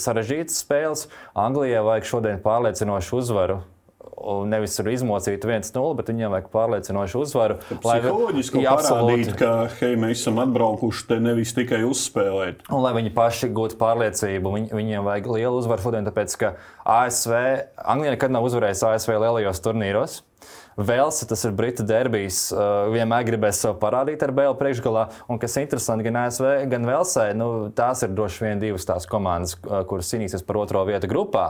sarežģītas 0.01 0.63
spēles. 0.65 1.05
Anglijai 1.37 1.85
vajag 1.85 2.13
šodien 2.15 2.41
pārliecinošu 2.41 3.21
uzvaru 3.21 3.61
nevis 4.49 4.75
tur 4.77 4.89
izmocīt 4.91 5.45
1-0, 5.45 5.83
bet 5.97 6.11
viņiem 6.11 6.33
vajag 6.33 6.49
pārliecinošu 6.53 7.23
uzvaru. 7.23 7.59
Lai 7.85 7.99
viņi 8.01 8.63
parādītu, 8.65 9.35
ka 9.39 9.51
hei, 9.79 9.97
mēs 9.99 10.23
esam 10.23 10.41
atbraukuši 10.43 11.07
te 11.11 11.19
nevis 11.23 11.53
tikai 11.57 11.83
uzspēlēt. 11.87 12.65
Un 12.71 12.85
lai 12.85 12.95
viņi 12.97 13.13
paši 13.17 13.51
gūtu 13.55 13.79
pārliecību, 13.81 14.55
viņ, 14.57 14.71
viņiem 14.77 15.07
vajag 15.07 15.29
lielu 15.37 15.61
uzvaru 15.61 15.87
šodien, 15.87 16.07
tāpēc 16.09 16.37
ka 16.41 16.55
ASV, 16.87 17.35
Anglija 17.83 18.15
nekad 18.15 18.33
nav 18.33 18.47
uzvarējusi 18.49 18.89
ASV 18.93 19.17
lielajos 19.17 19.63
turnīros. 19.65 20.21
Velsa, 20.77 21.25
tas 21.25 21.41
ir 21.47 21.55
Britu 21.57 21.81
derbijs, 21.89 22.51
uh, 22.53 22.91
vienmēr 22.93 23.23
gribēs 23.25 23.63
sev 23.63 23.79
parādīt 23.81 24.21
ar 24.21 24.33
Bēlu 24.37 24.53
priekšgalā. 24.59 25.07
Un 25.25 25.41
kas 25.41 25.57
interesanti, 25.57 26.05
gan 26.05 26.19
ASV, 26.27 26.45
gan 26.69 26.85
Velsai, 26.85 27.31
nu, 27.37 27.47
tās 27.73 28.05
ir 28.05 28.13
droši 28.13 28.45
vien 28.45 28.61
divas 28.61 28.85
tās 28.85 29.09
komandas, 29.09 29.55
uh, 29.65 29.81
kuras 29.89 30.13
cīnīsies 30.13 30.45
par 30.45 30.61
otro 30.61 30.85
vietu 30.85 31.09
grupā. 31.09 31.47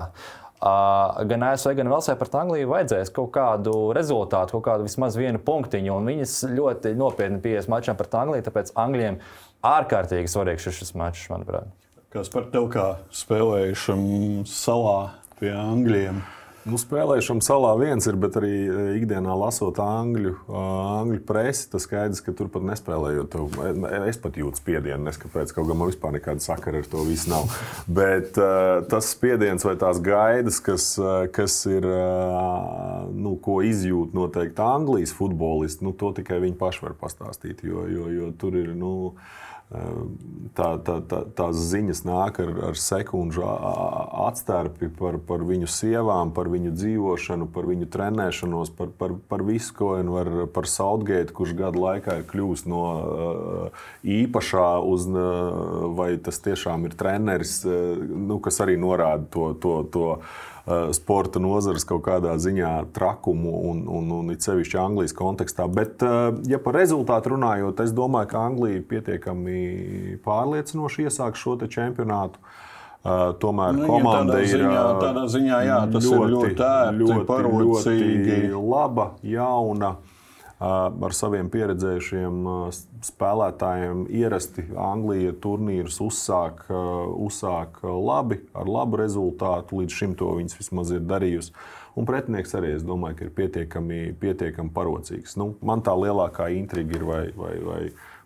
Gan 0.60 1.44
ASV, 1.52 1.76
gan 1.78 1.90
Velsē 1.92 2.16
par 2.18 2.32
Angliju 2.40 2.72
vajadzēs 2.72 3.12
kaut 3.14 3.30
kādu 3.36 3.92
rezultātu, 3.94 4.58
kaut 4.58 4.66
kādu 4.66 4.88
vismaz 4.88 5.18
vienu 5.20 5.38
punktiņu. 5.38 6.00
Viņas 6.08 6.38
ļoti 6.50 6.96
nopietni 6.98 7.42
pieies 7.44 7.70
mačam 7.70 8.00
par 8.00 8.10
Angliju, 8.24 8.48
tāpēc 8.48 8.74
Anglijam 8.74 9.20
ārkārtīgi 9.68 10.32
svarīgs 10.34 10.66
ir 10.66 10.78
šis 10.80 10.96
mačs, 10.98 11.28
manuprāt. 11.30 11.70
Kas 12.14 12.32
par 12.34 12.48
tevi 12.50 12.72
kā 12.74 12.88
spēlējušam 13.14 14.02
salā 14.50 14.98
pie 15.38 15.54
Anglijiem? 15.54 16.24
Nu, 16.68 16.76
spēlēšana 16.76 17.44
salā 17.46 17.70
viens 17.80 18.04
ir, 18.10 18.18
bet 18.20 18.36
arī 18.40 18.52
e, 18.68 18.82
ikdienā 18.98 19.32
lasot 19.40 19.78
angļu, 19.80 20.34
angļu 20.52 21.22
presi, 21.28 21.70
tas 21.72 21.86
skaidrs, 21.88 22.20
ka 22.26 22.34
tur 22.36 22.50
pat 22.52 22.66
nespēlējot. 22.68 23.30
To, 23.32 23.46
e, 23.64 24.02
es 24.10 24.20
pat 24.20 24.36
jūtu 24.40 24.60
spiedienu, 24.60 25.00
neskapēc, 25.08 25.54
kaut 25.56 25.70
gan 25.70 25.80
man 25.80 25.92
vispār 25.94 26.18
nekāda 26.18 26.44
sakara 26.44 26.82
ar 26.84 26.90
to 26.92 27.06
visu 27.08 27.32
nav. 27.32 27.48
Bet 27.88 28.36
tas 28.92 29.12
spiediens 29.14 29.64
vai 29.64 29.78
tās 29.80 30.02
gaidas, 30.04 30.60
kas, 30.64 30.90
kas 31.36 31.58
ir, 31.72 31.88
nu, 33.16 33.38
ko 33.44 33.62
izjūt 33.64 34.16
noteikti 34.18 34.64
Anglijas 34.64 35.16
futbolisti, 35.16 35.88
nu, 35.88 35.96
to 35.96 36.12
tikai 36.20 36.42
viņi 36.44 36.60
paši 36.60 36.84
var 36.84 36.98
pastāstīt, 37.00 37.64
jo, 37.64 37.88
jo, 37.92 38.12
jo 38.12 38.32
tur 38.40 38.60
ir. 38.60 38.74
Nu, 38.78 39.14
tā, 39.68 40.68
tā, 40.80 40.96
tā, 41.04 41.20
tās 41.36 41.60
ziņas 41.74 42.04
nāk 42.08 42.40
ar, 42.40 42.52
ar 42.70 42.78
sekundžu 42.80 43.44
atstarpi 43.44 44.88
par, 44.96 45.18
par 45.28 45.44
viņu 45.48 45.68
sievām, 45.68 46.32
par 46.36 46.48
viņu 46.52 46.72
dzīvošanu, 46.72 47.50
par 47.52 47.68
viņu 47.68 47.90
trenēšanos, 47.92 48.72
par, 48.78 48.94
par, 48.96 49.18
par 49.28 49.44
visu, 49.48 49.74
ko 49.76 49.92
vien 49.98 50.12
var 50.14 50.32
par 50.56 50.70
Southgate, 50.72 51.36
kurš 51.36 51.56
gadu 51.60 51.84
laikā 51.84 52.22
ir 52.22 52.28
kļuvis 52.32 52.64
no 52.72 52.84
īpašā 54.08 54.70
uz, 54.88 55.10
vai 56.00 56.14
tas 56.24 56.40
tiešām 56.48 56.88
ir 56.88 56.96
treneris, 57.00 57.60
nu, 57.68 58.40
kas 58.44 58.64
arī 58.64 58.80
norāda 58.80 59.28
to. 59.36 59.52
to, 59.60 59.80
to 59.92 60.12
sporta 60.92 61.40
nozares 61.40 61.86
kaut 61.88 62.04
kādā 62.08 62.34
ziņā 62.44 62.72
trakumu 62.96 63.54
un, 63.70 63.84
un, 63.88 64.10
un 64.20 64.32
it 64.34 64.44
sevišķi 64.44 64.80
Anglijas 64.82 65.16
kontekstā. 65.16 65.68
Bet, 65.72 66.04
eh, 66.04 66.30
ja 66.52 66.60
par 66.60 66.76
rezultātu 66.76 67.36
runājot, 67.36 67.84
es 67.86 67.94
domāju, 67.96 68.32
ka 68.34 68.46
Anglija 68.50 68.84
pietiekami 68.90 70.18
pārliecinoši 70.26 71.08
iesāks 71.08 71.44
šo 71.44 71.56
čempionātu. 71.68 72.44
Uh, 73.08 73.32
tomēr 73.40 73.76
nu, 73.78 73.86
komanda 73.88 74.40
ir 74.42 74.50
ziņā, 74.50 74.80
tādā 75.00 75.22
ziņā, 75.32 75.58
jā, 75.64 75.76
tas 75.94 76.04
ļoti, 76.04 76.18
ir 76.18 76.32
ļoti, 76.34 76.64
ērti, 76.66 76.98
ļoti, 77.00 77.98
ļoti 78.02 78.64
laba, 78.68 79.06
jauna. 79.24 79.92
Ar 80.58 81.14
saviem 81.14 81.52
pieredzējušiem 81.54 82.38
spēlētājiem 83.06 84.08
ierasti 84.10 84.64
Anglija 84.74 85.36
turnīrus 85.38 86.00
uzsāk, 86.02 86.64
uzsāk 87.22 87.78
labi, 87.86 88.40
ar 88.58 88.72
labu 88.72 88.98
rezultātu. 89.04 89.84
Līdz 89.84 90.00
šim 90.00 90.16
to 90.18 90.32
viņas 90.40 90.58
vismaz 90.58 90.96
ir 90.98 91.06
darījusi. 91.06 91.54
Un 91.98 92.10
pretinieks 92.10 92.54
arī, 92.58 92.74
es 92.78 92.86
domāju, 92.86 93.28
ir 93.28 93.34
pietiekami, 93.38 94.02
pietiekami 94.22 94.74
parocīgs. 94.74 95.38
Nu, 95.38 95.52
man 95.66 95.86
tā 95.86 95.94
lielākā 95.98 96.50
intriga 96.54 96.98
ir, 96.98 97.06
vai, 97.06 97.24
vai, 97.38 97.54
vai 97.62 97.82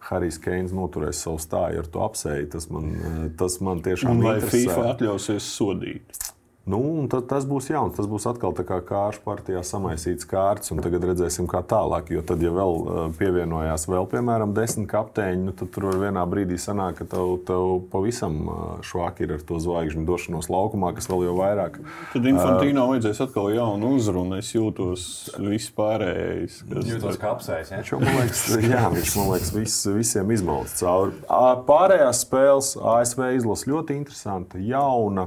Harijs 0.08 0.40
Keins 0.44 0.74
noturēs 0.76 1.20
savu 1.24 1.40
stāju 1.40 1.84
ar 1.84 1.88
to 1.92 2.04
apseju. 2.04 2.50
Tas 2.56 2.68
man, 2.72 2.92
tas 3.40 3.60
man 3.64 3.84
tiešām 3.84 4.24
ir. 4.24 4.28
Vai. 4.28 4.52
FIFA 4.56 4.84
atļausies 4.96 5.52
sodīt? 5.56 6.32
Nu, 6.70 7.08
tad, 7.10 7.26
tas 7.26 7.46
būs 7.50 7.72
jauns. 7.72 7.96
Tas 7.98 8.06
būs 8.06 8.28
atkal 8.30 8.54
tā 8.54 8.62
kā 8.68 8.78
kāršu 8.86 9.24
partijā 9.26 9.64
samaisīts 9.66 10.28
kārts, 10.30 10.70
un 10.70 10.82
tagad 10.86 11.08
redzēsim, 11.10 11.48
kā 11.50 11.64
tālāk. 11.66 12.12
Jo 12.14 12.22
tad, 12.22 12.44
ja 12.46 12.52
vēl 12.54 12.76
uh, 12.78 13.00
pievienojās 13.18 13.88
vēl, 13.90 14.06
piemēram, 14.12 14.54
desmit 14.54 14.86
kapteiņi, 14.92 15.42
nu, 15.48 15.56
tad 15.58 15.72
tur 15.74 15.88
var 15.90 15.98
vienā 16.04 16.26
brīdī 16.30 16.60
sanākt, 16.62 17.02
ka 17.02 17.08
tev, 17.16 17.34
tev 17.48 17.66
pavisam 17.90 18.38
uh, 18.46 18.60
švaki 18.86 19.26
ir 19.26 19.34
ar 19.40 19.46
to 19.48 19.58
zvaigžņu 19.64 20.06
došanos 20.06 20.52
laukumā, 20.54 20.92
kas 20.94 21.10
vēl 21.10 21.26
jau 21.32 21.34
vairāk. 21.40 21.80
Tad 22.14 22.30
Infantino 22.30 22.86
uh, 22.86 22.94
vajadzēs 22.94 23.24
atkal 23.26 23.50
jaunu 23.56 23.96
uzrunu. 23.98 24.38
Es 24.38 24.54
jūtos 24.54 25.08
vispārējais. 25.42 26.62
Jūtos 26.70 27.18
kā 27.22 27.34
apsējis. 27.34 27.74
Ja? 27.74 27.82
Šo, 27.90 28.04
man 28.06 28.22
liekas, 28.22 28.46
jā, 28.62 28.86
viņš 28.94 29.18
man 29.18 29.34
liekas 29.34 29.52
vis, 29.58 29.80
visiem 29.98 30.38
izmalts 30.38 30.78
cauri. 30.78 31.18
Pārējās 31.66 32.22
spēles 32.28 32.74
ASV 32.94 33.26
izlasa 33.40 33.74
ļoti 33.74 33.98
interesanta, 33.98 34.62
jauna, 34.62 35.26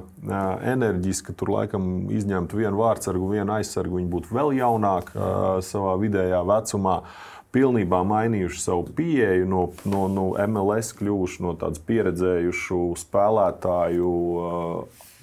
enerģiska 0.74 1.23
ka 1.24 1.34
tur 1.36 1.54
laikam 1.56 2.10
izņemtu 2.14 2.60
vienu 2.60 2.80
vārdsargu, 2.80 3.30
vienu 3.32 3.56
aizsargu, 3.58 4.00
viņi 4.00 4.10
būtu 4.12 4.34
vēl 4.34 4.52
jaunāki 4.60 5.30
savā 5.66 5.96
vidējā 6.02 6.42
vecumā. 6.50 6.98
pilnībā 7.54 8.00
mainījuši 8.02 8.60
savu 8.60 8.88
pieeju, 8.98 9.46
no, 9.46 9.64
no, 9.86 10.06
no 10.10 10.24
MLS 10.48 10.90
kļuvuši 10.98 11.44
no 11.44 11.54
tādas 11.58 11.82
pieredzējušu 11.86 12.80
spēlētāju. 12.98 14.14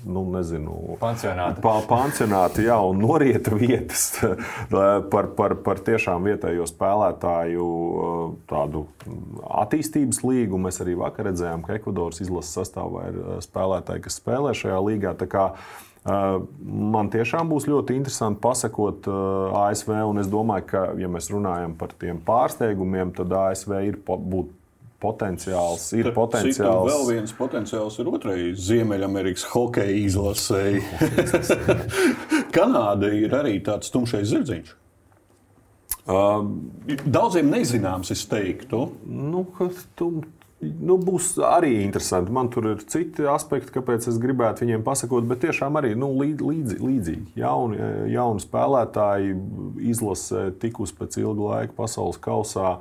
Nu, 0.02 0.24
nezinu, 0.34 0.96
pansionāti. 0.98 1.62
Pa, 1.62 1.76
pansionāti, 1.86 2.64
jā, 2.66 2.78
un 2.90 3.04
norieta 3.04 3.54
vietas 3.54 4.08
par, 5.14 5.28
par, 5.38 5.54
par 5.62 5.82
tiešām 5.86 6.26
vietējo 6.26 6.66
spēlētāju 6.70 7.68
tādu 8.50 8.88
attīstības 9.62 10.24
līgu. 10.26 10.58
Mēs 10.62 10.82
arī 10.82 10.98
vakar 10.98 11.30
redzējām, 11.30 11.62
ka 11.68 11.78
Ekvadoras 11.78 12.24
izlases 12.24 12.58
sastāvā 12.58 13.12
ir 13.12 13.22
spēlētāji, 13.46 14.08
kas 14.08 14.18
spēlē 14.24 14.56
šajā 14.58 14.82
līgā. 14.90 15.14
Man 16.02 17.12
tiešām 17.14 17.52
būs 17.52 17.68
ļoti 17.70 17.94
interesanti 18.00 18.42
pasakot 18.42 19.06
ASV, 19.06 19.92
un 20.10 20.24
es 20.24 20.32
domāju, 20.32 20.66
ka, 20.72 20.82
ja 20.98 21.10
mēs 21.12 21.30
runājam 21.30 21.76
par 21.78 21.94
tiem 22.02 22.18
pārsteigumiem, 22.26 23.12
tad 23.14 23.36
ASV 23.38 23.76
ir 23.86 24.00
būt 24.02 24.50
potenciāls. 25.02 25.88
Ir 25.98 26.10
Tad 26.10 26.18
potenciāls. 26.18 26.90
Vēl 26.90 27.08
viens 27.10 27.34
potenciāls 27.38 27.98
ir 28.02 28.10
otrai 28.12 28.38
Ziemeļamerikas 28.58 29.48
hokeja 29.54 29.96
izlasēji. 30.08 30.84
Kanāda 32.56 33.10
ir 33.18 33.34
arī 33.38 33.58
tāds 33.66 33.94
tumšais 33.94 34.30
zirdziņš. 34.34 34.76
Uh, 36.02 36.46
Daudziem 37.06 37.52
nezināms, 37.54 38.10
es 38.14 38.26
teiktu. 38.30 38.88
Nu, 39.06 39.46
tu, 39.98 40.12
Nu, 40.62 40.96
būs 41.02 41.34
arī 41.42 41.72
interesanti. 41.82 42.30
Man 42.34 42.52
tur 42.54 42.68
ir 42.76 42.84
citi 42.90 43.26
aspekti, 43.26 43.74
kāpēc 43.74 44.06
es 44.12 44.20
gribētu 44.22 44.62
viņiem 44.62 44.84
pasakot, 44.86 45.26
bet 45.30 45.42
tiešām 45.42 45.80
arī 45.80 45.96
nu, 45.98 46.12
līdzi, 46.20 46.78
līdzīgi. 46.78 47.34
Jauni, 47.42 47.80
jauni 48.14 48.44
spēlētāji 48.44 49.34
izlasē 49.90 50.52
tikus 50.62 50.94
pēc 50.94 51.18
ilga 51.24 51.48
laika 51.48 51.78
pasaules 51.80 52.22
kausā. 52.22 52.76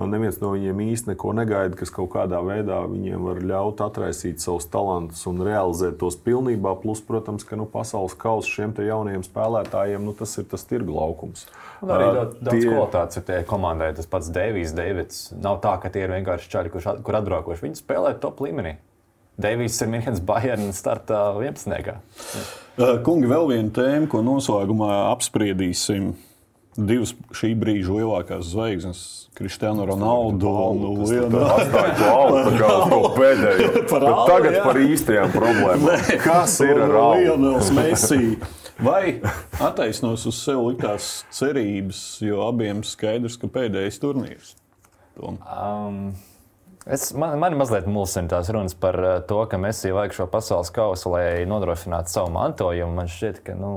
Neviens 0.00 0.38
no 0.40 0.54
viņiem 0.54 0.78
īsti 0.86 1.10
neko 1.12 1.34
negaida, 1.36 1.76
kas 1.76 1.92
kaut 1.92 2.08
kādā 2.14 2.38
veidā 2.42 2.78
viņiem 2.88 3.26
var 3.28 3.40
ļaut 3.44 3.82
atraisīt 3.84 4.40
savus 4.40 4.64
talantus 4.72 5.20
un 5.28 5.42
realizēt 5.44 5.98
tos 6.00 6.16
pilnībā. 6.16 6.72
Plus, 6.80 7.02
protams, 7.04 7.44
ka 7.44 7.58
nu, 7.60 7.66
pasaules 7.68 8.16
kausa 8.18 8.48
šiem 8.48 8.72
jaunajiem 8.72 9.24
spēlētājiem 9.26 10.06
nu, 10.08 10.14
tas 10.16 10.32
ir 10.40 10.48
tas 10.48 10.64
tirgu 10.68 10.96
laukums. 10.96 11.44
Un 11.84 11.92
arī 11.92 12.08
daudz, 12.08 12.40
daudz 12.40 12.56
tie... 12.56 12.70
kvalitātes 12.72 13.20
ir 13.20 13.26
tajā 13.28 13.44
komandai. 13.52 13.92
Tas 13.98 14.08
pats 14.08 14.32
Deivijs, 14.32 14.72
Deivids. 14.78 15.20
Nav 15.44 15.60
tā, 15.62 15.76
ka 15.82 15.92
tie 15.92 16.06
ir 16.06 16.16
vienkārši 16.16 16.50
čaļi, 16.56 16.72
kurš 16.72 16.88
kur 17.04 17.20
atbraukoši. 17.20 17.66
Viņi 17.68 17.80
spēlē 17.84 18.16
top 18.22 18.40
līmenī. 18.42 18.78
Deivijs 19.42 19.80
ir 19.84 19.92
Minhenes 19.92 20.24
Bayern 20.28 20.72
starta 20.76 21.28
11. 21.36 22.02
Kungi, 23.04 23.28
vēl 23.28 23.48
viena 23.52 23.72
tēma, 23.76 24.08
ko 24.08 24.24
noslēgumā 24.24 24.92
apspriedīsim. 25.12 26.14
Divas 26.72 27.12
šī 27.36 27.50
brīža 27.60 27.98
lielākās 27.98 28.46
zvaigznes, 28.48 29.00
Kristiāna 29.36 29.84
Ronaldo 29.88 30.52
un 30.70 31.04
Lielāko 31.04 33.12
pēdējo. 33.18 33.84
Tagad 34.30 34.58
par 34.64 34.80
īstajām 34.80 35.36
problēmām. 35.36 36.00
Kas 36.24 36.56
ir 36.64 36.80
Lionels 36.80 37.68
Messi? 37.76 38.38
Vai 38.82 39.20
attaisnos 39.60 40.24
uz 40.26 40.40
sevi 40.40 40.72
liktās 40.72 41.12
cerības, 41.34 42.00
jo 42.24 42.40
abiem 42.48 42.80
skaidrs, 42.88 43.36
ka 43.38 43.52
pēdējais 43.52 44.00
turnīrs? 44.02 44.56
Tom. 45.20 45.36
Um. 45.44 46.14
Es, 46.86 47.12
man, 47.14 47.36
man 47.38 47.54
mazliet 47.54 47.84
mulsina 47.86 48.26
tās 48.26 48.48
runas 48.50 48.72
par 48.74 48.96
uh, 48.98 49.12
to, 49.22 49.36
ka 49.46 49.58
mēs 49.60 49.84
vajag 49.86 50.16
šo 50.16 50.24
pasaules 50.32 50.70
kausu, 50.74 51.12
lai 51.12 51.44
nodrošinātu 51.46 52.10
savu 52.10 52.32
mantojumu. 52.34 52.96
Man 52.96 53.10
šķiet, 53.10 53.38
ka 53.46 53.54
nu, 53.54 53.70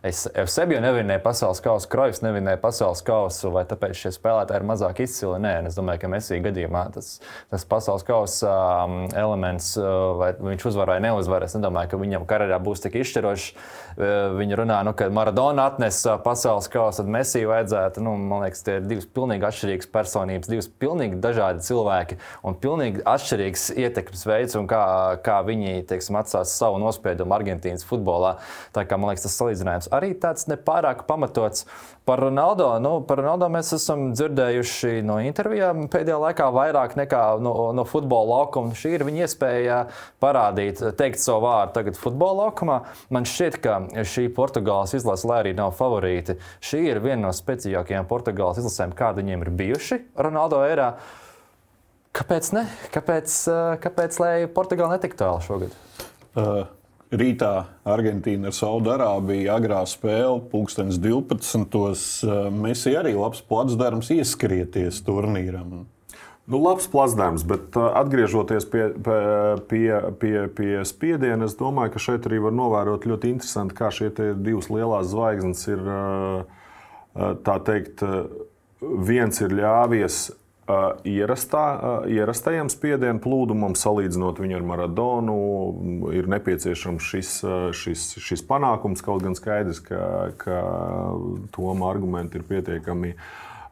es, 0.00 0.22
es 0.32 0.54
sevi 0.56 0.72
jau 0.72 0.80
nevinēju 0.80 1.20
pasaules 1.20 1.60
kausu, 1.60 1.90
Krojas 1.92 2.22
nevinēja 2.24 2.62
pasaules 2.62 3.04
kausu, 3.04 3.50
vai 3.52 3.66
tāpēc 3.68 3.98
šie 4.00 4.14
spēlētāji 4.16 4.62
ir 4.62 4.64
mazāk 4.70 5.02
izcili. 5.04 5.36
Nē, 5.44 5.52
es 5.68 5.76
domāju, 5.76 6.00
ka 6.00 6.10
Messi 6.14 6.38
gadījumā 6.46 6.86
tas, 6.94 7.10
tas 7.52 7.66
pasaules 7.68 8.06
kausa 8.08 8.54
um, 8.86 8.96
elements, 9.12 9.74
uh, 9.76 10.14
vai 10.22 10.30
viņš 10.38 10.66
uzvar 10.72 10.94
vai 10.94 10.98
neuzvar, 11.04 11.44
es 11.44 11.58
nedomāju, 11.58 11.92
ka 11.92 12.00
viņam 12.00 12.24
karjerā 12.30 12.56
būs 12.64 12.86
tik 12.86 12.96
izšķirošs. 13.02 13.50
Uh, 13.98 14.14
viņi 14.40 14.62
runā, 14.62 14.80
nu, 14.88 14.96
ka 14.96 15.10
Maradona 15.12 15.68
atnesa 15.68 16.16
pasaules 16.24 16.72
kausu, 16.72 17.02
tad 17.02 17.12
Messi 17.18 17.44
vajadzētu. 17.44 18.00
Nu, 18.08 18.16
man 18.16 18.46
liekas, 18.46 18.64
tie 18.64 18.80
ir 18.80 18.88
divas 18.88 19.04
pilnīgi 19.12 19.50
atšķirīgas 19.52 19.92
personības, 19.92 20.50
divas 20.50 20.72
pilnīgi 20.72 21.20
dažādi 21.20 21.68
cilvēki 21.68 22.13
cilvēki 22.14 22.44
un 22.44 22.56
pilnīgi 22.60 23.02
atšķirīgs 23.04 23.70
ietekmes 23.76 24.26
veids, 24.26 24.56
un 24.56 24.66
kā, 24.66 25.18
kā 25.24 25.42
viņi 25.44 25.84
teiksim, 25.88 26.16
atstās 26.16 26.54
savu 26.56 26.78
nospiedumu 26.78 27.34
Argentīnas 27.34 27.84
futbolā. 27.84 28.38
Tā 28.72 28.84
kā 28.84 28.96
man 28.98 29.10
liekas, 29.10 29.24
tas 29.26 29.38
salīdzinājums 29.40 29.90
arī 29.92 30.14
tāds 30.14 30.48
nepārāk 30.48 31.06
pamatots. 31.06 31.66
Par 32.04 32.20
Ronaldo, 32.20 32.66
nu, 32.84 32.98
par 33.00 33.22
Ronaldo 33.22 33.48
mēs 33.48 33.72
esam 33.72 34.10
dzirdējuši 34.12 34.98
no 35.08 35.16
intervijām 35.24 35.86
pēdējā 35.88 36.18
laikā 36.20 36.50
vairāk 36.52 36.98
nekā 37.00 37.22
no, 37.40 37.54
no 37.72 37.86
futbola 37.88 38.42
laukuma. 38.42 38.76
Šī 38.76 38.98
ir 38.98 39.06
viņa 39.08 39.24
iespēja 39.24 39.78
parādīt, 40.20 40.82
teikt 40.98 41.22
savu 41.22 41.46
vārdu 41.46 41.78
tagad 41.78 41.96
futbola 41.96 42.44
laukumā. 42.44 42.78
Man 43.08 43.24
šķiet, 43.24 43.56
ka 43.64 44.04
šī 44.04 44.26
Portugāles 44.36 44.92
izlase, 44.98 45.24
lai 45.30 45.40
arī 45.46 45.56
nav 45.56 45.72
favorīti, 45.78 46.36
šī 46.60 46.84
ir 46.90 47.00
viena 47.00 47.30
no 47.30 47.32
spēcīgākajām 47.32 48.10
Portugāles 48.10 48.60
izlasēm, 48.60 48.92
kāda 48.92 49.24
viņiem 49.24 49.48
ir 49.48 49.54
bijuši 49.64 50.02
Ronaldo 50.20 50.60
erā. 50.68 50.92
Kāpēc 52.14 52.52
ne? 52.54 52.68
Kāpēc, 52.94 53.36
kāpēc 53.82 54.22
lai 54.22 54.32
Portugāla 54.54 54.96
netiktu 54.96 55.24
tālu 55.24 55.44
šogad? 55.44 55.76
Uh. 56.38 56.64
Rītā 57.14 57.66
Argentīna 57.86 58.50
ar 58.50 58.56
Saudārābiju 58.56 59.50
agrā 59.54 59.82
spēle, 59.86 60.40
pulkstenis 60.50 60.98
12. 61.02 62.24
Mēs 62.54 62.84
arī 62.90 63.14
labs 63.14 63.42
placdarms 63.46 64.10
ieskrieties 64.14 65.02
turnīram. 65.06 65.84
Nu, 66.44 66.60
labs 66.60 66.88
plasdārns, 66.92 67.44
bet 67.48 67.76
atgriežoties 67.78 68.66
pie, 68.68 68.88
pie, 69.70 69.86
pie, 70.20 70.34
pie 70.56 70.72
spiediena, 70.88 71.46
es 71.48 71.54
domāju, 71.56 71.94
ka 71.94 72.02
šeit 72.08 72.26
arī 72.28 72.42
var 72.44 72.56
novērot 72.56 73.06
ļoti 73.08 73.30
interesanti, 73.32 73.76
kā 73.78 73.88
šie 73.94 74.10
divas 74.34 74.68
lielās 74.72 75.08
zvaigznes 75.12 75.64
ir. 75.70 75.88
Tā 77.14 77.54
teikt, 77.62 78.02
viens 78.82 79.38
ir 79.38 79.52
ļāvies 79.54 80.16
ierastā, 81.04 81.64
ierastajam 82.08 82.70
spiedienu 82.72 83.20
plūdumam, 83.22 83.76
salīdzinot 83.76 84.40
viņu 84.40 84.58
ar 84.58 84.66
Maradonu, 84.68 85.38
ir 86.16 86.28
nepieciešams 86.32 87.08
šis, 87.10 87.32
šis, 87.76 88.04
šis 88.24 88.44
panākums. 88.48 89.04
Kaut 89.04 89.24
gan 89.26 89.36
skaidrs, 89.36 89.82
ka, 89.84 90.32
ka 90.40 90.60
Toma 91.54 91.90
argumenti 91.90 92.40
ir 92.40 92.46
pietiekami 92.48 93.14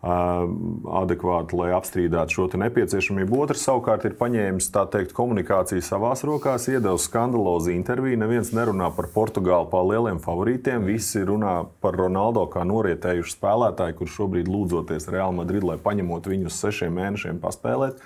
adekvāti, 0.03 1.55
lai 1.55 1.69
apstrīdētu 1.77 2.35
šo 2.35 2.47
nepieciešamību. 2.59 3.37
Otrs 3.45 3.63
savukārt 3.69 4.09
ir 4.09 4.17
paņēmis 4.19 4.71
teikt, 4.75 5.15
komunikāciju 5.15 5.85
savās 5.87 6.25
rokās, 6.27 6.67
iedevis 6.73 7.07
skandalozu 7.07 7.71
interviju. 7.71 8.19
Neviens 8.19 8.51
nerunā 8.57 8.91
par 8.97 9.07
Portugāli 9.15 9.71
kā 9.71 9.85
lieliem 9.87 10.19
favorītiem. 10.23 10.83
Visi 10.91 11.23
runā 11.29 11.61
par 11.81 11.95
Ronaldo 12.01 12.49
kā 12.51 12.67
norietējušu 12.67 13.37
spēlētāju, 13.37 14.01
kurš 14.01 14.19
šobrīd 14.19 14.51
lūdzoties 14.51 15.07
Real 15.15 15.39
Madrid, 15.39 15.63
lai 15.63 15.79
paņemot 15.79 16.27
viņu 16.35 16.51
uz 16.51 16.59
sešiem 16.59 16.99
mēnešiem 16.99 17.39
paspēlēt. 17.43 18.03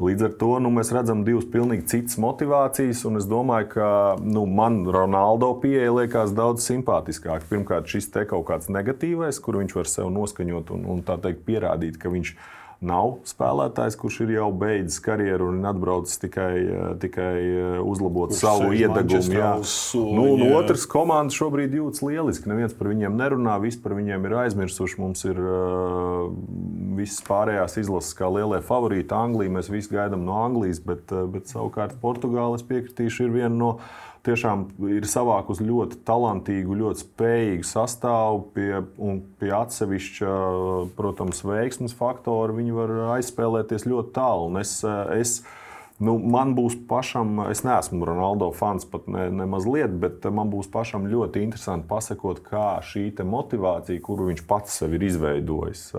Līdz 0.00 0.24
ar 0.24 0.36
to 0.40 0.54
nu, 0.64 0.70
mēs 0.72 0.94
redzam 0.96 1.26
divas 1.26 1.44
pilnīgi 1.52 1.84
citas 1.90 2.16
motivācijas, 2.22 3.02
un 3.04 3.20
es 3.20 3.26
domāju, 3.28 3.66
ka 3.74 3.88
nu, 4.24 4.46
man 4.48 4.78
Ronaldo 4.88 5.50
pieeja 5.60 5.92
liekas 5.92 6.32
daudz 6.36 6.64
simpātiskāka. 6.64 7.44
Pirmkārt, 7.50 7.90
šis 7.92 8.08
te 8.14 8.24
kaut 8.30 8.46
kāds 8.48 8.70
negatīvais, 8.72 9.42
kur 9.44 9.60
viņš 9.60 9.76
var 9.76 9.90
sev 9.92 10.08
noskaņot 10.14 10.72
un, 10.72 10.88
un 10.94 11.04
tā 11.04 11.18
teikt, 11.20 11.44
pierādīt, 11.44 12.00
ka 12.00 12.12
viņš 12.12 12.32
ir 12.32 12.48
nav 12.80 13.18
spēlētājs, 13.28 13.96
kurš 14.00 14.22
ir 14.24 14.32
jau 14.38 14.46
beidzis 14.56 15.02
karjeru 15.04 15.50
un 15.52 15.60
atbraucis 15.68 16.20
tikai, 16.22 16.54
eh, 16.64 16.86
tikai 17.02 17.34
eh, 17.36 17.80
uzlabot 17.84 18.32
kurš 18.32 18.40
savu 18.40 18.70
iedegumu. 18.72 19.34
Jā, 19.36 19.50
nu, 20.16 20.24
un 20.34 20.44
otrs 20.56 20.86
komanda 20.88 21.34
šobrīd 21.36 21.76
jūtas 21.76 22.00
lieliski. 22.06 22.48
Neviens 22.48 22.72
par 22.76 22.88
viņiem 22.92 23.18
nerunā, 23.20 23.58
viss 23.60 23.80
par 23.80 23.96
viņiem 23.98 24.24
ir 24.28 24.36
aizmirsuši. 24.46 25.00
Mums 25.00 25.26
ir 25.28 25.38
uh, 25.40 26.30
visas 26.96 27.20
pārējās 27.28 27.76
izlases 27.84 28.16
kā 28.16 28.30
lielie 28.32 28.62
favorīti. 28.64 29.12
Anglija 29.16 29.52
mēs 29.60 29.68
visi 29.72 29.92
gaidām 29.92 30.24
no 30.24 30.40
Anglijas, 30.40 30.80
bet, 30.84 31.12
bet 31.34 31.52
savukārt 31.52 31.98
Portugāles 32.00 32.64
piekritīšu 32.66 33.28
ir 33.28 33.36
viena 33.42 33.54
no 33.54 33.74
tiešām 34.26 34.66
ir 34.90 35.06
savākusi 35.08 35.64
ļoti 35.68 36.00
talantīgu, 36.08 36.76
ļoti 36.82 37.04
spējīgu 37.04 37.68
sastāvu, 37.68 38.42
pie, 38.56 38.68
un 39.00 39.22
pie 39.40 39.54
atsevišķa, 39.56 40.34
protams, 40.98 41.44
veiksmes 41.46 41.96
faktora 41.96 42.56
viņi 42.56 42.76
var 42.76 42.94
aizspēlēties 43.16 43.88
ļoti 43.88 44.14
tālu. 44.16 44.52
Un 44.52 44.62
es, 44.64 44.78
es, 45.16 45.40
Nu, 46.00 46.14
man 46.16 46.54
būs 46.56 46.78
pašam, 46.88 47.42
es 47.52 47.60
neesmu 47.60 48.06
Ronaldo 48.08 48.46
fans 48.56 48.86
pat 48.88 49.04
ne, 49.12 49.26
ne 49.36 49.44
mazliet, 49.44 49.92
bet 50.00 50.24
man 50.32 50.48
būs 50.48 50.70
pašam 50.72 51.04
ļoti 51.12 51.42
interesanti 51.44 51.84
pasakot, 51.90 52.40
kā 52.46 52.78
šī 52.80 53.10
motivācija, 53.28 54.00
kuru 54.00 54.30
viņš 54.30 54.40
pats 54.48 54.78
sev 54.80 54.96
ir 54.96 55.04
izveidojis, 55.10 55.90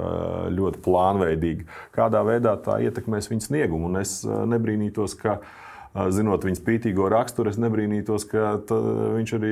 ļoti 0.57 0.81
plānveidīgi, 0.87 1.69
kādā 1.93 2.25
veidā 2.25 2.55
tā 2.65 2.79
ietekmēs 2.81 3.29
viņa 3.29 3.45
sniegumu. 3.45 3.91
Un 3.91 4.01
es 4.01 4.23
nebrīnītos, 4.25 5.13
ka 5.21 5.37
uh, 5.37 5.60
zinot 5.91 6.45
viņa 6.47 6.59
spītīgo 6.59 7.09
raksturu, 7.11 7.51
es 7.51 7.59
nebrīnītos, 7.59 8.25
ka 8.31 8.53
viņš 9.17 9.33
arī 9.37 9.51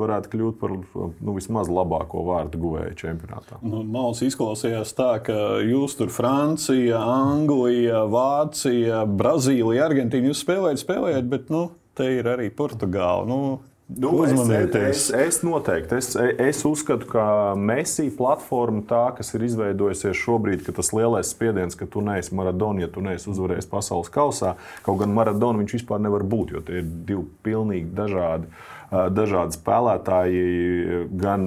varētu 0.00 0.32
kļūt 0.32 0.58
par 0.58 0.74
nu, 0.74 1.34
vismaz 1.36 1.70
labāko 1.70 2.24
vārdu 2.26 2.60
guvēju 2.62 2.98
čempionātā. 2.98 3.60
Nu, 3.62 3.84
Mals 3.86 4.24
izklausījās 4.26 4.94
tā, 4.98 5.12
ka 5.26 5.38
jūs 5.62 5.94
tur 5.98 6.10
Francija, 6.14 6.98
Anglija, 6.98 8.02
Vācija, 8.10 9.04
Brazīlija, 9.06 9.86
Argentīna 9.86 10.32
jūs 10.32 10.42
spēlējat, 10.42 10.82
spēlējat, 10.82 11.30
bet 11.30 11.54
nu, 11.54 11.68
te 11.96 12.10
ir 12.18 12.28
arī 12.34 12.50
Portugāla. 12.50 13.26
Nu, 13.30 13.40
Nu, 13.88 14.10
Uzmanieties. 14.10 14.96
Es, 14.96 15.10
es, 15.10 15.36
es 15.36 15.42
noteikti. 15.46 15.94
Es, 15.94 16.16
es 16.18 16.62
uzskatu, 16.66 17.06
ka 17.06 17.54
Mēsī 17.54 18.08
platforma, 18.10 18.82
tā, 18.88 19.02
kas 19.14 19.30
ir 19.38 19.44
izveidojusies 19.46 20.18
šobrīd, 20.18 20.64
ka 20.66 20.74
tas 20.74 20.90
lielais 20.96 21.30
spiediens, 21.30 21.78
ka 21.78 21.86
tu 21.86 22.02
neesi 22.02 22.34
Maradona, 22.34 22.82
ja 22.82 22.90
tu 22.90 23.04
neesi 23.04 23.30
uzvarējis 23.30 23.70
pasaules 23.70 24.10
kausā, 24.10 24.56
kaut 24.82 24.98
gan 25.04 25.14
Maradona 25.14 25.62
viņš 25.62 25.76
vispār 25.78 26.02
nevar 26.02 26.26
būt, 26.26 26.56
jo 26.56 26.64
tie 26.66 26.80
ir 26.82 26.88
divi 27.06 27.22
pilnīgi 27.46 27.94
dažādi. 27.94 28.50
Dažādi 28.90 29.54
spēlētāji, 29.54 30.42
gan 31.22 31.46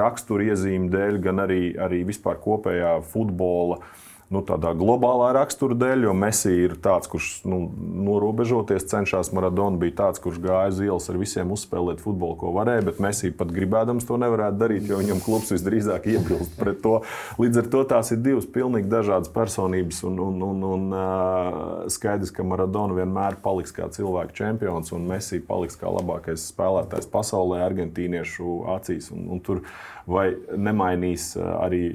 raksturiezīmju 0.00 0.90
dēļ, 0.92 1.20
gan 1.24 1.44
arī, 1.44 1.60
arī 1.80 2.02
vispār 2.08 2.36
kopējā 2.44 2.98
futbola 3.12 3.78
uh, 3.80 4.02
nu, 4.34 4.42
tādā 4.46 4.72
globālā 4.76 5.30
rakstura 5.36 5.76
dēļ, 5.78 6.08
jo 6.08 6.14
Messi 6.18 6.52
ir 6.64 6.76
tāds, 6.82 7.08
kurš 7.10 7.28
nu, 7.48 7.60
norobežoties 8.04 8.86
cenšas. 8.90 9.32
Maradona 9.36 9.78
bija 9.80 9.96
tāds, 10.02 10.22
kurš 10.22 10.40
gāja 10.42 10.72
uz 10.72 10.80
ielas 10.82 11.08
ar 11.10 11.18
visiem 11.20 11.52
uzspēlēt 11.54 12.02
futbolu, 12.02 12.36
ko 12.40 12.52
varēja, 12.56 12.86
bet 12.88 13.00
Messi 13.04 13.32
pat 13.34 13.52
gribēdams 13.54 14.06
to 14.08 14.18
nevarētu 14.20 14.60
darīt, 14.60 14.88
jo 14.90 14.98
viņam 15.00 15.22
klubs 15.24 15.52
visdrīzāk 15.54 16.08
iebilst 16.14 16.56
pret 16.58 16.80
to. 16.84 16.96
Līdz 17.40 17.62
ar 17.62 17.70
to 17.74 17.84
tās 17.94 18.12
ir 18.14 18.22
divas 18.24 18.48
pilnīgi 18.50 18.90
dažādas 18.90 19.32
personības, 19.34 20.02
un, 20.08 20.20
un, 20.26 20.42
un, 20.48 20.64
un 20.74 21.90
skaidrs, 21.92 22.34
ka 22.34 22.46
Maradona 22.46 22.98
vienmēr 22.98 23.38
paliks 23.44 23.74
kā 23.74 23.88
cilvēku 23.94 24.36
čempions, 24.40 24.92
un 24.96 25.06
Messi 25.10 25.42
paliks 25.44 25.78
kā 25.80 25.92
labākais 25.92 26.48
spēlētājs 26.52 27.10
pasaulē, 27.12 27.62
argentīniešu 27.68 28.64
acīs. 28.76 29.12
Un, 29.14 29.28
un 29.34 29.44
tur 29.44 29.62
vai 30.10 30.30
nemainīs 30.56 31.32
arī 31.38 31.86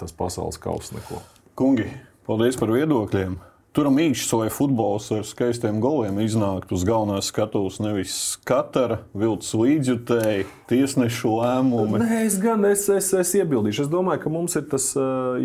tas 0.00 0.14
pasaules 0.16 0.60
kausa 0.62 0.98
neko. 0.98 1.22
Kungi, 1.56 1.86
paldies 2.28 2.58
par 2.60 2.68
viedokļiem! 2.68 3.38
Tur 3.72 3.88
mīkšķis 3.92 4.32
vai 4.36 4.48
futbols 4.52 5.06
ar 5.12 5.22
skaistiem 5.24 5.78
goliem 5.80 6.18
iznākt 6.20 6.68
uz 6.72 6.82
galvenās 6.84 7.30
skatuves. 7.30 7.78
Nevis 7.80 8.16
katra 8.44 8.98
viltus 9.16 9.54
līdzjutēji, 9.56 10.44
tiesnešu 10.68 11.32
lēmumi. 11.38 12.02
Nē, 12.02 12.20
es 12.26 12.36
gan 12.40 12.68
es, 12.68 12.84
es, 12.92 13.08
es 13.16 13.32
iebildīšu. 13.40 13.86
Es 13.86 13.90
domāju, 13.92 14.20
ka 14.26 14.34
mums 14.36 14.56
ir 14.60 14.68
tas 14.68 14.90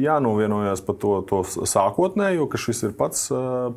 jānovienojas 0.03 0.83
par 0.83 0.99
to, 0.99 1.15
to 1.31 1.43
sākotnējo, 1.47 2.49
ka 2.51 2.59
šis 2.59 2.89
ir 2.89 2.95
pats, 2.99 3.29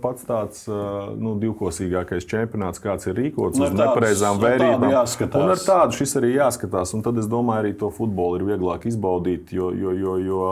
pats 0.03 0.27
tāds 0.27 0.67
nu, 0.67 1.37
divkosīgākais 1.43 2.27
čempionāts, 2.31 2.83
kāds 2.83 3.11
ir 3.11 3.19
rīkots 3.19 3.63
uz 3.63 3.75
nepareizām 3.79 4.43
vērībām. 4.43 4.91
Un 4.91 5.55
ar 5.55 5.63
tādu 5.63 6.03
šis 6.03 6.19
arī 6.19 6.35
jāskatās. 6.41 6.99
Un 6.99 7.07
tad 7.07 7.23
es 7.23 7.31
domāju, 7.31 7.63
arī 7.63 7.77
to 7.79 7.95
futbolu 7.95 8.43
ir 8.43 8.49
vieglāk 8.55 8.91
izbaudīt, 8.91 9.55
jo, 9.55 9.71
jo, 9.71 9.95
jo, 10.03 10.19
jo 10.31 10.49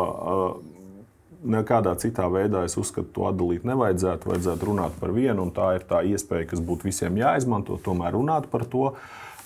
nekādā 1.43 1.95
citā 2.01 2.29
veidā 2.33 2.65
es 2.67 2.77
uzskatu, 2.81 3.11
to 3.15 3.27
atdalīt 3.31 3.67
nevajadzētu. 3.69 4.31
Vajadzētu 4.33 4.69
runāt 4.69 4.97
par 5.01 5.15
vienu, 5.15 5.47
un 5.47 5.53
tā 5.55 5.75
ir 5.79 5.87
tā 5.89 6.03
iespēja, 6.07 6.51
kas 6.53 6.63
būtu 6.65 6.89
visiem 6.91 7.19
jāizmanto, 7.21 7.79
tomēr 7.83 8.15
runāt 8.17 8.49
par 8.53 8.67
to. 8.69 8.93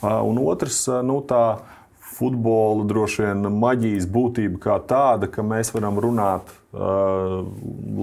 Un 0.03 0.41
otrs, 0.43 0.83
nu, 1.07 1.23
tā 1.25 1.59
futbola 2.17 2.85
droši 2.89 3.27
vien 3.27 3.49
maģijas 3.61 4.07
būtība 4.13 4.61
kā 4.63 4.77
tāda, 4.89 5.29
ka 5.31 5.45
mēs 5.45 5.73
varam 5.75 5.99
runāt 6.01 6.49
uh, 6.73 7.45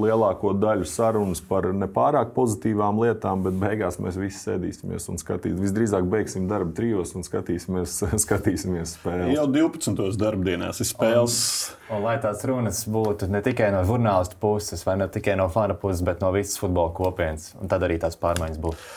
lielāko 0.03 0.53
daļu 0.57 0.88
sarunas 0.89 1.41
par 1.45 1.70
nepārāk 1.78 2.34
pozitīvām 2.36 3.01
lietām, 3.03 3.43
bet 3.45 3.57
beigās 3.61 3.99
mēs 4.03 4.18
visi 4.20 4.41
sēdīsimies 4.43 5.09
un 5.11 5.22
skatīsimies. 5.22 5.64
Visdrīzāk 5.66 6.09
beigsim 6.11 6.49
darbu 6.51 6.76
trijos 6.78 7.16
un 7.18 7.26
skatīsimies, 7.26 7.95
skatīsimies 8.26 8.97
spēles. 8.99 9.34
Jau 9.36 9.47
12. 9.49 10.03
darbdienās 10.22 10.84
ir 10.84 10.91
spēles. 10.91 11.39
Un, 11.88 11.97
un 11.97 12.05
lai 12.07 12.18
tās 12.24 12.45
runas 12.49 12.84
būtu 12.89 13.32
ne 13.34 13.41
tikai 13.45 13.72
no 13.74 13.82
žurnālistu 13.88 14.38
puses, 14.41 14.86
vai 14.88 14.99
ne 15.01 15.09
tikai 15.11 15.38
no 15.39 15.49
fana 15.53 15.78
puses, 15.80 16.05
bet 16.05 16.22
no 16.24 16.34
visas 16.36 16.61
futbola 16.61 16.93
kopienas, 16.95 17.53
un 17.61 17.72
tad 17.72 17.86
arī 17.88 17.99
tās 18.03 18.20
pārmaiņas 18.22 18.61
būtu. 18.61 18.93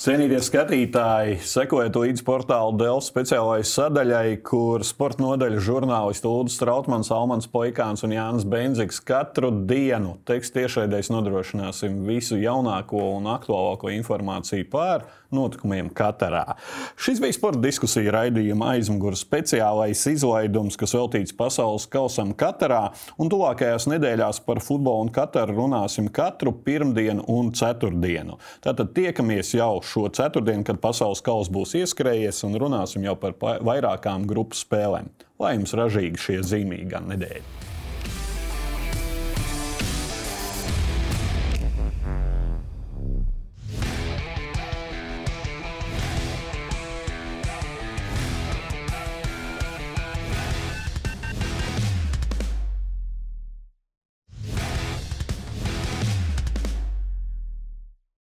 Cienītie 0.00 0.38
skatītāji, 0.40 1.34
sekojiet 1.44 1.96
līdzi 2.00 2.22
portāla 2.24 2.72
Dēls 2.80 3.10
speciālajai 3.10 3.66
sadaļai, 3.68 4.28
kur 4.48 4.80
sporta 4.88 5.20
nodaļas 5.20 5.66
žurnālisti 5.66 6.24
Lūdzu 6.24 6.54
Strautmans, 6.54 7.10
Almans 7.12 7.50
Poikāns 7.52 8.00
un 8.08 8.14
Jānis 8.16 8.46
Benzigs 8.48 9.02
katru 9.04 9.50
dienu 9.68 10.14
tekstu 10.24 10.62
tiešraidēs 10.62 11.12
nodrošināsim 11.12 12.00
visu 12.08 12.40
jaunāko 12.40 13.10
un 13.18 13.28
aktuālāko 13.34 13.92
informāciju 13.98 14.70
par 14.72 15.04
notikumiem 15.34 15.90
Katarā. 15.94 16.56
Šis 17.00 17.20
bija 17.22 17.36
sporta 17.36 17.62
diskusija 17.62 18.12
raidījuma 18.14 18.72
aizmugures 18.74 19.22
speciālais 19.24 20.02
izlaidums, 20.10 20.78
kas 20.80 20.94
veltīts 20.96 21.36
pasaules 21.36 21.86
kausam 21.90 22.34
Katarā. 22.36 22.82
Un 23.20 23.30
tuvākajās 23.32 23.88
nedēļās 23.90 24.42
par 24.46 24.62
futbolu 24.64 25.06
un 25.06 25.14
Kataru 25.14 25.56
runāsim 25.62 26.10
katru 26.12 26.52
pirmdienu 26.66 27.24
un 27.30 27.52
ceturtdienu. 27.56 28.38
Tātad 28.64 28.94
tiekamies 28.96 29.54
jau 29.56 29.72
šo 29.86 30.08
ceturtdienu, 30.14 30.66
kad 30.66 30.82
pasaules 30.82 31.22
kausa 31.24 31.54
būs 31.54 31.76
ieskrējies, 31.80 32.44
un 32.48 32.58
runāsim 32.60 33.06
jau 33.06 33.16
par 33.20 33.38
vairākām 33.40 34.28
grupu 34.30 34.58
spēlēm. 34.58 35.10
Lai 35.40 35.56
jums 35.56 35.76
ražīgi 35.78 36.20
šie 36.20 36.40
zīmīgi 36.44 37.04
nedēļa! 37.14 37.69